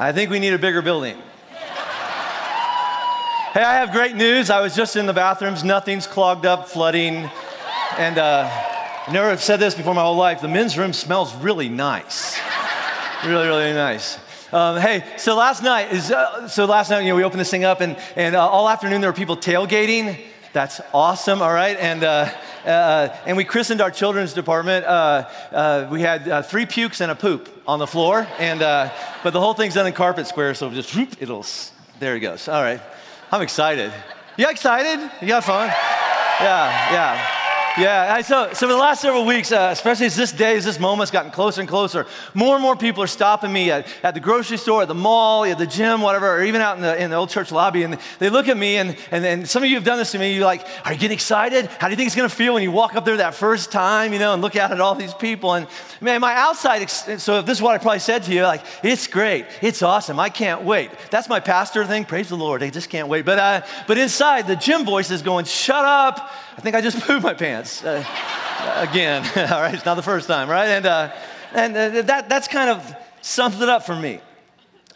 I 0.00 0.12
think 0.12 0.30
we 0.30 0.38
need 0.38 0.52
a 0.52 0.58
bigger 0.58 0.80
building. 0.80 1.16
hey, 3.52 3.64
I 3.64 3.74
have 3.80 3.90
great 3.90 4.14
news. 4.14 4.48
I 4.48 4.60
was 4.60 4.76
just 4.76 4.94
in 4.94 5.06
the 5.06 5.12
bathrooms, 5.12 5.64
nothing's 5.64 6.06
clogged 6.06 6.46
up, 6.46 6.68
flooding. 6.68 7.28
And 7.98 8.16
uh, 8.16 8.48
I 8.48 9.10
never 9.10 9.28
have 9.28 9.42
said 9.42 9.58
this 9.58 9.74
before 9.74 9.94
my 9.94 10.02
whole 10.02 10.14
life. 10.14 10.40
The 10.40 10.46
men's 10.46 10.78
room 10.78 10.92
smells 10.92 11.34
really 11.34 11.68
nice. 11.68 12.38
really, 13.26 13.48
really 13.48 13.72
nice. 13.72 14.20
Um, 14.52 14.80
hey, 14.80 15.04
so 15.16 15.34
last 15.34 15.64
night 15.64 15.92
is 15.92 16.12
uh, 16.12 16.46
so 16.46 16.66
last 16.66 16.90
night 16.90 17.00
you 17.00 17.08
know 17.08 17.16
we 17.16 17.24
opened 17.24 17.40
this 17.40 17.50
thing 17.50 17.64
up 17.64 17.80
and 17.80 17.98
and 18.14 18.36
uh, 18.36 18.48
all 18.48 18.68
afternoon 18.68 19.00
there 19.00 19.10
were 19.10 19.16
people 19.16 19.36
tailgating. 19.36 20.16
That's 20.52 20.80
awesome. 20.94 21.42
All 21.42 21.52
right, 21.52 21.76
and. 21.76 22.04
Uh, 22.64 22.68
uh, 22.68 23.16
and 23.26 23.36
we 23.36 23.44
christened 23.44 23.80
our 23.80 23.90
children's 23.90 24.32
department. 24.32 24.84
Uh, 24.84 25.28
uh, 25.52 25.88
we 25.90 26.00
had 26.00 26.42
three 26.46 26.66
pukes 26.66 27.00
and 27.00 27.10
a 27.10 27.14
poop 27.14 27.48
on 27.66 27.78
the 27.78 27.86
floor, 27.86 28.26
and 28.38 28.60
but 28.60 29.32
the 29.32 29.40
whole 29.40 29.54
thing's 29.54 29.74
done 29.74 29.86
in 29.86 29.92
carpet 29.92 30.26
square, 30.26 30.54
so 30.54 30.70
just 30.70 30.94
whoop, 30.94 31.20
it'll. 31.20 31.44
There 32.00 32.16
it 32.16 32.20
goes. 32.20 32.48
All 32.48 32.62
right, 32.62 32.80
I'm 33.32 33.42
excited. 33.42 33.92
You 34.36 34.48
excited? 34.48 35.10
You 35.20 35.28
got 35.28 35.44
fun? 35.44 35.68
Yeah, 36.40 36.92
yeah. 36.92 37.37
Yeah, 37.76 38.20
so, 38.22 38.48
so 38.52 38.66
for 38.66 38.72
the 38.72 38.76
last 38.76 39.02
several 39.02 39.24
weeks, 39.24 39.52
uh, 39.52 39.70
especially 39.72 40.06
as 40.06 40.16
this 40.16 40.32
day, 40.32 40.56
as 40.56 40.64
this 40.64 40.80
moment's 40.80 41.12
gotten 41.12 41.30
closer 41.30 41.60
and 41.60 41.68
closer, 41.68 42.06
more 42.34 42.54
and 42.54 42.62
more 42.62 42.74
people 42.74 43.02
are 43.02 43.08
stopping 43.08 43.52
me 43.52 43.70
at, 43.70 43.86
at 44.02 44.14
the 44.14 44.20
grocery 44.20 44.56
store, 44.56 44.82
at 44.82 44.88
the 44.88 44.94
mall, 44.94 45.44
at 45.44 45.58
the 45.58 45.66
gym, 45.66 46.00
whatever, 46.00 46.28
or 46.28 46.42
even 46.42 46.60
out 46.60 46.76
in 46.76 46.82
the, 46.82 47.00
in 47.00 47.10
the 47.10 47.16
old 47.16 47.30
church 47.30 47.52
lobby, 47.52 47.84
and 47.84 47.98
they 48.18 48.30
look 48.30 48.48
at 48.48 48.56
me, 48.56 48.78
and, 48.78 48.96
and, 49.12 49.24
and 49.24 49.48
some 49.48 49.62
of 49.62 49.68
you 49.68 49.76
have 49.76 49.84
done 49.84 49.98
this 49.98 50.10
to 50.12 50.18
me. 50.18 50.34
You're 50.34 50.44
like, 50.44 50.66
are 50.84 50.92
you 50.92 50.98
getting 50.98 51.14
excited? 51.14 51.66
How 51.66 51.86
do 51.86 51.92
you 51.92 51.96
think 51.96 52.08
it's 52.08 52.16
going 52.16 52.28
to 52.28 52.34
feel 52.34 52.54
when 52.54 52.64
you 52.64 52.72
walk 52.72 52.96
up 52.96 53.04
there 53.04 53.16
that 53.18 53.34
first 53.34 53.70
time, 53.70 54.12
you 54.12 54.18
know, 54.18 54.32
and 54.32 54.42
look 54.42 54.56
out 54.56 54.72
at 54.72 54.80
all 54.80 54.96
these 54.96 55.14
people? 55.14 55.54
And 55.54 55.68
man, 56.00 56.20
my 56.20 56.34
outside, 56.34 56.84
so 56.90 57.38
if 57.38 57.46
this 57.46 57.58
is 57.58 57.62
what 57.62 57.74
I 57.74 57.78
probably 57.78 58.00
said 58.00 58.24
to 58.24 58.32
you, 58.32 58.42
like, 58.42 58.64
it's 58.82 59.06
great, 59.06 59.46
it's 59.62 59.82
awesome, 59.82 60.18
I 60.18 60.30
can't 60.30 60.64
wait. 60.64 60.90
That's 61.12 61.28
my 61.28 61.38
pastor 61.38 61.84
thing, 61.84 62.04
praise 62.06 62.28
the 62.28 62.36
Lord, 62.36 62.62
I 62.62 62.70
just 62.70 62.90
can't 62.90 63.06
wait. 63.06 63.24
But, 63.24 63.38
uh, 63.38 63.62
but 63.86 63.98
inside, 63.98 64.48
the 64.48 64.56
gym 64.56 64.84
voice 64.84 65.12
is 65.12 65.22
going, 65.22 65.44
shut 65.44 65.84
up, 65.84 66.32
I 66.56 66.60
think 66.60 66.74
I 66.74 66.80
just 66.80 66.98
pooped 67.06 67.22
my 67.22 67.34
pants 67.34 67.67
uh, 67.84 68.04
again. 68.76 69.24
all 69.52 69.60
right, 69.60 69.74
it's 69.74 69.84
not 69.84 69.94
the 69.94 70.02
first 70.02 70.26
time, 70.26 70.48
right? 70.48 70.68
And, 70.68 70.86
uh, 70.86 71.12
and 71.52 71.76
uh, 71.76 72.02
that, 72.02 72.28
that's 72.28 72.48
kind 72.48 72.70
of 72.70 72.96
sums 73.20 73.60
it 73.60 73.68
up 73.68 73.84
for 73.84 73.94
me. 73.94 74.20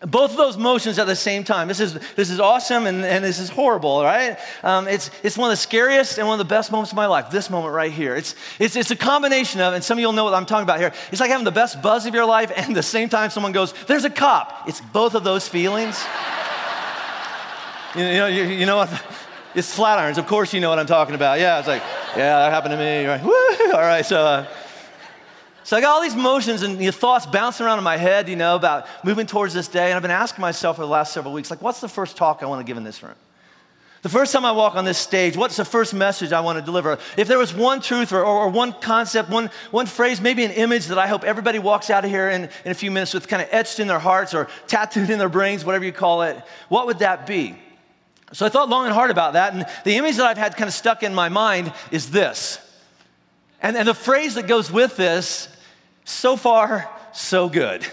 Both 0.05 0.33
of 0.33 0.37
those 0.37 0.57
motions 0.57 0.99
at 0.99 1.07
the 1.07 1.15
same 1.15 1.45
time. 1.45 1.69
This 1.69 1.79
is, 1.79 1.95
this 2.17 2.29
is 2.29 2.41
awesome 2.41 2.87
and, 2.89 3.05
and 3.05 3.25
this 3.25 3.39
is 3.39 3.49
horrible, 3.49 4.03
right? 4.03 4.37
Um, 4.65 4.89
it's, 4.89 5.11
it's 5.23 5.39
one 5.39 5.49
of 5.49 5.53
the 5.53 5.63
scariest 5.63 6.19
and 6.19 6.27
one 6.27 6.41
of 6.41 6.45
the 6.45 6.53
best 6.53 6.73
moments 6.73 6.91
of 6.91 6.97
my 6.97 7.07
life, 7.07 7.31
this 7.31 7.49
moment 7.49 7.73
right 7.73 7.93
here. 7.93 8.17
It's, 8.17 8.35
it's, 8.59 8.75
it's 8.75 8.91
a 8.91 8.97
combination 8.97 9.61
of, 9.61 9.75
and 9.75 9.85
some 9.85 9.99
of 9.99 10.01
you 10.01 10.09
will 10.09 10.13
know 10.13 10.25
what 10.25 10.35
I'm 10.35 10.47
talking 10.47 10.65
about 10.65 10.81
here. 10.81 10.93
It's 11.13 11.21
like 11.21 11.31
having 11.31 11.45
the 11.45 11.53
best 11.53 11.81
buzz 11.83 12.05
of 12.07 12.15
your 12.15 12.27
life 12.27 12.51
and 12.57 12.71
at 12.71 12.75
the 12.75 12.83
same 12.83 13.09
time 13.09 13.31
someone 13.31 13.53
goes, 13.53 13.75
there's 13.87 14.05
a 14.05 14.11
cop. 14.11 14.69
It's 14.69 14.81
both 14.81 15.15
of 15.15 15.23
those 15.23 15.47
feelings. 15.47 16.03
you, 17.95 18.03
know, 18.03 18.27
you, 18.27 18.43
you 18.43 18.67
know 18.67 18.79
what? 18.79 18.91
It's 19.55 19.75
flat 19.75 19.99
irons. 19.99 20.19
Of 20.19 20.27
course, 20.27 20.53
you 20.55 20.61
know 20.61 20.71
what 20.71 20.79
I'm 20.79 20.87
talking 20.87 21.15
about. 21.15 21.39
Yeah, 21.39 21.59
it's 21.59 21.69
like, 21.69 21.83
yeah, 22.17 22.39
that 22.39 22.53
happened 22.53 22.73
to 22.73 22.79
me. 22.79 23.07
Right. 23.07 23.23
Woo! 23.25 23.73
All 23.73 23.81
right, 23.81 24.05
so. 24.05 24.25
Uh, 24.25 24.47
so 25.65 25.77
I 25.77 25.81
got 25.81 25.91
all 25.91 26.03
these 26.03 26.15
emotions 26.15 26.63
and 26.63 26.77
these 26.77 26.97
thoughts 26.97 27.25
bouncing 27.25 27.65
around 27.65 27.79
in 27.79 27.85
my 27.85 27.97
head, 27.97 28.29
you 28.29 28.35
know, 28.35 28.57
about 28.57 28.87
moving 29.05 29.27
towards 29.27 29.55
this 29.55 29.69
day. 29.69 29.87
And 29.87 29.95
I've 29.95 30.03
been 30.03 30.11
asking 30.11 30.43
myself 30.43 30.77
for 30.77 30.83
the 30.83 30.89
last 30.89 31.13
several 31.13 31.33
weeks, 31.33 31.51
like, 31.51 31.63
what's 31.63 31.81
the 31.81 31.89
first 31.89 32.17
talk 32.17 32.43
I 32.43 32.47
want 32.47 32.61
to 32.61 32.65
give 32.69 32.77
in 32.77 32.83
this 32.83 33.01
room? 33.01 33.15
The 34.03 34.09
first 34.09 34.33
time 34.33 34.45
I 34.45 34.51
walk 34.51 34.75
on 34.75 34.85
this 34.85 34.99
stage, 34.99 35.37
what's 35.37 35.57
the 35.57 35.65
first 35.65 35.95
message 35.95 36.33
I 36.33 36.41
want 36.41 36.59
to 36.59 36.65
deliver? 36.65 36.99
If 37.17 37.29
there 37.29 37.39
was 37.39 37.55
one 37.55 37.81
truth 37.81 38.13
or, 38.13 38.25
or, 38.25 38.47
or 38.47 38.49
one 38.49 38.73
concept, 38.73 39.31
one, 39.31 39.49
one 39.71 39.87
phrase, 39.87 40.21
maybe 40.21 40.45
an 40.45 40.51
image 40.51 40.87
that 40.87 40.99
I 40.99 41.07
hope 41.07 41.23
everybody 41.23 41.61
walks 41.61 41.89
out 41.89 42.05
of 42.05 42.11
here 42.11 42.29
in, 42.29 42.51
in 42.65 42.73
a 42.73 42.75
few 42.75 42.91
minutes 42.91 43.15
with 43.15 43.29
kind 43.29 43.41
of 43.41 43.49
etched 43.53 43.79
in 43.79 43.87
their 43.87 44.01
hearts 44.01 44.35
or 44.35 44.49
tattooed 44.67 45.09
in 45.09 45.21
their 45.21 45.29
brains, 45.29 45.65
whatever 45.65 45.85
you 45.85 45.93
call 45.93 46.23
it, 46.23 46.37
what 46.69 46.87
would 46.87 46.99
that 46.99 47.29
be? 47.29 47.57
So 48.33 48.47
I 48.47 48.49
thought 48.49 48.69
long 48.69 48.87
and 48.87 48.95
hard 48.95 49.11
about 49.11 49.35
that, 49.35 49.53
and 49.53 49.67
the 49.85 49.97
image 49.97 50.17
that 50.17 50.27
I've 50.27 50.39
had 50.39 50.57
kind 50.57 50.69
of 50.69 50.75
stuck 50.75 51.03
in 51.03 51.15
my 51.15 51.29
mind 51.29 51.73
is 51.91 52.11
this. 52.11 52.59
And, 53.61 53.77
and 53.77 53.87
the 53.87 53.95
phrase 53.95 54.35
that 54.35 54.47
goes 54.47 54.73
with 54.73 54.97
this 54.97 55.49
so 56.05 56.37
far, 56.37 56.91
so 57.13 57.49
good. 57.49 57.87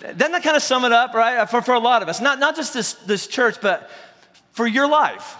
Doesn't 0.00 0.32
that 0.32 0.42
kind 0.42 0.56
of 0.56 0.62
sum 0.62 0.84
it 0.84 0.92
up, 0.92 1.14
right? 1.14 1.48
For, 1.48 1.62
for 1.62 1.74
a 1.74 1.80
lot 1.80 2.02
of 2.02 2.08
us, 2.08 2.20
not, 2.20 2.38
not 2.38 2.56
just 2.56 2.72
this, 2.72 2.94
this 2.94 3.26
church, 3.26 3.60
but 3.60 3.90
for 4.52 4.66
your 4.66 4.88
life. 4.88 5.36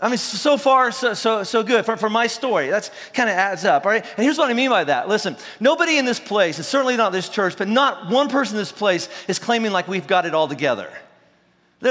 I 0.00 0.08
mean, 0.08 0.18
so 0.18 0.56
far, 0.56 0.90
so, 0.90 1.14
so, 1.14 1.44
so 1.44 1.62
good 1.62 1.84
for, 1.84 1.96
for 1.96 2.10
my 2.10 2.26
story. 2.26 2.68
That's 2.68 2.90
kind 3.12 3.28
of 3.30 3.36
adds 3.36 3.64
up, 3.64 3.86
all 3.86 3.92
right? 3.92 4.04
And 4.04 4.24
here's 4.24 4.38
what 4.38 4.50
I 4.50 4.54
mean 4.54 4.70
by 4.70 4.84
that. 4.84 5.08
Listen, 5.08 5.36
nobody 5.60 5.98
in 5.98 6.04
this 6.04 6.20
place, 6.20 6.56
and 6.56 6.64
certainly 6.64 6.96
not 6.96 7.12
this 7.12 7.28
church, 7.28 7.56
but 7.56 7.68
not 7.68 8.10
one 8.10 8.28
person 8.28 8.56
in 8.56 8.60
this 8.60 8.72
place 8.72 9.08
is 9.28 9.38
claiming 9.38 9.72
like 9.72 9.88
we've 9.88 10.06
got 10.06 10.26
it 10.26 10.34
all 10.34 10.48
together. 10.48 10.90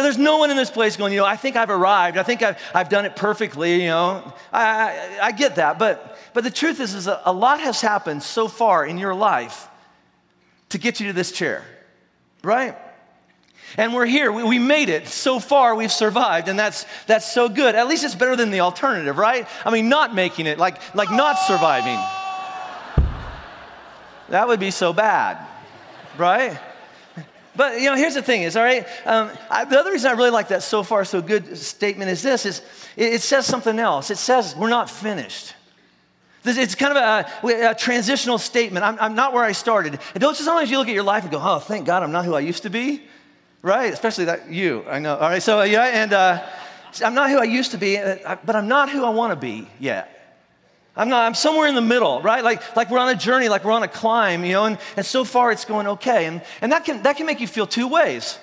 There's 0.02 0.18
no 0.18 0.38
one 0.38 0.50
in 0.50 0.58
this 0.58 0.72
place 0.72 0.98
going, 0.98 1.14
you 1.14 1.20
know, 1.20 1.26
I 1.26 1.36
think 1.36 1.56
I've 1.56 1.70
arrived. 1.70 2.18
I 2.18 2.24
think 2.24 2.42
I've, 2.42 2.60
I've 2.74 2.90
done 2.90 3.06
it 3.06 3.16
perfectly, 3.16 3.84
you 3.84 3.90
know. 3.90 4.34
I, 4.52 4.64
I, 4.64 5.20
I 5.28 5.32
get 5.32 5.58
that. 5.58 5.78
But, 5.78 6.18
but 6.34 6.44
the 6.44 6.50
truth 6.50 6.80
is, 6.80 6.96
is 6.96 7.08
a 7.08 7.32
lot 7.32 7.60
has 7.60 7.80
happened 7.80 8.24
so 8.24 8.48
far 8.48 8.86
in 8.88 8.98
your 8.98 9.14
life 9.14 9.68
to 10.70 10.80
get 10.80 11.00
you 11.00 11.08
to 11.08 11.14
this 11.14 11.32
chair, 11.32 11.64
right? 12.44 12.76
And 13.78 13.94
we're 13.94 14.08
here. 14.08 14.32
We, 14.32 14.44
we 14.44 14.58
made 14.58 14.90
it. 14.90 15.08
So 15.08 15.40
far, 15.40 15.76
we've 15.76 15.92
survived, 15.92 16.48
and 16.48 16.58
that's, 16.58 16.88
that's 17.06 17.32
so 17.32 17.48
good. 17.48 17.76
At 17.76 17.88
least 17.88 18.04
it's 18.04 18.16
better 18.16 18.36
than 18.36 18.50
the 18.50 18.62
alternative, 18.62 19.20
right? 19.20 19.48
I 19.64 19.70
mean, 19.70 19.90
not 19.90 20.16
making 20.16 20.48
it, 20.48 20.58
like, 20.58 20.96
like 20.96 21.12
not 21.12 21.38
surviving. 21.38 22.00
That 24.30 24.48
would 24.48 24.60
be 24.60 24.72
so 24.72 24.92
bad, 24.92 25.38
right? 26.18 26.60
But 27.56 27.80
you 27.80 27.90
know, 27.90 27.96
here's 27.96 28.16
the 28.16 28.22
thing: 28.22 28.44
is 28.44 28.58
all 28.58 28.64
right. 28.64 28.86
Um, 29.06 29.32
I, 29.50 29.66
the 29.66 29.80
other 29.80 29.92
reason 29.92 30.10
I 30.10 30.14
really 30.14 30.32
like 30.32 30.48
that 30.50 30.64
"so 30.64 30.84
far 30.84 31.06
so 31.06 31.22
good" 31.22 31.58
statement 31.58 32.10
is 32.10 32.22
this: 32.22 32.46
is 32.46 32.62
it, 32.96 33.14
it 33.14 33.22
says 33.22 33.46
something 33.46 33.78
else. 33.80 34.10
It 34.10 34.18
says 34.18 34.56
we're 34.56 34.70
not 34.70 34.90
finished. 34.90 35.54
This, 36.44 36.58
it's 36.58 36.76
kind 36.76 36.98
of 36.98 37.26
a, 37.44 37.70
a 37.70 37.76
transitional 37.76 38.38
statement. 38.38 38.86
I'm, 38.86 38.98
I'm, 39.00 39.16
not 39.16 39.32
where 39.32 39.46
I 39.46 39.54
started. 39.54 39.98
And 40.14 40.22
don't 40.22 40.34
just 40.34 40.44
sometimes 40.44 40.70
you 40.70 40.78
look 40.78 40.90
at 40.90 40.94
your 40.94 41.04
life 41.04 41.24
and 41.24 41.32
go, 41.32 41.40
"Oh, 41.42 41.60
thank 41.60 41.86
God, 41.86 42.04
I'm 42.04 42.12
not 42.12 42.26
who 42.26 42.36
I 42.36 42.42
used 42.42 42.64
to 42.64 42.70
be," 42.70 43.04
right? 43.62 43.94
Especially 43.94 44.26
that 44.26 44.50
you. 44.52 44.84
I 44.90 45.00
know. 45.00 45.16
All 45.16 45.30
right. 45.30 45.42
So 45.42 45.62
yeah, 45.62 45.84
and 45.84 46.14
uh, 46.14 46.44
I'm 47.04 47.14
not 47.14 47.30
who 47.30 47.38
I 47.38 47.46
used 47.46 47.72
to 47.72 47.78
be, 47.78 47.98
uh, 47.98 48.38
but 48.46 48.56
I'm 48.56 48.68
not 48.68 48.90
who 48.90 49.06
I 49.06 49.10
want 49.10 49.32
to 49.32 49.36
be 49.36 49.68
yet. 49.80 50.23
I'm 50.96 51.10
not, 51.10 51.26
I'm 51.26 51.34
somewhere 51.34 51.68
in 51.68 51.74
the 51.74 51.82
middle, 51.82 52.22
right? 52.22 52.44
Like, 52.44 52.76
like 52.76 52.92
we're 52.92 53.00
on 53.00 53.10
a 53.10 53.16
journey, 53.16 53.50
like 53.50 53.66
we're 53.66 53.72
on 53.72 53.84
a 53.84 53.88
climb, 53.88 54.46
you 54.46 54.54
know, 54.54 54.66
and, 54.66 54.78
and 54.96 55.06
so 55.06 55.24
far 55.24 55.52
it's 55.52 55.66
going 55.66 55.88
okay. 55.88 56.28
And, 56.28 56.42
and 56.62 56.72
that, 56.72 56.86
can, 56.86 57.02
that 57.04 57.18
can 57.18 57.26
make 57.26 57.40
you 57.40 57.48
feel 57.48 57.66
two 57.66 57.88
ways. 57.88 58.38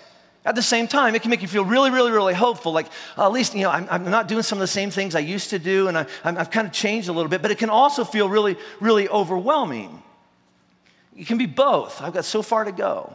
At 0.44 0.54
the 0.54 0.62
same 0.62 0.88
time, 0.88 1.14
it 1.14 1.22
can 1.22 1.30
make 1.30 1.42
you 1.42 1.48
feel 1.48 1.64
really, 1.64 1.90
really, 1.90 2.10
really 2.10 2.34
hopeful. 2.34 2.72
Like, 2.72 2.86
uh, 3.16 3.26
at 3.26 3.32
least, 3.32 3.54
you 3.54 3.62
know, 3.62 3.70
I'm, 3.70 3.86
I'm, 3.90 4.04
not 4.10 4.26
doing 4.26 4.42
some 4.42 4.56
of 4.56 4.60
the 4.60 4.66
same 4.66 4.90
things 4.90 5.14
I 5.14 5.20
used 5.20 5.50
to 5.50 5.58
do, 5.58 5.88
and 5.88 5.98
I, 5.98 6.06
I've 6.24 6.50
kind 6.50 6.66
of 6.66 6.72
changed 6.72 7.08
a 7.08 7.12
little 7.12 7.28
bit. 7.28 7.42
But 7.42 7.50
it 7.50 7.58
can 7.58 7.68
also 7.68 8.04
feel 8.04 8.28
really, 8.28 8.56
really 8.80 9.06
overwhelming. 9.08 10.02
It 11.14 11.26
can 11.26 11.36
be 11.36 11.46
both. 11.46 12.00
I've 12.00 12.14
got 12.14 12.24
so 12.24 12.40
far 12.40 12.64
to 12.64 12.72
go. 12.72 13.12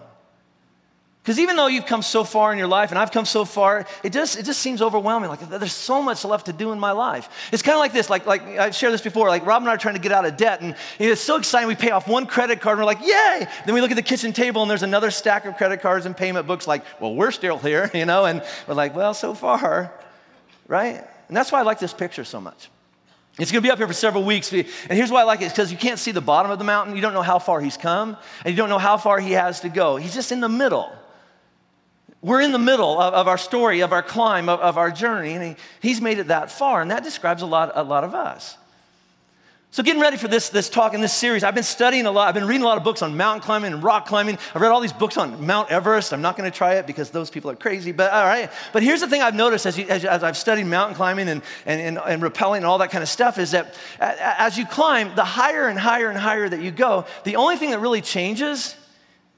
Because 1.26 1.40
even 1.40 1.56
though 1.56 1.66
you've 1.66 1.88
come 1.88 2.04
so 2.04 2.24
far 2.24 2.52
in 2.52 2.60
your 2.60 2.68
life 2.68 2.92
and 2.92 3.00
I've 3.00 3.12
come 3.12 3.26
so 3.26 3.46
far, 3.46 3.88
it 4.04 4.14
just, 4.14 4.38
it 4.38 4.46
just 4.46 4.60
seems 4.60 4.80
overwhelming. 4.80 5.28
Like 5.28 5.40
there's 5.50 5.74
so 5.74 6.04
much 6.04 6.24
left 6.24 6.46
to 6.46 6.54
do 6.54 6.72
in 6.72 6.80
my 6.80 6.92
life. 6.92 7.50
It's 7.52 7.64
kind 7.64 7.74
of 7.74 7.80
like 7.80 7.94
this, 7.94 8.12
like, 8.12 8.28
like 8.28 8.44
I've 8.44 8.76
shared 8.76 8.94
this 8.94 9.02
before, 9.02 9.28
like 9.28 9.44
Rob 9.44 9.64
and 9.64 9.70
I 9.72 9.74
are 9.74 9.78
trying 9.80 9.96
to 9.96 10.00
get 10.00 10.12
out 10.12 10.26
of 10.26 10.38
debt 10.38 10.62
and 10.62 10.76
it's 11.00 11.22
so 11.22 11.38
exciting. 11.38 11.68
We 11.68 11.74
pay 11.74 11.90
off 11.90 12.08
one 12.08 12.28
credit 12.28 12.62
card 12.62 12.78
and 12.78 12.86
we're 12.86 12.94
like, 12.94 13.02
yay! 13.02 13.48
Then 13.66 13.74
we 13.74 13.82
look 13.82 13.90
at 13.90 13.96
the 13.96 14.04
kitchen 14.04 14.34
table 14.34 14.62
and 14.62 14.70
there's 14.70 14.84
another 14.84 15.10
stack 15.10 15.46
of 15.46 15.58
credit 15.58 15.82
cards 15.82 16.06
and 16.06 16.16
payment 16.16 16.46
books 16.46 16.68
like, 16.68 16.86
well, 17.00 17.16
we're 17.16 17.32
still 17.32 17.58
here, 17.58 17.90
you 17.96 18.06
know? 18.06 18.26
And 18.26 18.44
we're 18.68 18.76
like, 18.76 18.96
well, 18.96 19.16
so 19.16 19.34
far, 19.34 19.92
right? 20.68 21.04
And 21.28 21.36
that's 21.36 21.52
why 21.52 21.58
I 21.58 21.64
like 21.64 21.80
this 21.80 21.92
picture 21.92 22.24
so 22.24 22.40
much. 22.40 22.70
It's 23.40 23.52
going 23.52 23.64
to 23.64 23.68
be 23.68 23.72
up 23.72 23.80
here 23.80 23.88
for 23.88 23.94
several 23.94 24.26
weeks. 24.26 24.54
And 24.54 24.68
here's 24.92 25.12
why 25.12 25.22
I 25.22 25.24
like 25.24 25.42
it. 25.42 25.50
Because 25.50 25.72
you 25.72 25.78
can't 25.80 25.98
see 25.98 26.12
the 26.12 26.22
bottom 26.22 26.52
of 26.52 26.60
the 26.60 26.66
mountain. 26.66 26.96
You 26.96 27.02
don't 27.02 27.14
know 27.14 27.24
how 27.24 27.40
far 27.40 27.62
he's 27.62 27.78
come, 27.78 28.16
and 28.46 28.54
you 28.54 28.56
don't 28.56 28.70
know 28.70 28.78
how 28.78 28.98
far 28.98 29.20
he 29.20 29.32
has 29.32 29.62
to 29.62 29.70
go. 29.70 29.96
He's 29.96 30.14
just 30.14 30.32
in 30.32 30.40
the 30.40 30.48
middle. 30.48 30.96
We're 32.26 32.42
in 32.42 32.52
the 32.52 32.58
middle 32.58 33.00
of, 33.00 33.14
of 33.14 33.28
our 33.28 33.38
story, 33.38 33.82
of 33.82 33.94
our 33.94 34.02
climb, 34.02 34.50
of, 34.50 34.60
of 34.60 34.80
our 34.80 34.90
journey, 34.90 35.34
and 35.34 35.44
he, 35.44 35.56
he's 35.80 36.02
made 36.02 36.18
it 36.18 36.30
that 36.30 36.50
far, 36.50 36.82
and 36.82 36.90
that 36.90 37.04
describes 37.04 37.44
a 37.44 37.46
lot, 37.46 37.74
a 37.76 37.84
lot 37.84 38.04
of 38.04 38.16
us. 38.16 38.58
So, 39.70 39.84
getting 39.84 40.02
ready 40.02 40.18
for 40.18 40.28
this, 40.28 40.50
this 40.50 40.68
talk 40.68 40.96
in 40.96 41.02
this 41.02 41.14
series, 41.14 41.44
I've 41.44 41.54
been 41.54 41.64
studying 41.64 42.08
a 42.08 42.12
lot. 42.12 42.28
I've 42.28 42.34
been 42.34 42.48
reading 42.48 42.64
a 42.64 42.66
lot 42.66 42.80
of 42.80 42.84
books 42.84 43.04
on 43.04 43.16
mountain 43.16 43.44
climbing 43.44 43.74
and 43.74 43.84
rock 43.84 44.08
climbing. 44.08 44.40
I've 44.56 44.62
read 44.62 44.72
all 44.72 44.82
these 44.82 44.92
books 44.92 45.18
on 45.18 45.46
Mount 45.46 45.70
Everest. 45.70 46.14
I'm 46.14 46.22
not 46.24 46.36
going 46.36 46.52
to 46.52 46.58
try 46.58 46.76
it 46.76 46.88
because 46.88 47.12
those 47.12 47.30
people 47.30 47.52
are 47.52 47.56
crazy, 47.56 47.92
but 47.92 48.12
all 48.12 48.26
right. 48.26 48.50
But 48.74 48.82
here's 48.82 49.02
the 49.02 49.08
thing 49.08 49.22
I've 49.22 49.36
noticed 49.36 49.68
as, 49.68 49.78
you, 49.78 49.86
as, 49.88 50.04
as 50.04 50.24
I've 50.24 50.38
studied 50.38 50.66
mountain 50.66 50.96
climbing 50.96 51.30
and, 51.30 51.44
and, 51.68 51.80
and, 51.80 52.00
and 52.00 52.24
rappelling 52.24 52.58
and 52.58 52.66
all 52.66 52.80
that 52.80 52.90
kind 52.90 53.04
of 53.04 53.10
stuff 53.10 53.38
is 53.38 53.52
that 53.52 53.76
as 54.00 54.58
you 54.58 54.66
climb, 54.66 55.14
the 55.16 55.26
higher 55.26 55.68
and 55.68 55.78
higher 55.78 56.10
and 56.10 56.18
higher 56.18 56.50
that 56.50 56.62
you 56.62 56.72
go, 56.72 57.06
the 57.24 57.36
only 57.36 57.58
thing 57.58 57.70
that 57.70 57.80
really 57.80 58.02
changes 58.02 58.76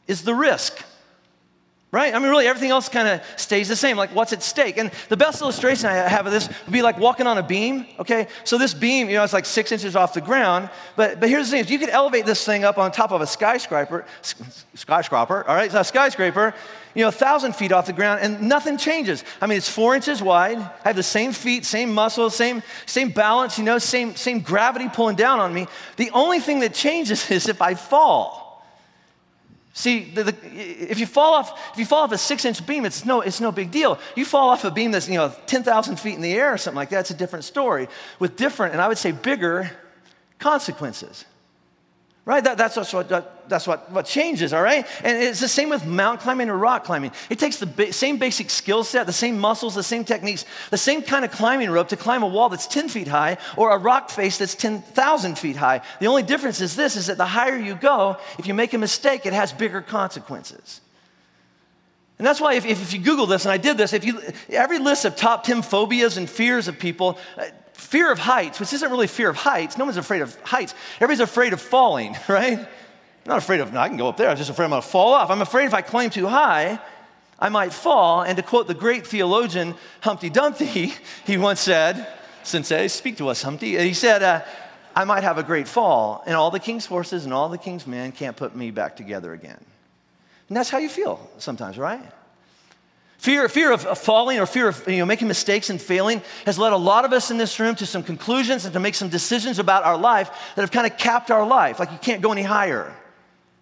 is 0.07 0.21
the 0.21 0.33
risk. 0.33 0.81
Right? 1.89 2.13
I 2.13 2.19
mean, 2.19 2.27
really, 2.27 2.47
everything 2.47 2.69
else 2.69 2.89
kind 2.89 3.07
of 3.07 3.21
stays 3.37 3.69
the 3.69 3.75
same. 3.77 3.95
Like, 3.95 4.13
what's 4.13 4.33
at 4.33 4.43
stake? 4.43 4.77
And 4.77 4.91
the 5.07 5.15
best 5.15 5.41
illustration 5.41 5.85
I 5.85 5.93
have 5.93 6.25
of 6.25 6.33
this 6.33 6.49
would 6.65 6.73
be 6.73 6.81
like 6.81 6.99
walking 6.99 7.27
on 7.27 7.37
a 7.37 7.43
beam, 7.43 7.85
okay? 7.97 8.27
So, 8.43 8.57
this 8.57 8.73
beam, 8.73 9.07
you 9.07 9.15
know, 9.15 9.23
it's 9.23 9.31
like 9.31 9.45
six 9.45 9.71
inches 9.71 9.95
off 9.95 10.13
the 10.13 10.19
ground. 10.19 10.69
But, 10.97 11.21
but 11.21 11.29
here's 11.29 11.47
the 11.47 11.51
thing 11.51 11.63
is 11.63 11.71
you 11.71 11.79
could 11.79 11.89
elevate 11.89 12.25
this 12.25 12.45
thing 12.45 12.65
up 12.65 12.77
on 12.77 12.91
top 12.91 13.13
of 13.13 13.21
a 13.21 13.27
skyscraper, 13.27 14.05
skyscraper, 14.73 15.47
all 15.47 15.55
right? 15.55 15.71
So, 15.71 15.79
a 15.79 15.83
skyscraper, 15.85 16.53
you 16.93 17.03
know, 17.03 17.07
a 17.07 17.11
thousand 17.13 17.55
feet 17.55 17.71
off 17.71 17.85
the 17.85 17.93
ground, 17.93 18.19
and 18.21 18.41
nothing 18.41 18.75
changes. 18.77 19.23
I 19.39 19.47
mean, 19.47 19.57
it's 19.57 19.69
four 19.69 19.95
inches 19.95 20.21
wide. 20.21 20.57
I 20.57 20.87
have 20.89 20.97
the 20.97 21.03
same 21.03 21.31
feet, 21.31 21.63
same 21.63 21.93
muscles, 21.93 22.35
same, 22.35 22.63
same 22.85 23.11
balance, 23.11 23.57
you 23.57 23.63
know, 23.63 23.77
same, 23.77 24.17
same 24.17 24.41
gravity 24.41 24.89
pulling 24.89 25.15
down 25.15 25.39
on 25.39 25.53
me. 25.53 25.67
The 25.95 26.11
only 26.11 26.41
thing 26.41 26.59
that 26.59 26.73
changes 26.73 27.31
is 27.31 27.47
if 27.47 27.61
I 27.61 27.75
fall. 27.75 28.46
See, 29.77 30.06
the, 30.06 30.24
the, 30.24 30.35
if 30.91 30.97
you 30.97 31.06
fall 31.06 31.35
off, 31.35 31.71
if 31.71 31.77
you 31.77 31.85
fall 31.85 32.01
off 32.01 32.12
a 32.12 32.18
six-inch 32.18 32.65
beam, 32.65 32.83
it's 32.83 33.06
no, 33.06 33.21
it's 33.21 33.39
no 33.39 33.51
big 33.51 33.69
deal. 33.69 34.00
You 34.15 34.25
fall 34.25 34.50
off 34.50 34.63
a 34.63 34.71
beam 34.71 34.89
that's 34.89 35.07
you 35.07 35.18
know 35.18 35.31
10,000 35.45 36.00
feet 36.00 36.15
in 36.15 36.21
the 36.21 36.33
air 36.33 36.51
or 36.51 36.57
something 36.57 36.77
like 36.77 36.89
that. 36.89 37.01
It's 37.01 37.12
a 37.12 37.13
different 37.13 37.45
story 37.45 37.88
with 38.18 38.35
different, 38.38 38.74
and 38.74 38.81
I 38.81 38.88
would 38.88 38.97
say 38.97 39.12
bigger 39.12 39.69
consequences. 40.39 41.25
Right? 42.27 42.44
That, 42.44 42.57
that's 42.57 42.75
what, 42.75 43.07
that, 43.07 43.47
that's 43.47 43.65
what, 43.65 43.89
what 43.89 44.06
changes, 44.06 44.51
all 44.51 44.62
right? 44.62 44.85
And 45.01 45.24
it's 45.24 45.39
the 45.39 45.47
same 45.47 45.69
with 45.69 45.85
mountain 45.85 46.21
climbing 46.21 46.50
or 46.50 46.57
rock 46.57 46.83
climbing. 46.83 47.13
It 47.29 47.39
takes 47.39 47.56
the 47.56 47.68
ba- 47.68 47.94
same 47.94 48.18
basic 48.18 48.50
skill 48.50 48.83
set, 48.83 49.06
the 49.06 49.13
same 49.13 49.39
muscles, 49.39 49.75
the 49.75 49.81
same 49.81 50.03
techniques, 50.03 50.44
the 50.69 50.77
same 50.77 51.01
kind 51.01 51.24
of 51.24 51.31
climbing 51.31 51.69
rope 51.69 51.88
to 51.88 51.95
climb 51.95 52.24
a 52.24 52.27
wall 52.27 52.50
that's 52.50 52.68
10 52.68 52.89
feet 52.89 53.07
high 53.07 53.38
or 53.56 53.74
a 53.74 53.77
rock 53.77 54.09
face 54.09 54.38
that's 54.39 54.56
10,000 54.56 55.39
feet 55.39 55.56
high. 55.56 55.79
The 56.01 56.07
only 56.07 56.21
difference 56.21 56.59
is 56.59 56.75
this, 56.75 56.97
is 56.97 57.07
that 57.07 57.15
the 57.15 57.25
higher 57.25 57.57
you 57.57 57.75
go, 57.75 58.18
if 58.38 58.45
you 58.45 58.53
make 58.53 58.73
a 58.73 58.77
mistake, 58.77 59.25
it 59.25 59.31
has 59.31 59.53
bigger 59.53 59.80
consequences. 59.80 60.81
And 62.18 62.27
that's 62.27 62.41
why 62.41 62.56
if, 62.56 62.65
if, 62.65 62.91
you 62.91 63.00
Google 63.00 63.27
this, 63.27 63.45
and 63.45 63.53
I 63.53 63.57
did 63.57 63.77
this, 63.77 63.94
if 63.94 64.03
you, 64.03 64.19
every 64.50 64.80
list 64.80 65.06
of 65.06 65.15
top 65.15 65.45
10 65.45 65.62
phobias 65.62 66.18
and 66.18 66.30
fears 66.30 66.68
of 66.68 66.77
people, 66.77 67.18
uh, 67.38 67.45
fear 67.77 68.12
of 68.12 68.19
heights, 68.19 68.59
which 68.59 68.74
isn't 68.74 68.91
really 68.91 69.07
fear 69.07 69.29
of 69.29 69.38
heights. 69.38 69.77
No 69.77 69.85
one's 69.85 69.97
afraid 69.97 70.21
of 70.21 70.35
heights. 70.41 70.74
Everybody's 70.97 71.21
afraid 71.21 71.53
of 71.53 71.62
falling, 71.62 72.15
right? 72.27 72.59
I'm 72.59 72.68
not 73.25 73.38
afraid 73.38 73.59
of, 73.59 73.71
no, 73.71 73.79
I 73.79 73.88
can 73.88 73.97
go 73.97 74.09
up 74.09 74.18
there. 74.18 74.29
I'm 74.29 74.38
just 74.38 74.50
afraid 74.50 74.65
I'm 74.65 74.71
going 74.71 74.81
to 74.81 74.88
fall 74.88 75.13
off. 75.13 75.29
I'm 75.29 75.41
afraid 75.41 75.65
if 75.65 75.74
I 75.74 75.81
climb 75.81 76.09
too 76.09 76.27
high, 76.27 76.79
I 77.39 77.50
might 77.50 77.71
fall. 77.71 78.24
And 78.24 78.35
to 78.38 78.44
quote 78.44 78.68
the 78.68 78.74
great 78.74 79.06
theologian 79.06 79.75
Humpty 80.01 80.29
Dumpty, 80.29 80.94
he 81.25 81.38
once 81.38 81.59
said, 81.59 82.07
Sensei, 82.44 82.88
speak 82.88 83.18
to 83.18 83.27
us, 83.27 83.41
Humpty. 83.41 83.77
He 83.77 83.94
said, 83.94 84.23
uh, 84.23 84.41
I 84.95 85.03
might 85.03 85.23
have 85.23 85.38
a 85.38 85.44
great 85.44 85.68
fall, 85.68 86.23
and 86.25 86.35
all 86.35 86.50
the 86.50 86.59
king's 86.59 86.88
horses 86.88 87.25
and 87.25 87.33
all 87.33 87.50
the 87.50 87.57
king's 87.57 87.85
men 87.85 88.12
can't 88.12 88.35
put 88.35 88.56
me 88.56 88.71
back 88.71 88.95
together 88.95 89.33
again. 89.33 89.63
And 90.47 90.57
that's 90.57 90.69
how 90.69 90.80
you 90.80 90.89
feel 90.89 91.30
sometimes, 91.38 91.77
right? 91.77 92.01
Fear, 93.17 93.49
fear 93.49 93.71
of, 93.71 93.81
falling 93.97 94.39
or 94.39 94.45
fear 94.45 94.67
of 94.67 94.87
you 94.87 94.97
know, 94.97 95.05
making 95.05 95.27
mistakes 95.27 95.69
and 95.69 95.81
failing 95.81 96.21
has 96.45 96.59
led 96.59 96.71
a 96.71 96.77
lot 96.77 97.03
of 97.03 97.13
us 97.13 97.31
in 97.31 97.37
this 97.37 97.59
room 97.59 97.75
to 97.75 97.85
some 97.85 98.03
conclusions 98.03 98.65
and 98.65 98.73
to 98.73 98.79
make 98.79 98.93
some 98.93 99.09
decisions 99.09 99.57
about 99.57 99.83
our 99.83 99.97
life 99.97 100.29
that 100.55 100.61
have 100.61 100.71
kind 100.71 100.85
of 100.85 100.97
capped 100.97 101.31
our 101.31 101.45
life. 101.45 101.79
Like 101.79 101.91
you 101.91 101.97
can't 101.97 102.21
go 102.21 102.31
any 102.31 102.43
higher. 102.43 102.93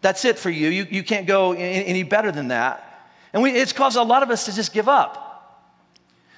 That's 0.02 0.26
it 0.26 0.38
for 0.38 0.50
you. 0.50 0.68
You, 0.68 0.88
you 0.90 1.04
can't 1.04 1.26
go 1.26 1.54
any 1.54 2.04
better 2.04 2.32
than 2.32 2.50
that. 2.50 3.10
And 3.34 3.42
we, 3.42 3.52
it's 3.52 3.74
caused 3.74 3.98
a 3.98 4.04
lot 4.04 4.24
of 4.24 4.30
us 4.30 4.46
to 4.46 4.54
just 4.54 4.74
give 4.74 4.90
up. 4.90 5.24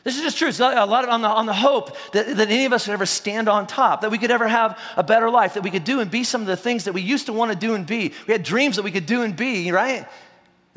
This 0.03 0.15
is 0.15 0.21
just 0.21 0.37
true. 0.37 0.47
It's 0.47 0.61
a 0.61 0.85
lot 0.85 1.03
of, 1.03 1.09
on, 1.09 1.21
the, 1.21 1.27
on 1.27 1.47
the 1.47 1.53
hope 1.53 1.97
that, 2.13 2.37
that 2.37 2.49
any 2.49 2.63
of 2.65 2.71
us 2.71 2.85
could 2.85 2.93
ever 2.93 3.05
stand 3.05 3.49
on 3.49 3.67
top, 3.67 4.01
that 4.01 4.11
we 4.11 4.17
could 4.17 4.31
ever 4.31 4.47
have 4.47 4.79
a 4.95 5.03
better 5.03 5.29
life, 5.29 5.55
that 5.55 5.63
we 5.63 5.69
could 5.69 5.83
do 5.83 5.99
and 5.99 6.09
be 6.09 6.23
some 6.23 6.39
of 6.39 6.47
the 6.47 6.55
things 6.55 6.85
that 6.85 6.93
we 6.93 7.01
used 7.01 7.25
to 7.25 7.33
want 7.33 7.51
to 7.51 7.57
do 7.57 7.73
and 7.73 7.85
be. 7.85 8.13
We 8.25 8.31
had 8.31 8.43
dreams 8.43 8.77
that 8.77 8.83
we 8.83 8.91
could 8.91 9.05
do 9.05 9.23
and 9.23 9.35
be, 9.35 9.69
right? 9.71 10.07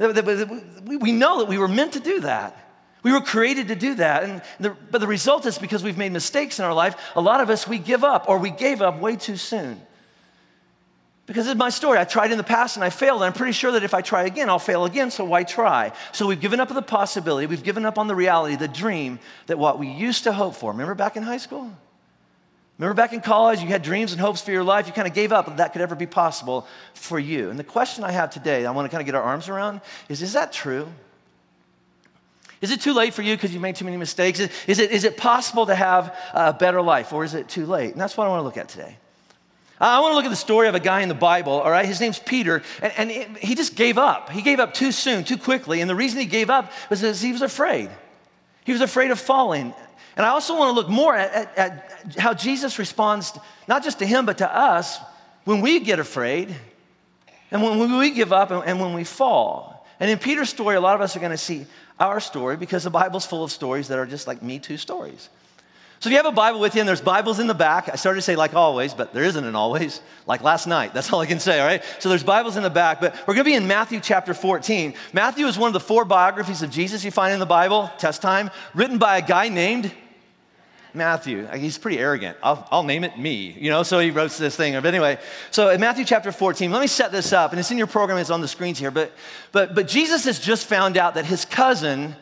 We 0.00 1.12
know 1.12 1.40
that 1.40 1.48
we 1.48 1.58
were 1.58 1.68
meant 1.68 1.92
to 1.92 2.00
do 2.00 2.20
that. 2.20 2.56
We 3.02 3.12
were 3.12 3.20
created 3.20 3.68
to 3.68 3.76
do 3.76 3.94
that. 3.96 4.24
And 4.24 4.42
the, 4.58 4.76
but 4.90 5.00
the 5.00 5.06
result 5.06 5.46
is 5.46 5.58
because 5.58 5.82
we've 5.82 5.98
made 5.98 6.12
mistakes 6.12 6.58
in 6.58 6.64
our 6.64 6.74
life, 6.74 6.96
a 7.14 7.20
lot 7.20 7.40
of 7.40 7.50
us, 7.50 7.68
we 7.68 7.78
give 7.78 8.02
up 8.02 8.28
or 8.28 8.38
we 8.38 8.50
gave 8.50 8.82
up 8.82 8.98
way 9.00 9.16
too 9.16 9.36
soon. 9.36 9.80
Because 11.26 11.46
it's 11.46 11.58
my 11.58 11.70
story. 11.70 11.98
I 11.98 12.04
tried 12.04 12.32
in 12.32 12.38
the 12.38 12.44
past 12.44 12.76
and 12.76 12.84
I 12.84 12.90
failed. 12.90 13.22
And 13.22 13.26
I'm 13.26 13.32
pretty 13.32 13.52
sure 13.52 13.72
that 13.72 13.84
if 13.84 13.94
I 13.94 14.00
try 14.00 14.24
again, 14.24 14.48
I'll 14.48 14.58
fail 14.58 14.84
again. 14.84 15.10
So 15.10 15.24
why 15.24 15.44
try? 15.44 15.92
So 16.12 16.26
we've 16.26 16.40
given 16.40 16.60
up 16.60 16.70
on 16.70 16.74
the 16.74 16.82
possibility, 16.82 17.46
we've 17.46 17.62
given 17.62 17.84
up 17.84 17.98
on 17.98 18.08
the 18.08 18.14
reality, 18.14 18.56
the 18.56 18.68
dream 18.68 19.18
that 19.46 19.58
what 19.58 19.78
we 19.78 19.88
used 19.88 20.24
to 20.24 20.32
hope 20.32 20.56
for. 20.56 20.72
Remember 20.72 20.94
back 20.94 21.16
in 21.16 21.22
high 21.22 21.36
school? 21.36 21.70
Remember 22.80 22.94
back 22.94 23.12
in 23.12 23.20
college, 23.20 23.60
you 23.60 23.66
had 23.66 23.82
dreams 23.82 24.12
and 24.12 24.20
hopes 24.20 24.40
for 24.40 24.52
your 24.52 24.64
life. 24.64 24.86
You 24.86 24.94
kind 24.94 25.06
of 25.06 25.12
gave 25.12 25.32
up 25.32 25.44
that 25.44 25.58
that 25.58 25.72
could 25.74 25.82
ever 25.82 25.94
be 25.94 26.06
possible 26.06 26.66
for 26.94 27.18
you. 27.18 27.50
And 27.50 27.58
the 27.58 27.64
question 27.64 28.04
I 28.04 28.10
have 28.10 28.30
today, 28.30 28.64
I 28.64 28.70
want 28.70 28.86
to 28.86 28.90
kind 28.90 29.02
of 29.02 29.04
get 29.04 29.14
our 29.14 29.22
arms 29.22 29.50
around, 29.50 29.82
is 30.08 30.22
is 30.22 30.32
that 30.32 30.50
true? 30.50 30.88
Is 32.62 32.70
it 32.70 32.80
too 32.80 32.94
late 32.94 33.12
for 33.12 33.20
you 33.20 33.36
because 33.36 33.52
you 33.52 33.60
made 33.60 33.76
too 33.76 33.84
many 33.84 33.98
mistakes? 33.98 34.40
Is 34.40 34.78
it, 34.78 34.92
is 34.92 35.04
it 35.04 35.18
possible 35.18 35.66
to 35.66 35.74
have 35.74 36.16
a 36.32 36.54
better 36.54 36.80
life, 36.80 37.12
or 37.12 37.22
is 37.22 37.34
it 37.34 37.50
too 37.50 37.66
late? 37.66 37.92
And 37.92 38.00
that's 38.00 38.16
what 38.16 38.26
I 38.26 38.30
want 38.30 38.40
to 38.40 38.44
look 38.44 38.56
at 38.56 38.70
today. 38.70 38.96
I 39.78 40.00
want 40.00 40.12
to 40.12 40.16
look 40.16 40.24
at 40.24 40.30
the 40.30 40.36
story 40.36 40.68
of 40.68 40.74
a 40.74 40.80
guy 40.80 41.02
in 41.02 41.10
the 41.10 41.14
Bible, 41.14 41.52
all 41.52 41.70
right? 41.70 41.84
His 41.84 42.00
name's 42.00 42.18
Peter, 42.18 42.62
and, 42.80 43.10
and 43.10 43.36
he 43.36 43.54
just 43.54 43.76
gave 43.76 43.98
up. 43.98 44.30
He 44.30 44.40
gave 44.40 44.58
up 44.58 44.72
too 44.72 44.92
soon, 44.92 45.24
too 45.24 45.36
quickly. 45.36 45.82
And 45.82 45.88
the 45.88 45.94
reason 45.94 46.18
he 46.18 46.26
gave 46.26 46.48
up 46.48 46.72
was 46.88 47.02
because 47.02 47.20
he 47.20 47.32
was 47.32 47.42
afraid. 47.42 47.90
He 48.64 48.72
was 48.72 48.80
afraid 48.80 49.10
of 49.10 49.18
falling. 49.18 49.74
And 50.16 50.26
I 50.26 50.30
also 50.30 50.56
want 50.56 50.70
to 50.70 50.72
look 50.74 50.88
more 50.88 51.14
at, 51.14 51.32
at, 51.32 51.58
at, 51.58 52.14
how 52.18 52.34
Jesus 52.34 52.78
responds, 52.78 53.38
not 53.68 53.82
just 53.84 54.00
to 54.00 54.06
him, 54.06 54.26
but 54.26 54.38
to 54.38 54.54
us 54.54 54.98
when 55.44 55.60
we 55.60 55.80
get 55.80 55.98
afraid 55.98 56.54
and 57.50 57.62
when 57.62 57.98
we 57.98 58.10
give 58.10 58.32
up 58.32 58.50
and, 58.50 58.62
and 58.64 58.80
when 58.80 58.92
we 58.92 59.04
fall. 59.04 59.86
And 59.98 60.10
in 60.10 60.18
Peter's 60.18 60.48
story, 60.48 60.76
a 60.76 60.80
lot 60.80 60.94
of 60.94 61.00
us 61.00 61.16
are 61.16 61.20
going 61.20 61.30
to 61.30 61.38
see 61.38 61.66
our 61.98 62.20
story 62.20 62.56
because 62.56 62.84
the 62.84 62.90
Bible's 62.90 63.26
full 63.26 63.44
of 63.44 63.52
stories 63.52 63.88
that 63.88 63.98
are 63.98 64.06
just 64.06 64.26
like 64.26 64.42
Me 64.42 64.58
Too 64.58 64.76
stories. 64.76 65.28
So 66.00 66.08
if 66.08 66.12
you 66.12 66.16
have 66.16 66.24
a 66.24 66.32
Bible 66.32 66.60
with 66.60 66.74
you 66.74 66.80
and 66.80 66.88
there's 66.88 67.02
Bibles 67.02 67.40
in 67.40 67.46
the 67.46 67.52
back, 67.52 67.90
I 67.90 67.96
started 67.96 68.20
to 68.20 68.22
say 68.22 68.34
like 68.34 68.54
always, 68.54 68.94
but 68.94 69.12
there 69.12 69.22
isn't 69.22 69.44
an 69.44 69.54
always, 69.54 70.00
like 70.26 70.40
last 70.40 70.66
night. 70.66 70.94
That's 70.94 71.12
all 71.12 71.20
I 71.20 71.26
can 71.26 71.38
say, 71.38 71.60
all 71.60 71.66
right? 71.66 71.84
So 71.98 72.08
there's 72.08 72.22
Bibles 72.22 72.56
in 72.56 72.62
the 72.62 72.70
back, 72.70 73.02
but 73.02 73.14
we're 73.26 73.34
going 73.34 73.44
to 73.44 73.50
be 73.50 73.54
in 73.54 73.66
Matthew 73.66 74.00
chapter 74.00 74.32
14. 74.32 74.94
Matthew 75.12 75.46
is 75.46 75.58
one 75.58 75.68
of 75.68 75.74
the 75.74 75.80
four 75.80 76.06
biographies 76.06 76.62
of 76.62 76.70
Jesus 76.70 77.04
you 77.04 77.10
find 77.10 77.34
in 77.34 77.38
the 77.38 77.44
Bible, 77.44 77.90
test 77.98 78.22
time, 78.22 78.48
written 78.72 78.96
by 78.96 79.18
a 79.18 79.22
guy 79.22 79.50
named 79.50 79.92
Matthew. 80.94 81.44
Uh, 81.44 81.58
he's 81.58 81.76
pretty 81.76 81.98
arrogant. 81.98 82.38
I'll, 82.42 82.66
I'll, 82.70 82.82
name 82.82 83.04
it 83.04 83.18
me, 83.18 83.54
you 83.60 83.68
know, 83.68 83.82
so 83.82 83.98
he 83.98 84.10
wrote 84.10 84.30
this 84.30 84.56
thing. 84.56 84.72
But 84.72 84.86
anyway, 84.86 85.18
so 85.50 85.68
in 85.68 85.82
Matthew 85.82 86.06
chapter 86.06 86.32
14, 86.32 86.70
let 86.70 86.80
me 86.80 86.86
set 86.86 87.12
this 87.12 87.34
up, 87.34 87.50
and 87.50 87.60
it's 87.60 87.70
in 87.70 87.76
your 87.76 87.86
program, 87.86 88.16
it's 88.16 88.30
on 88.30 88.40
the 88.40 88.48
screens 88.48 88.78
here. 88.78 88.90
But, 88.90 89.12
but, 89.52 89.74
but 89.74 89.86
Jesus 89.86 90.24
has 90.24 90.38
just 90.38 90.66
found 90.66 90.96
out 90.96 91.12
that 91.16 91.26
his 91.26 91.44
cousin 91.44 92.16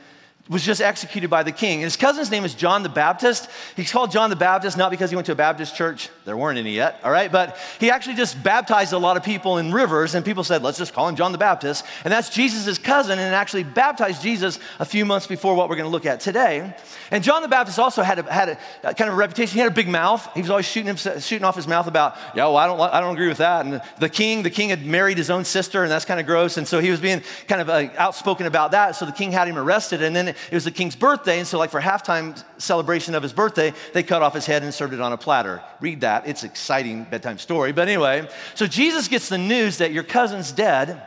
was 0.49 0.65
just 0.65 0.81
executed 0.81 1.29
by 1.29 1.43
the 1.43 1.53
king. 1.53 1.81
His 1.81 1.97
cousin's 1.97 2.31
name 2.31 2.45
is 2.45 2.55
John 2.55 2.83
the 2.83 2.89
Baptist. 2.89 3.49
He's 3.77 3.93
called 3.93 4.11
John 4.11 4.31
the 4.31 4.37
Baptist 4.37 4.77
not 4.77 4.91
because 4.91 5.11
he 5.11 5.17
went 5.17 5.27
to 5.27 5.33
a 5.33 5.37
Baptist 5.37 5.77
church, 5.77 6.09
there 6.25 6.37
weren't 6.37 6.59
any 6.59 6.73
yet, 6.73 7.01
all 7.05 7.11
right? 7.11 7.31
But 7.31 7.59
he 7.79 7.91
actually 7.91 8.17
just 8.17 8.43
baptized 8.43 8.93
a 8.93 8.99
lot 8.99 9.17
of 9.17 9.23
people 9.23 9.59
in 9.59 9.73
rivers, 9.73 10.15
and 10.15 10.25
people 10.25 10.45
said, 10.45 10.63
let's 10.63 10.79
just 10.79 10.95
call 10.95 11.09
him 11.09 11.17
John 11.17 11.33
the 11.33 11.39
Baptist. 11.39 11.85
And 12.05 12.13
that's 12.13 12.31
Jesus' 12.31 12.79
cousin, 12.79 13.19
and 13.19 13.35
actually 13.35 13.65
baptized 13.65 14.23
Jesus 14.23 14.59
a 14.79 14.85
few 14.85 15.05
months 15.05 15.27
before 15.27 15.55
what 15.55 15.69
we're 15.69 15.77
to 15.77 15.87
look 15.87 16.07
at 16.07 16.21
today. 16.21 16.75
And 17.11 17.23
John 17.23 17.43
the 17.43 17.49
Baptist 17.49 17.79
also 17.79 18.03
had 18.03 18.19
a, 18.19 18.33
had 18.33 18.59
a, 18.83 18.95
kind 18.95 19.09
of 19.09 19.15
a 19.15 19.17
reputation. 19.17 19.55
He 19.55 19.61
had 19.61 19.71
a 19.71 19.75
big 19.75 19.89
mouth. 19.89 20.29
He 20.35 20.41
was 20.41 20.51
always 20.51 20.67
shooting, 20.67 20.95
shooting 20.97 21.45
off 21.45 21.57
his 21.57 21.69
mouth 21.69 21.87
about, 21.87 22.17
yeah, 22.35 22.45
well, 22.45 22.57
I 22.57 22.67
don't, 22.67 22.81
I 22.81 23.01
don't 23.01 23.15
agree 23.15 23.29
with 23.29 23.39
that. 23.39 23.67
And 23.67 23.81
the 23.99 24.09
king, 24.09 24.43
the 24.43 24.51
king 24.51 24.71
had 24.71 24.85
married 24.85 25.19
his 25.19 25.31
own 25.31 25.45
sister, 25.45 25.83
and 25.83 25.91
that's 25.91 26.05
kind 26.05 26.21
of 26.21 26.27
gross. 26.27 26.57
And 26.57 26.67
so 26.67 26.81
he 26.81 26.91
was 26.91 27.01
being 27.01 27.23
kind 27.47 27.61
of 27.61 27.69
uh, 27.69 27.89
outspoken 27.97 28.47
about 28.47 28.73
that. 28.73 28.97
So 28.97 29.05
the 29.05 29.13
king 29.13 29.33
had 29.33 29.49
him 29.49 29.59
arrested, 29.59 30.03
and 30.03 30.15
then 30.15 30.35
it 30.51 30.55
was 30.55 30.65
the 30.65 30.71
king's 30.71 30.97
birthday 30.97 31.39
and 31.39 31.47
so, 31.47 31.59
like, 31.59 31.71
for 31.71 31.81
halftime 31.81 32.43
celebration 32.59 33.15
of 33.15 33.23
his 33.23 33.33
birthday, 33.33 33.73
they 33.93 34.03
cut 34.03 34.23
off 34.23 34.35
his 34.35 34.47
head 34.47 34.63
and 34.63 34.73
served 34.73 34.95
it 34.95 35.01
on 35.01 35.13
a 35.13 35.17
platter. 35.17 35.63
Read 35.81 36.01
that. 36.03 36.27
It's 36.27 36.45
exciting 36.45 37.05
bedtime 37.05 37.39
story. 37.39 37.73
But 37.73 37.89
anyway, 37.89 38.29
so 38.55 38.67
Jesus 38.67 39.09
gets 39.09 39.29
the 39.29 39.39
news 39.39 39.79
that 39.79 39.93
your 39.93 40.05
cousin's 40.05 40.53
dead, 40.53 41.03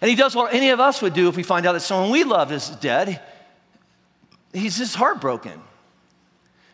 and 0.00 0.10
he 0.10 0.16
does 0.16 0.34
what 0.34 0.54
any 0.54 0.70
of 0.70 0.80
us 0.80 1.02
would 1.02 1.14
do 1.14 1.28
if 1.28 1.36
we 1.36 1.42
find 1.42 1.66
out 1.66 1.72
that 1.72 1.80
someone 1.80 2.10
we 2.10 2.24
love 2.24 2.52
is 2.52 2.70
dead. 2.70 3.20
He's 4.52 4.78
just 4.78 4.94
heartbroken. 4.94 5.60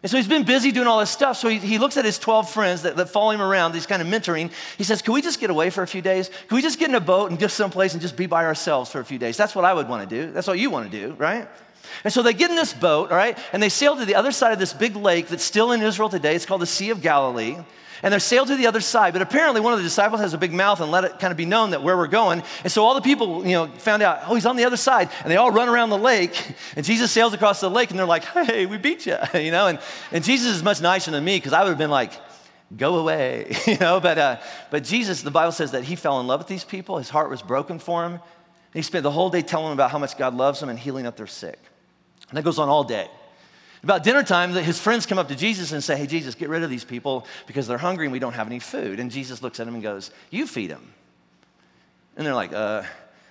And 0.03 0.11
so 0.11 0.17
he's 0.17 0.27
been 0.27 0.43
busy 0.43 0.73
doing 0.73 0.89
all 0.89 0.99
this 0.99 1.11
stuff. 1.11 1.37
So 1.37 1.49
he, 1.49 1.59
he 1.59 1.79
looks 1.79 1.97
at 1.97 2.05
his 2.05 2.19
12 2.19 2.51
friends 2.51 2.83
that, 2.83 2.97
that 2.97 3.09
follow 3.09 3.31
him 3.31 3.41
around, 3.41 3.75
he's 3.75 3.87
kind 3.87 4.03
of 4.03 4.09
mentoring. 4.09 4.51
He 4.77 4.83
says, 4.83 5.01
Can 5.01 5.15
we 5.15 5.23
just 5.23 5.39
get 5.39 5.49
away 5.49 5.71
for 5.71 5.83
a 5.83 5.87
few 5.87 6.03
days? 6.03 6.29
Can 6.49 6.57
we 6.57 6.63
just 6.63 6.79
get 6.79 6.89
in 6.89 6.97
a 6.97 7.01
boat 7.01 7.31
and 7.31 7.39
go 7.39 7.47
someplace 7.47 7.93
and 7.93 8.03
just 8.03 8.17
be 8.17 8.27
by 8.27 8.45
ourselves 8.45 8.91
for 8.91 9.01
a 9.01 9.05
few 9.05 9.19
days? 9.19 9.37
That's 9.37 9.55
what 9.55 9.65
I 9.65 9.73
would 9.73 9.89
want 9.89 10.09
to 10.09 10.15
do. 10.27 10.33
That's 10.33 10.49
what 10.49 10.59
you 10.59 10.71
want 10.71 10.91
to 10.91 11.07
do, 11.07 11.13
right? 11.15 11.49
And 12.05 12.13
so 12.13 12.23
they 12.23 12.33
get 12.33 12.51
in 12.51 12.57
this 12.57 12.73
boat, 12.73 13.11
all 13.11 13.17
right, 13.17 13.39
and 13.53 13.63
they 13.63 13.69
sail 13.69 13.97
to 13.97 14.05
the 14.05 14.17
other 14.17 14.33
side 14.33 14.53
of 14.53 14.59
this 14.59 14.73
big 14.73 14.97
lake 14.97 15.29
that's 15.29 15.45
still 15.45 15.73
in 15.73 15.83
Israel 15.83 16.09
today. 16.09 16.35
It's 16.35 16.47
called 16.47 16.63
the 16.63 16.67
Sea 16.67 16.91
of 16.91 17.01
Galilee. 17.01 17.57
And 18.03 18.13
they 18.13 18.19
sail 18.19 18.45
to 18.45 18.57
the 18.57 18.67
other 18.67 18.81
side. 18.81 19.13
But 19.13 19.23
apparently, 19.23 19.61
one 19.61 19.73
of 19.73 19.79
the 19.79 19.85
disciples 19.85 20.21
has 20.21 20.35
a 20.35 20.39
big 20.39 20.53
mouth 20.53 20.81
and 20.81 20.91
let 20.91 21.05
it 21.05 21.21
kind 21.21 21.31
of 21.31 21.37
be 21.37 21.47
known 21.47 21.71
that 21.71 21.83
where 21.83 21.97
we're 21.97 22.09
going. 22.09 22.43
And 22.65 22.73
so 22.73 22.85
all 22.85 22.95
the 22.95 23.01
people, 23.01 23.47
you 23.47 23.53
know, 23.53 23.69
found 23.69 24.03
out, 24.03 24.23
oh, 24.27 24.35
he's 24.35 24.47
on 24.47 24.57
the 24.57 24.65
other 24.65 24.77
side. 24.77 25.09
And 25.23 25.31
they 25.31 25.37
all 25.37 25.53
run 25.53 25.69
around 25.69 25.91
the 25.91 25.99
lake. 25.99 26.55
And 26.75 26.85
Jesus 26.85 27.13
sails 27.13 27.33
across 27.33 27.61
the 27.61 27.71
lake, 27.71 27.91
and 27.91 27.99
they're 27.99 28.07
like, 28.07 28.25
hey, 28.25 28.67
we 28.67 28.77
beat 28.77 29.07
you, 29.07 29.17
you 29.35 29.53
know. 29.53 29.69
And, 29.69 29.79
and 30.11 30.25
Jesus 30.25 30.57
is 30.57 30.63
much 30.65 30.81
nicer 30.81 31.13
than 31.13 31.25
me 31.25 31.37
because 31.37 31.53
I 31.53 31.63
would 31.63 31.69
have 31.69 31.79
been 31.79 31.91
like, 31.91 32.13
go 32.77 32.97
away, 32.97 33.53
you 33.67 33.79
know. 33.79 34.01
But, 34.01 34.19
uh, 34.19 34.41
but 34.71 34.83
Jesus, 34.83 35.23
the 35.23 35.31
Bible 35.31 35.53
says 35.53 35.71
that 35.71 35.85
he 35.85 35.95
fell 35.95 36.19
in 36.21 36.27
love 36.27 36.41
with 36.41 36.49
these 36.49 36.65
people. 36.65 36.99
His 36.99 37.09
heart 37.09 37.31
was 37.31 37.41
broken 37.41 37.79
for 37.79 38.05
him. 38.05 38.19
he 38.73 38.83
spent 38.83 39.05
the 39.05 39.13
whole 39.13 39.31
day 39.31 39.43
telling 39.43 39.67
them 39.67 39.75
about 39.75 39.93
how 39.93 39.99
much 39.99 40.19
God 40.19 40.35
loves 40.35 40.59
them 40.59 40.69
and 40.69 40.79
healing 40.79 41.07
up 41.07 41.17
their 41.17 41.29
sick. 41.29 41.59
And 42.31 42.37
that 42.37 42.43
goes 42.43 42.59
on 42.59 42.69
all 42.69 42.83
day. 42.83 43.09
About 43.83 44.05
dinner 44.05 44.23
time, 44.23 44.53
his 44.53 44.79
friends 44.79 45.07
come 45.07 45.19
up 45.19 45.29
to 45.29 45.35
Jesus 45.35 45.73
and 45.73 45.83
say, 45.83 45.97
Hey, 45.97 46.07
Jesus, 46.07 46.35
get 46.37 46.49
rid 46.49 46.63
of 46.63 46.71
these 46.71 46.85
people 46.85 47.27
because 47.47 47.67
they're 47.67 47.79
hungry 47.79 48.07
and 48.07 48.13
we 48.13 48.21
don't 48.21 48.35
have 48.35 48.47
any 48.47 48.61
food. 48.61 49.01
And 49.01 49.11
Jesus 49.11 49.43
looks 49.43 49.59
at 49.59 49.67
them 49.67 49.75
and 49.75 49.83
goes, 49.83 50.13
You 50.31 50.47
feed 50.47 50.71
them. 50.71 50.93
And 52.17 52.25
they're 52.25 52.35
like, 52.35 52.53
uh, 52.53 52.85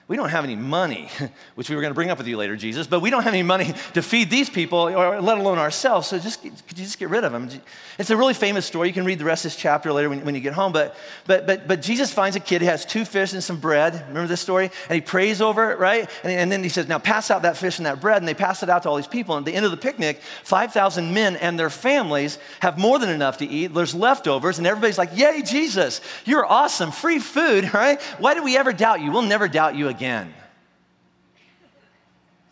we 0.08 0.18
don't 0.18 0.30
have 0.30 0.44
any 0.44 0.56
money, 0.56 1.10
which 1.56 1.70
we 1.70 1.76
were 1.76 1.82
going 1.82 1.92
to 1.92 1.96
bring 1.96 2.10
up 2.10 2.18
with 2.18 2.28
you 2.28 2.36
later, 2.36 2.56
Jesus, 2.56 2.86
but 2.86 3.00
we 3.02 3.10
don't 3.10 3.24
have 3.24 3.34
any 3.34 3.44
money 3.44 3.74
to 3.94 4.02
feed 4.02 4.30
these 4.30 4.50
people, 4.50 4.80
or 4.80 5.22
let 5.22 5.38
alone 5.38 5.58
ourselves. 5.58 6.08
So 6.08 6.20
just 6.20 6.42
could 6.42 6.78
you 6.78 6.84
just 6.84 7.00
get 7.00 7.10
rid 7.10 7.24
of 7.24 7.32
them? 7.32 7.50
It's 7.98 8.10
a 8.10 8.18
really 8.18 8.34
famous 8.34 8.66
story. 8.66 8.88
You 8.88 8.94
can 8.94 9.06
read 9.06 9.20
the 9.20 9.26
rest 9.26 9.46
of 9.46 9.52
this 9.52 9.60
chapter 9.60 9.94
later 9.94 10.10
when, 10.10 10.26
when 10.26 10.36
you 10.36 10.42
get 10.42 10.54
home. 10.54 10.74
But, 10.74 10.96
but, 11.28 11.48
but, 11.48 11.68
but 11.68 11.82
Jesus 11.82 12.12
finds 12.12 12.36
a 12.36 12.40
kid 12.40 12.62
who 12.62 12.68
has 12.68 12.86
two 12.86 13.06
fish 13.06 13.34
and 13.34 13.44
some 13.44 13.60
bread. 13.60 13.94
Remember 14.08 14.28
this 14.28 14.42
story? 14.42 14.72
And 14.90 14.96
he 14.96 15.02
prays 15.02 15.42
over 15.42 15.72
it, 15.72 15.80
right? 15.80 16.10
And, 16.24 16.32
and 16.32 16.52
then 16.52 16.64
he 16.64 16.70
says, 16.70 16.88
Now 16.88 17.00
pass 17.00 17.32
out 17.32 17.44
that 17.44 17.58
fish 17.58 17.78
and 17.78 17.86
that 17.86 18.02
bread. 18.02 18.18
And 18.18 18.28
they 18.28 18.34
pass 18.34 18.64
it 18.64 18.70
out 18.70 18.84
to 18.84 18.90
all 18.90 18.96
these 18.96 19.08
people. 19.08 19.38
And 19.38 19.48
at 19.48 19.52
the 19.52 19.56
end 19.56 19.66
of 19.66 19.72
the 19.72 19.78
picnic, 19.78 20.22
5,000 20.44 21.14
men 21.14 21.36
and 21.38 21.60
their 21.60 21.70
families 21.70 22.38
have 22.60 22.78
more 22.78 23.00
than 23.00 23.10
enough 23.10 23.38
to 23.38 23.46
eat. 23.46 23.74
There's 23.74 23.96
leftovers. 23.96 24.58
And 24.58 24.68
everybody's 24.68 24.98
like, 24.98 25.16
Yay, 25.16 25.42
Jesus, 25.44 26.02
you're 26.26 26.46
awesome. 26.46 26.92
Free 26.92 27.20
food, 27.20 27.74
right? 27.74 28.02
Why 28.20 28.34
did 28.34 28.44
we 28.44 28.58
ever 28.58 28.74
doubt 28.74 29.02
you? 29.02 29.12
We'll 29.12 29.22
never 29.22 29.48
doubt 29.48 29.76
you 29.76 29.88
again. 29.92 30.34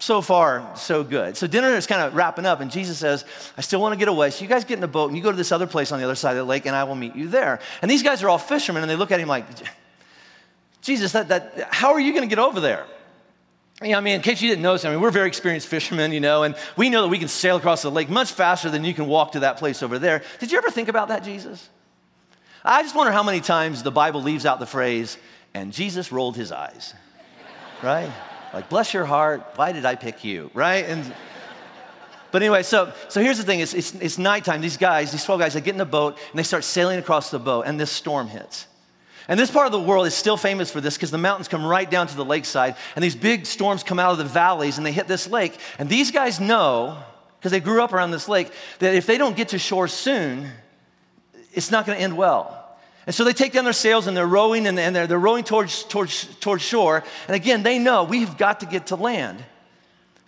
So 0.02 0.22
far, 0.22 0.66
so 0.78 1.04
good. 1.04 1.36
So 1.36 1.46
dinner 1.46 1.68
is 1.70 1.86
kind 1.86 2.02
of 2.02 2.16
wrapping 2.16 2.46
up, 2.46 2.62
and 2.62 2.72
Jesus 2.72 2.98
says, 2.98 3.26
I 3.58 3.62
still 3.62 3.82
want 3.82 3.92
to 3.92 4.00
get 4.00 4.08
away. 4.08 4.30
So 4.30 4.44
you 4.44 4.48
guys 4.48 4.64
get 4.64 4.76
in 4.76 4.82
the 4.82 4.88
boat 4.88 5.10
and 5.10 5.18
you 5.18 5.22
go 5.22 5.30
to 5.30 5.36
this 5.36 5.52
other 5.52 5.68
place 5.68 5.92
on 5.92 6.00
the 6.00 6.06
other 6.06 6.16
side 6.16 6.32
of 6.32 6.38
the 6.38 6.46
lake, 6.46 6.66
and 6.66 6.74
I 6.74 6.86
will 6.86 6.96
meet 6.96 7.18
you 7.18 7.28
there. 7.28 7.60
And 7.82 7.92
these 7.92 8.02
guys 8.02 8.24
are 8.24 8.30
all 8.30 8.38
fishermen, 8.38 8.82
and 8.82 8.90
they 8.90 8.96
look 8.96 9.12
at 9.12 9.20
him 9.20 9.28
like, 9.28 9.46
Jesus, 10.82 11.12
that, 11.12 11.28
that, 11.28 11.68
how 11.70 11.92
are 11.92 12.00
you 12.00 12.14
going 12.14 12.24
to 12.24 12.34
get 12.34 12.40
over 12.40 12.62
there? 12.62 12.86
Yeah, 13.84 13.98
I 13.98 14.02
mean, 14.02 14.16
in 14.16 14.22
case 14.22 14.42
you 14.42 14.50
didn't 14.50 14.62
know, 14.62 14.78
I 14.82 14.90
mean, 14.90 15.02
we're 15.02 15.12
very 15.12 15.28
experienced 15.28 15.68
fishermen, 15.68 16.14
you 16.14 16.22
know, 16.22 16.44
and 16.44 16.56
we 16.78 16.90
know 16.90 17.02
that 17.02 17.10
we 17.10 17.20
can 17.20 17.28
sail 17.28 17.58
across 17.58 17.82
the 17.82 17.92
lake 17.92 18.10
much 18.10 18.32
faster 18.32 18.70
than 18.70 18.86
you 18.86 18.94
can 18.94 19.08
walk 19.08 19.34
to 19.34 19.42
that 19.42 19.58
place 19.58 19.84
over 19.84 20.00
there. 20.00 20.24
Did 20.40 20.52
you 20.52 20.58
ever 20.58 20.72
think 20.72 20.88
about 20.88 21.10
that, 21.10 21.26
Jesus? 21.26 21.68
I 22.64 22.84
just 22.84 22.96
wonder 22.96 23.12
how 23.12 23.24
many 23.24 23.42
times 23.42 23.84
the 23.84 23.92
Bible 23.92 24.22
leaves 24.22 24.46
out 24.46 24.60
the 24.60 24.66
phrase, 24.66 25.18
and 25.54 25.74
Jesus 25.74 26.12
rolled 26.12 26.38
his 26.38 26.54
eyes 26.54 26.94
right? 27.84 28.12
Like, 28.54 28.70
bless 28.70 28.94
your 28.94 29.06
heart, 29.06 29.44
why 29.56 29.72
did 29.72 29.86
I 29.86 29.96
pick 29.96 30.24
you, 30.24 30.50
right? 30.54 30.86
And 30.86 31.14
but 32.32 32.44
anyway, 32.44 32.64
so, 32.64 32.94
so 33.08 33.22
here's 33.22 33.38
the 33.38 33.44
thing 33.44 33.60
it's, 33.60 33.74
it's, 33.74 33.94
it's 33.96 34.18
nighttime. 34.18 34.62
These 34.62 34.78
guys, 34.78 35.12
these 35.12 35.24
12 35.24 35.42
guys, 35.42 35.54
they 35.54 35.62
get 35.62 35.72
in 35.72 35.78
the 35.78 35.86
boat 35.86 36.18
and 36.30 36.38
they 36.38 36.44
start 36.44 36.64
sailing 36.64 37.00
across 37.00 37.32
the 37.32 37.40
boat, 37.40 37.64
and 37.66 37.80
this 37.80 37.92
storm 37.92 38.28
hits. 38.28 38.68
And 39.28 39.40
this 39.40 39.52
part 39.52 39.68
of 39.68 39.72
the 39.72 39.80
world 39.80 40.08
is 40.08 40.16
still 40.16 40.38
famous 40.38 40.72
for 40.72 40.82
this 40.82 40.96
because 40.96 41.12
the 41.12 41.18
mountains 41.18 41.48
come 41.48 41.64
right 41.64 41.90
down 41.90 42.08
to 42.08 42.16
the 42.16 42.26
lakeside, 42.26 42.76
and 42.96 43.04
these 43.04 43.16
big 43.16 43.46
storms 43.46 43.84
come 43.84 44.00
out 44.00 44.12
of 44.12 44.18
the 44.18 44.26
valleys 44.26 44.78
and 44.78 44.86
they 44.86 44.92
hit 44.92 45.08
this 45.08 45.28
lake. 45.28 45.58
And 45.78 45.88
these 45.88 46.12
guys 46.12 46.40
know, 46.40 46.98
because 47.40 47.52
they 47.52 47.60
grew 47.60 47.82
up 47.82 47.94
around 47.94 48.12
this 48.12 48.28
lake, 48.28 48.52
that 48.80 48.96
if 48.96 49.06
they 49.06 49.18
don't 49.18 49.36
get 49.36 49.50
to 49.50 49.60
shore 49.60 49.88
soon, 49.88 50.50
it's 51.54 51.72
not 51.72 51.86
going 51.86 51.98
to 51.98 52.04
end 52.04 52.18
well. 52.18 52.59
And 53.06 53.16
so 53.16 53.24
they 53.24 53.34
take 53.34 53.54
down 53.54 53.64
their 53.64 53.74
sails 53.74 54.08
and 54.08 54.16
they're 54.16 54.28
rowing 54.28 54.68
and 54.68 54.78
they're, 54.78 55.08
they're 55.08 55.20
rowing 55.20 55.44
towards, 55.44 55.84
towards, 55.84 56.26
towards 56.36 56.64
shore. 56.64 57.04
And 57.28 57.36
again, 57.36 57.64
they 57.64 57.80
know 57.80 58.04
we've 58.04 58.38
got 58.38 58.60
to 58.60 58.66
get 58.66 58.88
to 58.88 58.96
land. 58.96 59.44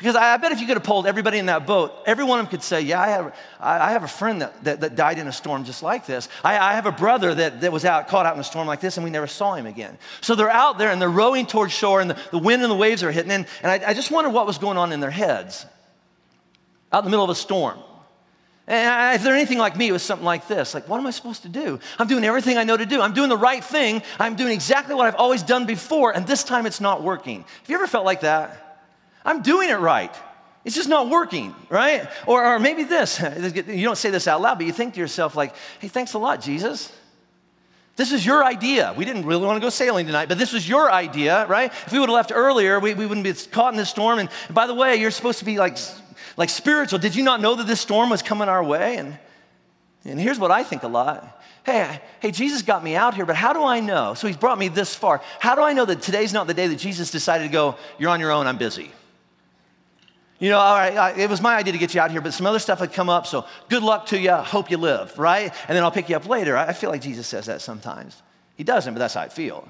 Because 0.01 0.15
I, 0.15 0.33
I 0.33 0.37
bet 0.37 0.51
if 0.51 0.59
you 0.59 0.65
could 0.65 0.77
have 0.77 0.83
polled 0.83 1.05
everybody 1.05 1.37
in 1.37 1.45
that 1.45 1.67
boat, 1.67 1.93
every 2.07 2.23
one 2.23 2.39
of 2.39 2.45
them 2.45 2.49
could 2.49 2.63
say, 2.63 2.81
Yeah, 2.81 2.99
I 2.99 3.07
have, 3.09 3.35
I, 3.59 3.91
have 3.91 4.03
a 4.03 4.07
friend 4.07 4.41
that, 4.41 4.63
that, 4.63 4.81
that, 4.81 4.95
died 4.95 5.19
in 5.19 5.27
a 5.27 5.31
storm 5.31 5.63
just 5.63 5.83
like 5.83 6.07
this. 6.07 6.27
I, 6.43 6.57
I, 6.57 6.73
have 6.73 6.87
a 6.87 6.91
brother 6.91 7.35
that, 7.35 7.61
that 7.61 7.71
was 7.71 7.85
out, 7.85 8.07
caught 8.07 8.25
out 8.25 8.33
in 8.33 8.39
a 8.39 8.43
storm 8.43 8.65
like 8.65 8.81
this, 8.81 8.97
and 8.97 9.03
we 9.03 9.11
never 9.11 9.27
saw 9.27 9.53
him 9.53 9.67
again. 9.67 9.99
So 10.21 10.33
they're 10.33 10.49
out 10.49 10.79
there 10.79 10.89
and 10.89 10.99
they're 10.99 11.07
rowing 11.07 11.45
towards 11.45 11.71
shore, 11.71 12.01
and 12.01 12.09
the, 12.09 12.17
the 12.31 12.39
wind 12.39 12.63
and 12.63 12.71
the 12.71 12.75
waves 12.75 13.03
are 13.03 13.11
hitting. 13.11 13.29
And, 13.29 13.45
and 13.61 13.71
I, 13.71 13.91
I 13.91 13.93
just 13.93 14.09
wondered 14.09 14.31
what 14.31 14.47
was 14.47 14.57
going 14.57 14.79
on 14.79 14.91
in 14.91 15.01
their 15.01 15.11
heads 15.11 15.67
out 16.91 16.99
in 16.99 17.05
the 17.05 17.11
middle 17.11 17.23
of 17.23 17.29
a 17.29 17.35
storm. 17.35 17.77
And 18.67 19.15
if 19.15 19.23
they're 19.23 19.35
anything 19.35 19.57
like 19.57 19.75
me, 19.75 19.87
it 19.89 19.91
was 19.91 20.03
something 20.03 20.25
like 20.25 20.47
this 20.47 20.73
like, 20.73 20.87
what 20.87 20.99
am 20.99 21.07
I 21.07 21.11
supposed 21.11 21.41
to 21.43 21.49
do? 21.49 21.79
I'm 21.97 22.07
doing 22.07 22.23
everything 22.23 22.57
I 22.57 22.63
know 22.63 22.77
to 22.77 22.85
do. 22.85 23.01
I'm 23.01 23.13
doing 23.13 23.29
the 23.29 23.37
right 23.37 23.63
thing. 23.63 24.01
I'm 24.19 24.35
doing 24.35 24.53
exactly 24.53 24.95
what 24.95 25.07
I've 25.07 25.15
always 25.15 25.43
done 25.43 25.65
before, 25.65 26.15
and 26.15 26.25
this 26.27 26.43
time 26.43 26.65
it's 26.65 26.79
not 26.79 27.03
working. 27.03 27.41
Have 27.41 27.69
you 27.69 27.75
ever 27.75 27.87
felt 27.87 28.05
like 28.05 28.21
that? 28.21 28.79
I'm 29.25 29.41
doing 29.41 29.69
it 29.69 29.79
right. 29.79 30.13
It's 30.63 30.75
just 30.75 30.89
not 30.89 31.09
working, 31.09 31.55
right? 31.69 32.07
Or, 32.27 32.45
or 32.45 32.59
maybe 32.59 32.83
this 32.83 33.19
you 33.67 33.83
don't 33.83 33.97
say 33.97 34.11
this 34.11 34.27
out 34.27 34.41
loud, 34.41 34.57
but 34.57 34.67
you 34.67 34.73
think 34.73 34.93
to 34.93 34.99
yourself, 34.99 35.35
like, 35.35 35.55
hey, 35.79 35.87
thanks 35.87 36.13
a 36.13 36.19
lot, 36.19 36.41
Jesus. 36.41 36.91
This 37.95 38.11
is 38.11 38.25
your 38.25 38.43
idea. 38.43 38.93
We 38.95 39.05
didn't 39.05 39.25
really 39.25 39.45
want 39.45 39.57
to 39.57 39.61
go 39.61 39.69
sailing 39.69 40.05
tonight, 40.05 40.29
but 40.29 40.37
this 40.37 40.53
was 40.53 40.67
your 40.67 40.91
idea, 40.91 41.45
right? 41.47 41.71
If 41.85 41.91
we 41.91 41.99
would 41.99 42.09
have 42.09 42.15
left 42.15 42.31
earlier, 42.33 42.79
we, 42.79 42.93
we 42.93 43.05
wouldn't 43.05 43.23
be 43.23 43.33
caught 43.51 43.73
in 43.73 43.77
this 43.77 43.89
storm. 43.89 44.19
And 44.19 44.29
by 44.49 44.65
the 44.65 44.73
way, 44.73 44.95
you're 44.95 45.11
supposed 45.11 45.39
to 45.39 45.45
be 45.45 45.57
like 45.57 45.77
like 46.37 46.49
spiritual. 46.49 46.99
Did 46.99 47.15
you 47.15 47.23
not 47.23 47.41
know 47.41 47.55
that 47.55 47.67
this 47.67 47.81
storm 47.81 48.09
was 48.09 48.21
coming 48.21 48.49
our 48.49 48.63
way? 48.63 48.97
And, 48.97 49.17
and 50.05 50.19
here's 50.19 50.39
what 50.39 50.51
I 50.51 50.63
think 50.63 50.83
a 50.83 50.87
lot. 50.87 51.41
Hey, 51.63 52.01
hey, 52.19 52.31
Jesus 52.31 52.63
got 52.63 52.83
me 52.83 52.95
out 52.95 53.13
here, 53.13 53.25
but 53.25 53.35
how 53.35 53.53
do 53.53 53.63
I 53.63 53.79
know? 53.79 54.15
So 54.15 54.27
he's 54.27 54.37
brought 54.37 54.57
me 54.57 54.67
this 54.67 54.95
far. 54.95 55.21
How 55.39 55.55
do 55.55 55.61
I 55.61 55.73
know 55.73 55.85
that 55.85 56.01
today's 56.01 56.33
not 56.33 56.47
the 56.47 56.53
day 56.53 56.67
that 56.67 56.77
Jesus 56.77 57.11
decided 57.11 57.45
to 57.45 57.51
go, 57.51 57.75
you're 57.99 58.09
on 58.09 58.19
your 58.19 58.31
own, 58.31 58.47
I'm 58.47 58.57
busy? 58.57 58.91
You 60.39 60.49
know, 60.49 60.57
all 60.57 60.73
right, 60.73 61.15
it 61.19 61.29
was 61.29 61.39
my 61.39 61.55
idea 61.55 61.73
to 61.73 61.77
get 61.77 61.93
you 61.93 62.01
out 62.01 62.09
here, 62.09 62.19
but 62.19 62.33
some 62.33 62.47
other 62.47 62.57
stuff 62.57 62.79
had 62.79 62.93
come 62.93 63.09
up, 63.09 63.27
so 63.27 63.45
good 63.69 63.83
luck 63.83 64.07
to 64.07 64.19
you. 64.19 64.31
Hope 64.31 64.71
you 64.71 64.77
live, 64.77 65.17
right? 65.19 65.53
And 65.67 65.75
then 65.75 65.83
I'll 65.83 65.91
pick 65.91 66.09
you 66.09 66.15
up 66.15 66.27
later. 66.27 66.57
I 66.57 66.73
feel 66.73 66.89
like 66.89 67.01
Jesus 67.01 67.27
says 67.27 67.45
that 67.45 67.61
sometimes. 67.61 68.19
He 68.55 68.63
doesn't, 68.63 68.91
but 68.91 68.99
that's 68.99 69.13
how 69.13 69.21
I 69.21 69.29
feel. 69.29 69.67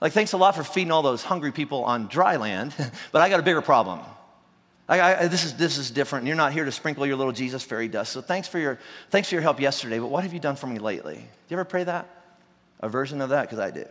Like, 0.00 0.12
thanks 0.12 0.34
a 0.34 0.36
lot 0.36 0.54
for 0.54 0.62
feeding 0.62 0.92
all 0.92 1.02
those 1.02 1.24
hungry 1.24 1.50
people 1.50 1.82
on 1.82 2.06
dry 2.06 2.36
land, 2.36 2.72
but 3.12 3.22
I 3.22 3.28
got 3.28 3.40
a 3.40 3.42
bigger 3.42 3.60
problem. 3.60 3.98
I, 4.88 5.24
I, 5.24 5.28
this, 5.28 5.44
is, 5.44 5.54
this 5.54 5.78
is 5.78 5.90
different. 5.90 6.26
You're 6.26 6.36
not 6.36 6.52
here 6.52 6.64
to 6.64 6.72
sprinkle 6.72 7.06
your 7.06 7.16
little 7.16 7.32
Jesus 7.32 7.62
fairy 7.62 7.88
dust. 7.88 8.12
So 8.12 8.20
thanks 8.20 8.48
for, 8.48 8.58
your, 8.58 8.78
thanks 9.10 9.28
for 9.28 9.36
your 9.36 9.42
help 9.42 9.60
yesterday, 9.60 9.98
but 9.98 10.08
what 10.08 10.24
have 10.24 10.32
you 10.32 10.40
done 10.40 10.56
for 10.56 10.66
me 10.66 10.78
lately? 10.78 11.14
Do 11.14 11.22
you 11.48 11.56
ever 11.56 11.64
pray 11.64 11.84
that? 11.84 12.08
A 12.80 12.88
version 12.88 13.20
of 13.20 13.30
that? 13.30 13.42
Because 13.42 13.60
I 13.60 13.70
do. 13.70 13.86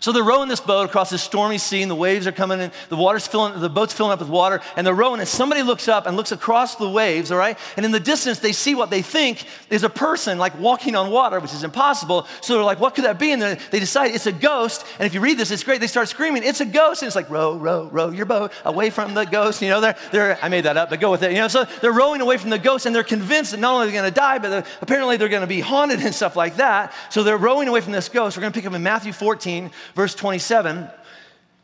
So 0.00 0.12
they're 0.12 0.22
rowing 0.22 0.48
this 0.48 0.60
boat 0.60 0.86
across 0.86 1.10
this 1.10 1.22
stormy 1.22 1.58
sea, 1.58 1.82
and 1.82 1.90
the 1.90 1.96
waves 1.96 2.26
are 2.26 2.32
coming 2.32 2.60
in, 2.60 2.70
the 2.88 2.96
water's 2.96 3.26
filling, 3.26 3.60
the 3.60 3.68
boat's 3.68 3.92
filling 3.92 4.12
up 4.12 4.20
with 4.20 4.28
water, 4.28 4.60
and 4.76 4.86
they're 4.86 4.94
rowing, 4.94 5.20
and 5.20 5.28
somebody 5.28 5.62
looks 5.62 5.88
up 5.88 6.06
and 6.06 6.16
looks 6.16 6.32
across 6.32 6.76
the 6.76 6.88
waves, 6.88 7.30
all 7.30 7.38
right? 7.38 7.58
And 7.76 7.84
in 7.84 7.92
the 7.92 8.00
distance, 8.00 8.38
they 8.38 8.52
see 8.52 8.74
what 8.74 8.90
they 8.90 9.02
think 9.02 9.46
is 9.70 9.82
a 9.82 9.88
person 9.88 10.38
like 10.38 10.58
walking 10.58 10.96
on 10.96 11.10
water, 11.10 11.40
which 11.40 11.52
is 11.52 11.64
impossible. 11.64 12.26
So 12.40 12.54
they're 12.54 12.64
like, 12.64 12.80
what 12.80 12.94
could 12.94 13.04
that 13.04 13.18
be? 13.18 13.32
And 13.32 13.42
they 13.42 13.80
decide 13.80 14.12
it's 14.12 14.26
a 14.26 14.32
ghost. 14.32 14.84
And 14.98 15.06
if 15.06 15.14
you 15.14 15.20
read 15.20 15.38
this, 15.38 15.50
it's 15.50 15.64
great. 15.64 15.80
They 15.80 15.86
start 15.86 16.08
screaming, 16.08 16.42
it's 16.44 16.60
a 16.60 16.66
ghost. 16.66 17.02
And 17.02 17.06
it's 17.06 17.16
like, 17.16 17.30
row, 17.30 17.56
row, 17.56 17.88
row 17.90 18.10
your 18.10 18.26
boat 18.26 18.52
away 18.64 18.90
from 18.90 19.14
the 19.14 19.24
ghost. 19.24 19.62
You 19.62 19.68
know, 19.68 19.80
they're, 19.80 19.96
they're 20.12 20.38
I 20.42 20.48
made 20.48 20.64
that 20.64 20.76
up, 20.76 20.90
but 20.90 21.00
go 21.00 21.10
with 21.10 21.22
it. 21.22 21.32
You 21.32 21.38
know, 21.38 21.48
so 21.48 21.64
they're 21.80 21.92
rowing 21.92 22.20
away 22.20 22.36
from 22.36 22.50
the 22.50 22.58
ghost, 22.58 22.86
and 22.86 22.94
they're 22.94 23.02
convinced 23.02 23.52
that 23.52 23.60
not 23.60 23.74
only 23.74 23.84
are 23.84 23.90
they 23.90 23.92
going 23.92 24.10
to 24.10 24.14
die, 24.14 24.38
but 24.38 24.48
they're, 24.48 24.64
apparently 24.80 25.16
they're 25.16 25.28
going 25.28 25.42
to 25.42 25.46
be 25.46 25.60
haunted 25.60 26.00
and 26.00 26.14
stuff 26.14 26.36
like 26.36 26.56
that. 26.56 26.92
So 27.10 27.22
they're 27.22 27.36
rowing 27.36 27.68
away 27.68 27.80
from 27.80 27.92
this 27.92 28.08
ghost. 28.08 28.36
We're 28.36 28.42
going 28.42 28.52
to 28.52 28.58
pick 28.58 28.66
up 28.66 28.74
in 28.74 28.82
Matthew 28.82 29.12
14, 29.12 29.70
verse 29.94 30.14
27. 30.14 30.88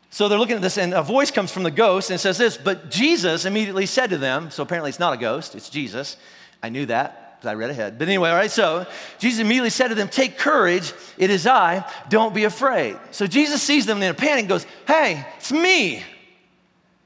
So 0.09 0.27
they're 0.27 0.37
looking 0.37 0.57
at 0.57 0.61
this, 0.61 0.77
and 0.77 0.93
a 0.93 1.01
voice 1.01 1.31
comes 1.31 1.51
from 1.51 1.63
the 1.63 1.71
ghost 1.71 2.09
and 2.09 2.19
says 2.19 2.37
this, 2.37 2.57
but 2.57 2.91
Jesus 2.91 3.45
immediately 3.45 3.85
said 3.85 4.09
to 4.09 4.17
them, 4.17 4.51
so 4.51 4.63
apparently 4.63 4.89
it's 4.89 4.99
not 4.99 5.13
a 5.13 5.17
ghost, 5.17 5.55
it's 5.55 5.69
Jesus. 5.69 6.17
I 6.61 6.69
knew 6.69 6.85
that 6.87 7.37
because 7.41 7.49
I 7.49 7.53
read 7.55 7.69
ahead. 7.69 7.97
But 7.97 8.07
anyway, 8.07 8.29
all 8.29 8.35
right, 8.35 8.51
so 8.51 8.85
Jesus 9.19 9.39
immediately 9.39 9.69
said 9.69 9.87
to 9.87 9.95
them, 9.95 10.09
Take 10.09 10.37
courage, 10.37 10.93
it 11.17 11.29
is 11.29 11.47
I, 11.47 11.89
don't 12.09 12.35
be 12.35 12.43
afraid. 12.43 12.97
So 13.11 13.25
Jesus 13.25 13.63
sees 13.63 13.85
them 13.85 14.03
in 14.03 14.11
a 14.11 14.13
panic 14.13 14.41
and 14.41 14.49
goes, 14.49 14.65
Hey, 14.85 15.25
it's 15.37 15.51
me. 15.51 16.03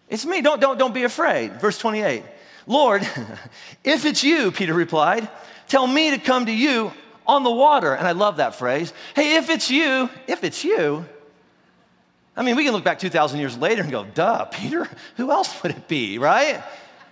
It's 0.10 0.26
me, 0.26 0.42
don't, 0.42 0.60
don't, 0.60 0.78
don't 0.78 0.94
be 0.94 1.04
afraid. 1.04 1.62
Verse 1.62 1.78
28. 1.78 2.24
Lord, 2.68 3.08
if 3.84 4.06
it's 4.06 4.24
you, 4.24 4.52
Peter 4.52 4.74
replied, 4.74 5.30
tell 5.68 5.88
me 5.88 6.12
to 6.12 6.18
come 6.18 6.48
to 6.48 6.52
you 6.52 6.92
on 7.28 7.44
the 7.44 7.52
water. 7.52 7.94
And 7.94 8.08
I 8.08 8.12
love 8.12 8.38
that 8.38 8.56
phrase. 8.56 8.94
Hey, 9.16 9.36
if 9.36 9.50
it's 9.50 9.70
you, 9.70 10.10
if 10.28 10.44
it's 10.44 10.64
you, 10.64 11.06
I 12.38 12.44
mean, 12.44 12.56
we 12.56 12.64
can 12.64 12.74
look 12.74 12.84
back 12.84 13.00
2,000 13.00 13.40
years 13.40 13.58
later 13.58 13.82
and 13.82 13.92
go, 13.92 14.04
duh, 14.04 14.46
Peter, 14.46 14.90
who 15.16 15.32
else 15.32 15.64
would 15.64 15.72
it 15.72 15.88
be, 15.88 16.18
right? 16.18 16.62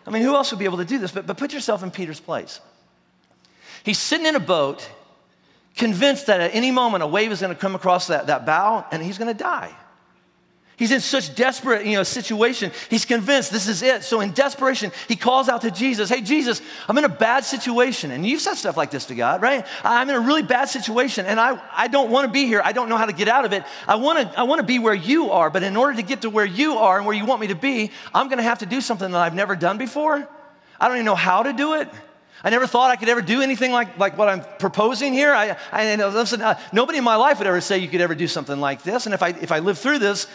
I 0.05 0.09
mean, 0.09 0.21
who 0.21 0.35
else 0.35 0.51
would 0.51 0.59
be 0.59 0.65
able 0.65 0.79
to 0.79 0.85
do 0.85 0.99
this? 0.99 1.11
But, 1.11 1.25
but 1.25 1.37
put 1.37 1.53
yourself 1.53 1.81
in 1.81 1.91
Peter's 1.91 2.19
place. 2.19 2.59
He's 3.83 3.99
sitting 3.99 4.25
in 4.25 4.35
a 4.35 4.39
boat, 4.39 4.89
convinced 5.75 6.27
that 6.27 6.41
at 6.41 6.53
any 6.53 6.71
moment 6.71 7.03
a 7.03 7.07
wave 7.07 7.31
is 7.31 7.41
going 7.41 7.53
to 7.53 7.59
come 7.59 7.75
across 7.75 8.07
that, 8.07 8.27
that 8.27 8.45
bow 8.45 8.85
and 8.91 9.01
he's 9.01 9.17
going 9.17 9.29
to 9.29 9.37
die. 9.37 9.73
He's 10.83 10.91
in 10.91 10.99
such 10.99 11.33
desperate, 11.33 11.85
you 11.85 11.93
know, 11.93 12.03
situation. 12.03 12.69
He's 12.89 13.05
convinced 13.05 13.53
this 13.53 13.69
is 13.69 13.81
it. 13.81 14.03
So 14.03 14.19
in 14.19 14.33
desperation, 14.33 14.91
he 15.07 15.15
calls 15.15 15.47
out 15.47 15.61
to 15.61 15.71
Jesus, 15.71 16.09
"Hey 16.09 16.19
Jesus, 16.19 16.61
I'm 16.89 16.97
in 16.97 17.05
a 17.05 17.09
bad 17.09 17.45
situation." 17.45 18.11
And 18.11 18.27
you've 18.27 18.41
said 18.41 18.55
stuff 18.55 18.75
like 18.75 18.91
this 18.91 19.05
to 19.05 19.15
God, 19.15 19.41
right? 19.41 19.65
I'm 19.85 20.09
in 20.09 20.15
a 20.17 20.19
really 20.19 20.43
bad 20.43 20.65
situation 20.65 21.25
and 21.25 21.39
I, 21.39 21.57
I 21.71 21.87
don't 21.87 22.11
want 22.11 22.27
to 22.27 22.33
be 22.33 22.47
here. 22.47 22.61
I 22.61 22.73
don't 22.73 22.89
know 22.89 22.97
how 22.97 23.05
to 23.05 23.13
get 23.13 23.29
out 23.29 23.45
of 23.45 23.53
it. 23.53 23.63
I 23.87 23.95
want 23.95 24.19
to 24.19 24.37
I 24.37 24.43
want 24.43 24.59
to 24.59 24.67
be 24.67 24.77
where 24.77 24.93
you 24.93 25.31
are, 25.31 25.49
but 25.49 25.63
in 25.63 25.77
order 25.77 25.95
to 25.95 26.01
get 26.03 26.23
to 26.23 26.29
where 26.29 26.43
you 26.43 26.73
are 26.73 26.97
and 26.97 27.05
where 27.05 27.15
you 27.15 27.23
want 27.23 27.39
me 27.39 27.47
to 27.47 27.55
be, 27.55 27.89
I'm 28.13 28.27
going 28.27 28.39
to 28.39 28.43
have 28.43 28.59
to 28.59 28.65
do 28.65 28.81
something 28.81 29.09
that 29.09 29.21
I've 29.21 29.33
never 29.33 29.55
done 29.55 29.77
before. 29.77 30.27
I 30.81 30.87
don't 30.89 30.97
even 30.97 31.05
know 31.05 31.15
how 31.15 31.43
to 31.43 31.53
do 31.53 31.75
it. 31.75 31.87
I 32.43 32.49
never 32.49 32.67
thought 32.67 32.91
I 32.91 32.97
could 32.97 33.07
ever 33.07 33.21
do 33.21 33.41
anything 33.41 33.71
like, 33.71 33.97
like 33.97 34.17
what 34.17 34.27
I'm 34.27 34.43
proposing 34.59 35.13
here. 35.13 35.33
I, 35.33 35.55
I 35.71 35.95
listen, 35.95 36.41
uh, 36.41 36.59
nobody 36.73 36.97
in 36.97 37.05
my 37.05 37.15
life 37.15 37.37
would 37.37 37.47
ever 37.47 37.61
say 37.61 37.77
you 37.77 37.87
could 37.87 38.01
ever 38.01 38.15
do 38.15 38.27
something 38.27 38.59
like 38.59 38.83
this. 38.83 39.05
And 39.05 39.13
if 39.13 39.23
I, 39.23 39.29
if 39.29 39.53
I 39.53 39.59
live 39.59 39.77
through 39.77 39.99
this, 39.99 40.27